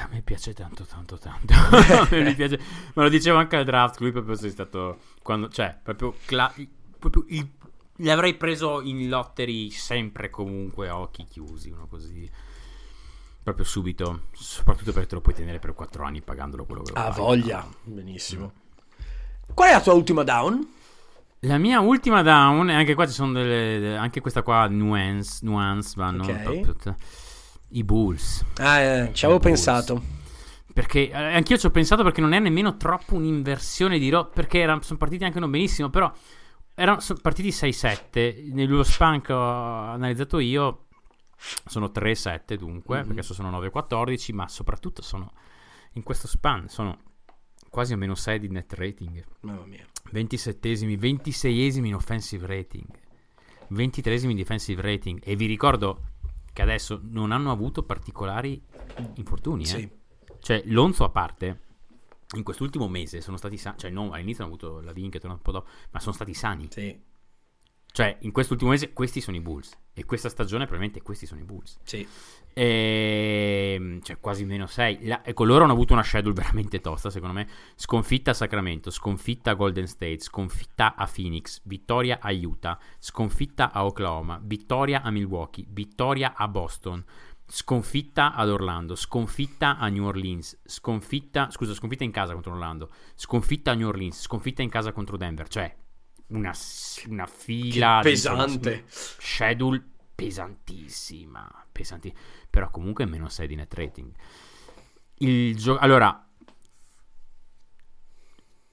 [0.00, 1.52] A me piace tanto, tanto, tanto.
[2.10, 2.58] Me mi piace-
[2.94, 4.00] Me lo dicevo anche al draft.
[4.00, 5.00] Lui proprio sei stato.
[5.22, 6.14] Quando, cioè, proprio.
[6.24, 6.52] cla-
[6.98, 7.50] proprio il-
[7.96, 11.68] l'avrei preso in lottery sempre, comunque, a occhi chiusi.
[11.70, 12.28] Uno così.
[13.42, 14.22] Proprio subito.
[14.32, 17.20] Soprattutto perché te lo puoi tenere per 4 anni pagandolo quello che Ha paghi.
[17.20, 17.68] voglia.
[17.84, 18.52] Benissimo.
[19.52, 20.76] Qual è la tua ultima down?
[21.42, 23.78] La mia ultima down, e anche qua ci sono delle.
[23.78, 26.24] de- Anche questa qua, nuance, nuance vanno.
[26.24, 26.42] Ok.
[26.42, 26.96] proprio-
[27.70, 28.44] I Bulls.
[28.56, 29.54] Ah, eh, ci avevo Bulls.
[29.64, 30.02] pensato.
[30.72, 34.32] Perché eh, anch'io ci ho pensato perché non è nemmeno troppo un'inversione di rotta.
[34.34, 36.10] Perché era- sono partiti anche non benissimo, però
[36.74, 38.50] erano sono partiti 6-7.
[38.52, 40.86] Nello span che ho analizzato io
[41.66, 43.02] sono 3-7 dunque, Mhm.
[43.04, 45.32] perché adesso sono 9-14, ma soprattutto sono
[45.92, 46.98] in questo span sono
[47.68, 49.24] quasi a meno 6 di net rating.
[49.40, 49.84] Mamma mia.
[50.12, 52.86] 27esimi, 26esimi in offensive rating,
[53.72, 55.20] 23esimi in defensive rating.
[55.22, 56.02] E vi ricordo
[56.52, 58.60] che adesso non hanno avuto particolari
[59.14, 59.62] infortuni.
[59.62, 59.66] Eh?
[59.66, 59.90] Sì.
[60.40, 61.60] Cioè, Lonzo a parte,
[62.36, 63.78] in quest'ultimo mese sono stati sani.
[63.78, 66.34] Cioè, no, all'inizio hanno avuto la Vin che è un po' dopo, ma sono stati
[66.34, 66.68] sani.
[66.70, 67.06] Sì.
[67.90, 69.76] Cioè, in quest'ultimo mese questi sono i Bulls.
[69.92, 71.78] E questa stagione probabilmente questi sono i Bulls.
[71.82, 72.06] Sì.
[72.52, 73.98] E...
[74.02, 75.06] Cioè, quasi meno 6.
[75.06, 75.24] La...
[75.24, 77.48] Ecco, loro hanno avuto una schedule veramente tosta, secondo me.
[77.74, 83.84] Sconfitta a Sacramento, sconfitta a Golden State, sconfitta a Phoenix, vittoria a Utah, sconfitta a
[83.84, 87.04] Oklahoma, vittoria a Milwaukee, vittoria a Boston,
[87.44, 93.72] sconfitta ad Orlando, sconfitta a New Orleans, sconfitta, scusa, sconfitta in casa contro Orlando, sconfitta
[93.72, 95.48] a New Orleans, sconfitta in casa contro Denver.
[95.48, 95.74] Cioè,
[96.28, 96.52] una,
[97.08, 98.84] una fila Che di- pesante.
[98.86, 99.82] schedule
[100.14, 102.12] pesantissima, pesanti,
[102.50, 104.10] però comunque meno 6 di net rating.
[105.20, 106.24] Il gio- allora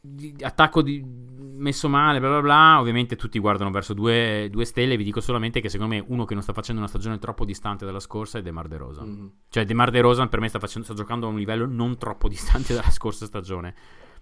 [0.02, 2.80] di- attacco di- messo male, bla bla bla.
[2.80, 4.98] Ovviamente tutti guardano verso due, due stelle.
[4.98, 7.86] Vi dico solamente che secondo me uno che non sta facendo una stagione troppo distante
[7.86, 9.08] dalla scorsa è DeMar DeRozan.
[9.08, 9.32] Mhm.
[9.50, 12.74] Cioè, DeMar DeRozan per me sta, facendo, sta giocando a un livello non troppo distante
[12.76, 13.74] dalla scorsa stagione.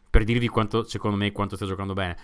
[0.10, 2.18] Per dirvi quanto, secondo me, quanto sta giocando bene.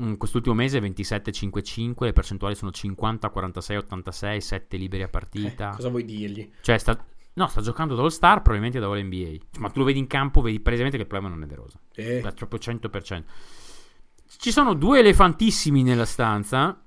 [0.00, 5.70] Mm, quest'ultimo mese 27-5-5, le percentuali sono 50-46-86, 7 liberi a Eh, partita.
[5.70, 6.50] cosa vuoi dirgli?
[6.60, 7.02] Cioè, sta,
[7.34, 9.30] no, sta giocando da All-Star, probabilmente da All-NBA.
[9.50, 11.80] Cioè, ma tu lo vedi in campo, vedi palesemente che il problema non è DeRozan.
[11.94, 13.24] Eh, Beh, proprio 100%.
[14.38, 16.82] Ci sono due elefantissimi nella stanza.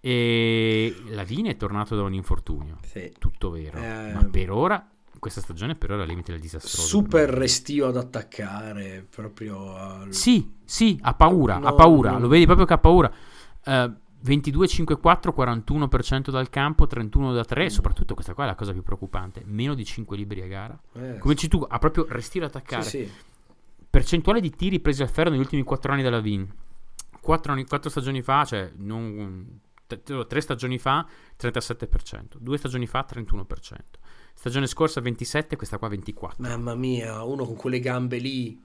[0.00, 2.78] E Lavine è tornato da un infortunio.
[2.82, 3.12] sì.
[3.18, 3.78] Tutto vero.
[3.78, 4.86] Eh, Ma per ora,
[5.24, 6.86] questa stagione per ora al limite del disastroso.
[6.86, 10.12] Super restio ad attaccare, proprio al...
[10.12, 11.56] Sì, sì, ha paura.
[11.56, 12.10] No, ha paura.
[12.10, 12.18] no.
[12.18, 13.10] Lo vedi proprio che ha paura.
[13.64, 13.90] Eh,
[14.22, 17.70] 22-5-4, 41% dal campo, 31 da 3.
[17.70, 19.42] Soprattutto questa qua è la cosa più preoccupante.
[19.46, 20.78] Meno di 5 liberi a gara.
[20.92, 22.82] Eh, Come dici tu, ha proprio restio ad sì, attaccare.
[22.82, 23.10] sì.
[23.88, 26.46] Percentuale di tiri presi al ferro negli ultimi 4 anni dalla Vin.
[27.18, 31.06] 4, stagioni fa, cioè non, t- t- tre stagioni fa
[31.40, 33.46] 37%, due stagioni fa 31%.
[34.44, 36.36] Stagione scorsa 27, questa qua 24.
[36.42, 38.62] Mamma mia, uno con quelle gambe lì.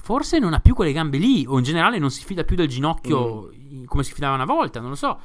[0.00, 2.68] Forse non ha più quelle gambe lì, o in generale non si fida più del
[2.68, 5.18] ginocchio i- come si fidava una volta, non lo so.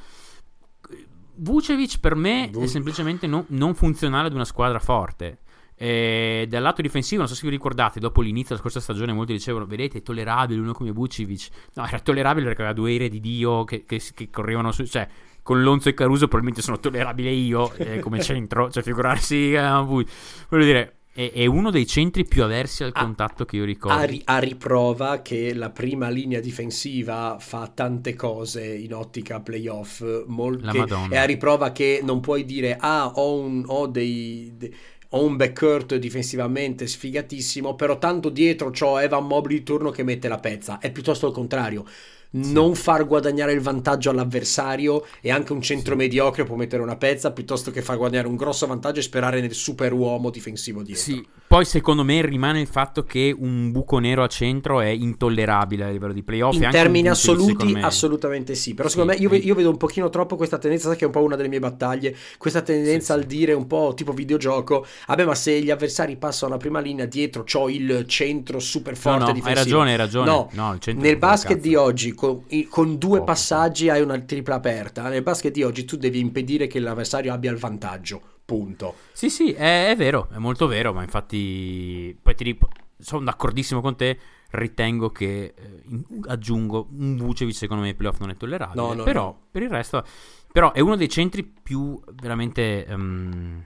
[1.36, 5.38] Vucevic per me Vu- è semplicemente non, non funzionale ad una squadra forte.
[5.76, 9.34] E dal lato difensivo, non so se vi ricordate, dopo l'inizio della scorsa stagione, molti
[9.34, 11.48] dicevano: Vedete, è tollerabile uno come Vucevic.
[11.74, 14.84] No, era tollerabile perché aveva due ere di Dio che, che- che correvano su.
[14.84, 15.08] Cioè,
[15.48, 18.70] con Lonzo e Caruso, probabilmente sono tollerabile io eh, come centro.
[18.70, 23.46] Ciooi, figurarsi, eh, voglio dire, è, è uno dei centri più aversi al Ah, contatto
[23.46, 23.98] che io ricordo.
[23.98, 30.02] A, ri- a riprova che la prima linea difensiva fa tante cose in ottica playoff.
[30.26, 31.14] mol- La che- Madonna.
[31.14, 34.52] è a riprova che non puoi dire: Ah, ho un, ho dei.
[34.56, 34.72] de-
[35.12, 40.28] ho un backcourt difensivamente sfigatissimo, però tanto dietro c'ho Evan Mobley di turno che mette
[40.28, 40.78] la pezza.
[40.78, 41.84] È piuttosto il contrario.
[42.30, 45.98] Non far guadagnare il vantaggio all'avversario e anche un centro Sì.
[45.98, 49.54] mediocre può mettere una pezza piuttosto che far guadagnare un grosso vantaggio e sperare nel
[49.54, 51.02] super uomo difensivo dietro.
[51.02, 55.84] Sì, poi secondo me rimane il fatto che un buco nero a centro è intollerabile
[55.84, 56.60] a livello di playoff.
[56.60, 58.74] In termini assoluti, me- assolutamente sì.
[58.74, 61.06] Però Sì, secondo me io, io vedo un pochino troppo questa tendenza, sai che è
[61.06, 62.14] un po' una delle mie battaglie.
[62.38, 64.86] Questa tendenza Sì, al dire un po' tipo videogioco.
[65.06, 68.98] Vabbè, ma se gli avversari passano la prima linea, dietro c'ho il centro super No,
[69.00, 69.54] forte no, hai difensivo.
[69.54, 70.30] ragione, hai ragione.
[70.30, 71.68] No, No, nel basket cazzo.
[71.68, 73.24] di oggi, con, con due Poco.
[73.24, 75.08] passaggi hai una tripla aperta.
[75.08, 78.22] Nel basket di oggi tu devi impedire che l'avversario abbia il vantaggio.
[78.48, 78.94] Punto.
[79.12, 83.82] Sì, sì, è, è vero, è molto vero, ma infatti poi ti dico, sono d'accordissimo
[83.82, 84.18] con te,
[84.52, 88.94] ritengo che eh, in- aggiungo un Vucevic secondo me ai playoff non è tollerabile, No,
[88.94, 89.38] no, però no.
[89.50, 90.02] per il resto
[90.50, 93.64] però è uno dei centri più veramente ehm,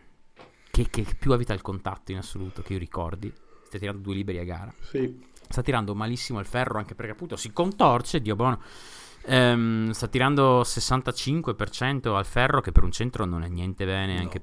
[0.72, 3.32] che, che più evita il contatto in assoluto che io ricordi.
[3.64, 4.74] Stai tirando due liberi a gara.
[4.80, 5.16] Sì.
[5.48, 8.60] sta tirando malissimo al ferro anche perché appunto si contorce, Dio buono.
[9.26, 14.20] Ehm, sta tirando 65% al ferro che per un centro non è niente bene, No.
[14.22, 14.42] anche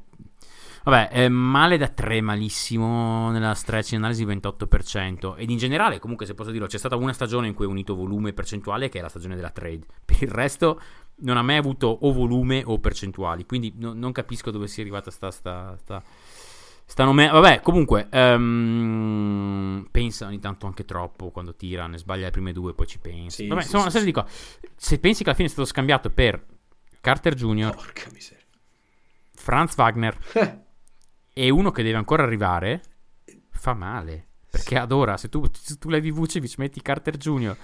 [0.84, 5.36] Vabbè, eh, male da 3, malissimo nella stretch analisi 28%.
[5.38, 7.96] Ed in generale, comunque, se posso dirlo, c'è stata una stagione in cui ho unito
[7.96, 9.86] volume e percentuale, che è la stagione della trade.
[10.06, 10.82] Per il resto,
[11.18, 13.46] non ha mai avuto o volume o percentuali.
[13.46, 15.32] Quindi no- non capisco dove sia arrivata sta.
[15.32, 16.02] sta, sta...
[16.86, 17.28] sta nome...
[17.28, 22.74] Vabbè, comunque, ehm, pensa ogni tanto anche troppo quando tira, ne sbaglia le prime due,
[22.74, 23.38] poi ci pensa.
[23.38, 24.72] Sì, Vabbè, sì, insomma, sì, una serie di cose.
[24.78, 26.42] Se pensi che alla fine è stato scambiato per
[27.02, 27.76] Carter Jr..
[29.34, 30.18] Franz Wagner
[31.40, 32.82] e uno che deve ancora arrivare,
[33.52, 34.28] fa male.
[34.50, 37.56] Perché ad ora, se tu, se tu levi Vucevic, metti Carter Jr.,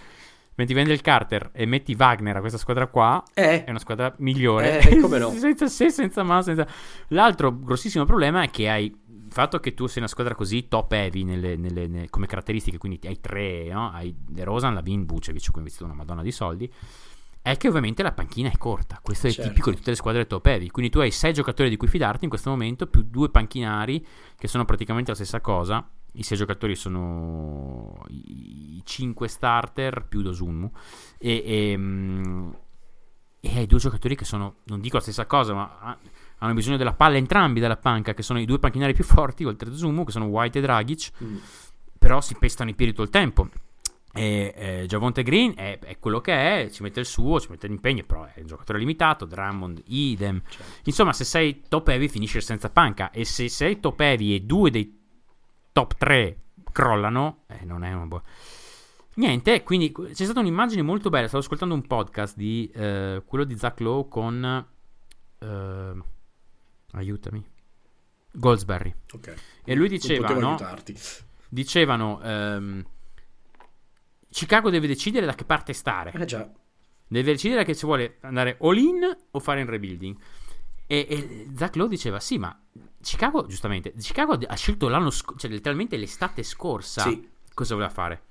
[0.56, 4.80] metti Wendell Carter e metti Wagner a questa squadra qua, Eh, è una squadra migliore.
[4.80, 5.30] Eh, come no.
[5.35, 6.65] senza se, senza ma, senza...
[7.10, 10.93] L'altro grossissimo problema è che hai il fatto che tu sei una squadra così top
[10.93, 13.91] heavy nelle- nelle- nelle- come caratteristiche, quindi hai tre, no?
[13.91, 16.72] Hai De Rosan, Lavin, Vucevic, cui hai investito una madonna di soldi.
[17.46, 19.00] È che ovviamente la panchina è corta.
[19.04, 19.50] Questo è Certo.
[19.52, 20.70] tipico di tutte le squadre top heavy.
[20.70, 24.04] Quindi tu hai sei giocatori di cui fidarti in questo momento, più due panchinari
[24.36, 25.88] che sono praticamente la stessa cosa.
[26.14, 30.72] I sei giocatori sono i, cinque starter più Dosunmu.
[31.20, 32.50] E, e, mm,
[33.42, 35.98] e hai due giocatori che sono, non dico la stessa cosa, ma ha-
[36.40, 39.68] hanno bisogno della palla entrambi dalla panca, che sono i due panchinari più forti, oltre
[39.68, 41.12] a Dosunmu, che sono White e Dragic.
[41.24, 41.38] Mm.
[42.00, 43.50] Però si pestano i piedi tutto il tempo.
[44.16, 46.34] E eh, Javonte Green è, è quello che
[46.64, 49.26] è, ci mette il suo, ci mette l'impegno, però è un giocatore limitato.
[49.26, 50.42] Drummond, idem.
[50.48, 50.64] certo.
[50.86, 53.12] Insomma, se sei top heavy finisci senza panca.
[53.12, 55.04] E se sei top heavy e due dei
[55.74, 56.38] top 3
[56.72, 58.24] crollano, eh, non è una buona.
[59.16, 61.28] Niente, quindi c'è stata un'immagine molto bella.
[61.28, 64.66] Stavo ascoltando un podcast di eh, quello di Zach Lowe con.
[65.40, 65.94] eh,
[66.92, 67.46] aiutami.
[68.32, 68.94] Goldsberry.
[69.14, 69.34] Ok.
[69.64, 70.58] E lui diceva, no?
[71.50, 72.22] Dicevano.
[72.22, 72.86] ehm,
[74.36, 76.12] Chicago deve decidere da che parte stare.
[76.12, 76.45] Eh già.
[77.07, 80.18] Deve decidere che si vuole andare all in o fare in rebuilding.
[80.88, 82.53] E, e Zach Lowe diceva: Sì, ma
[83.02, 87.03] Chicago, giustamente, Chicago ha scelto l'anno scorso, cioè letteralmente l'estate scorsa.
[87.03, 87.30] Sì.
[87.53, 88.24] Cosa voleva fare?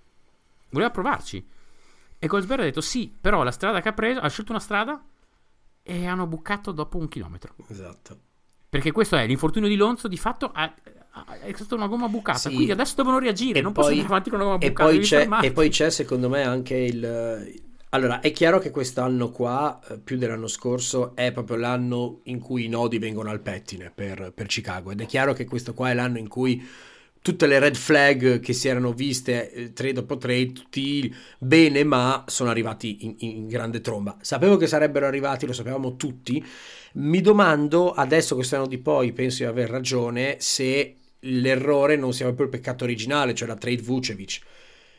[0.68, 1.48] Voleva provarci.
[2.18, 5.02] E Goldsberg ha detto: Sì, però la strada che ha preso, ha scelto una strada
[5.82, 7.54] e hanno bucato dopo un chilometro.
[7.68, 8.18] Esatto.
[8.68, 10.74] Perché questo è l'infortunio di Lonzo, di fatto ha-
[11.42, 12.38] è stata una gomma bucata.
[12.38, 12.54] Sì.
[12.54, 13.58] Quindi adesso devono reagire.
[13.58, 14.90] E non poi- possono andare avanti con una gomma E bucata.
[14.90, 17.62] poi, c'è, e poi c'è secondo me anche il...
[17.90, 22.64] Allora, è chiaro che quest'anno qua, eh, più dell'anno scorso, è proprio l'anno in cui
[22.64, 25.94] i nodi vengono al pettine per, per Chicago ed è chiaro che questo qua è
[25.94, 26.60] l'anno in cui
[27.22, 32.24] tutte le red flag che si erano viste eh, trade dopo trade, tutti bene, ma
[32.26, 34.16] sono arrivati in, in grande tromba.
[34.20, 36.44] Sapevo che sarebbero arrivati, lo sapevamo tutti.
[36.94, 42.46] Mi domando, adesso quest'anno di poi, penso di aver ragione, se l'errore non sia proprio
[42.46, 44.40] il peccato originale, cioè la trade Vucevic.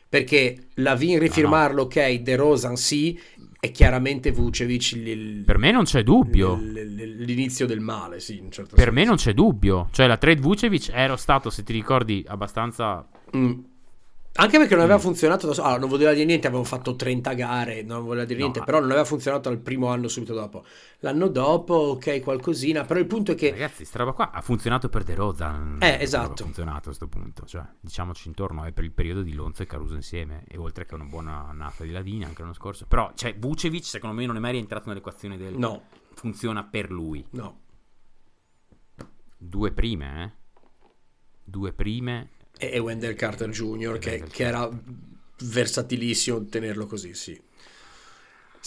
[0.08, 3.18] Perché Lavin rifirmarlo, ok, De Rosan sì,
[3.58, 6.54] è chiaramente Vucevic il- Per me non c'è dubbio.
[6.54, 8.92] l- l'inizio del male, sì, in certo Per senso.
[9.00, 9.88] me non c'è dubbio.
[9.90, 13.06] Cioè, la trade Vucevic ero stato, se ti ricordi, abbastanza.
[13.36, 13.52] Mm.
[14.36, 15.02] Anche perché non aveva Mm.
[15.02, 18.34] funzionato da so- allora, non voleva dire niente, avevamo fatto 30 gare, non voleva dire
[18.38, 20.64] No, niente, ma- però non aveva funzionato al primo anno subito dopo.
[21.00, 24.88] L'anno dopo, ok, qualcosina, però il punto è che Ragazzi, sta roba qua ha funzionato
[24.88, 25.78] per De Rozan.
[25.80, 26.42] Eh, esatto.
[26.42, 27.44] Ha funzionato a questo punto.
[27.46, 30.44] Cioè, diciamoci intorno, è per il periodo di Lonzo e Caruso insieme.
[30.48, 32.86] E oltre che una buona annata di Lavini anche l'anno scorso.
[32.86, 35.56] Però, cioè, Vucevic, secondo me, non è mai rientrato nell'equazione del.
[35.56, 35.82] no,
[36.14, 37.24] Funziona per lui.
[37.30, 37.60] no.
[39.38, 40.32] Due prime, eh.
[41.44, 42.30] Due prime.
[42.58, 43.98] E, Wendell Carter Jr.
[43.98, 44.68] che, che era
[45.42, 47.38] versatilissimo tenerlo così, sì.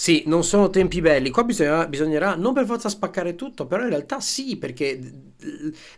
[0.02, 1.30] Sì, non sono tempi belli.
[1.30, 4.98] Qua bisognerà, bisognerà non per forza spaccare tutto, però in realtà sì, perché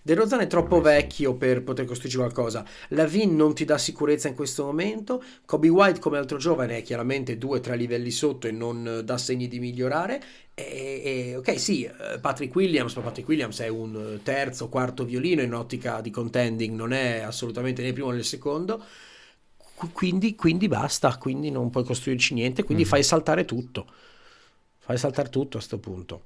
[0.01, 2.65] De Rozan è troppo vecchio per poter costruirci qualcosa.
[2.89, 5.23] Lavin non ti dà sicurezza in questo momento.
[5.45, 9.17] Kobe White, come altro giovane, è chiaramente due o tre livelli sotto e non dà
[9.19, 10.19] segni di migliorare.
[10.55, 15.43] E, e- ok, sì, eh, Patrick Williams, ma Patrick Williams è un terzo, quarto violino
[15.43, 18.83] in ottica di contending, non è assolutamente né il primo né il secondo.
[19.81, 22.89] Qu- Quindi, quindi basta, quindi non puoi costruirci niente, quindi Mhm.
[22.89, 23.85] fai saltare tutto.
[24.77, 26.21] Fai saltare tutto a sto punto.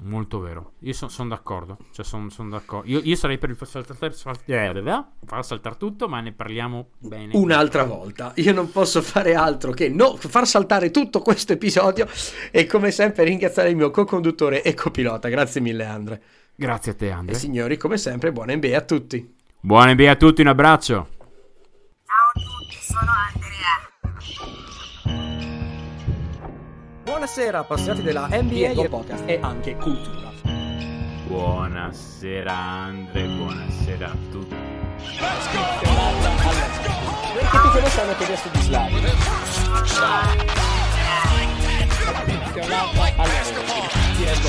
[0.00, 0.72] Molto vero.
[0.80, 1.78] Io sono d'accordo.
[1.90, 2.86] Cioè, sono d'accordo.
[2.86, 3.98] Io, io sarei per il far saltare,
[4.44, 7.34] eh, far saltare tutto, ma ne parliamo bene.
[7.34, 12.06] Un'altra volta, io non posso fare altro che no, far saltare tutto questo episodio
[12.50, 15.28] e come sempre ringraziare il mio co-conduttore e copilota.
[15.30, 16.22] Grazie mille Andre.
[16.54, 17.34] Grazie a te, E Andre.
[17.36, 19.34] signori, come sempre, buona NBA a tutti.
[19.60, 21.08] Buona NBA a tutti, un abbraccio.
[22.98, 23.76] Sono Andrea.
[27.04, 30.30] Buonasera, appassionati della NBA e podcast e anche cultura.
[31.26, 33.26] Buonasera, Andre.
[33.26, 34.54] Buonasera a tutti.
[37.34, 38.94] Perché tu come sanno che adesso di Slavi?
[43.18, 43.50] Allora,
[44.16, 44.48] ti reggo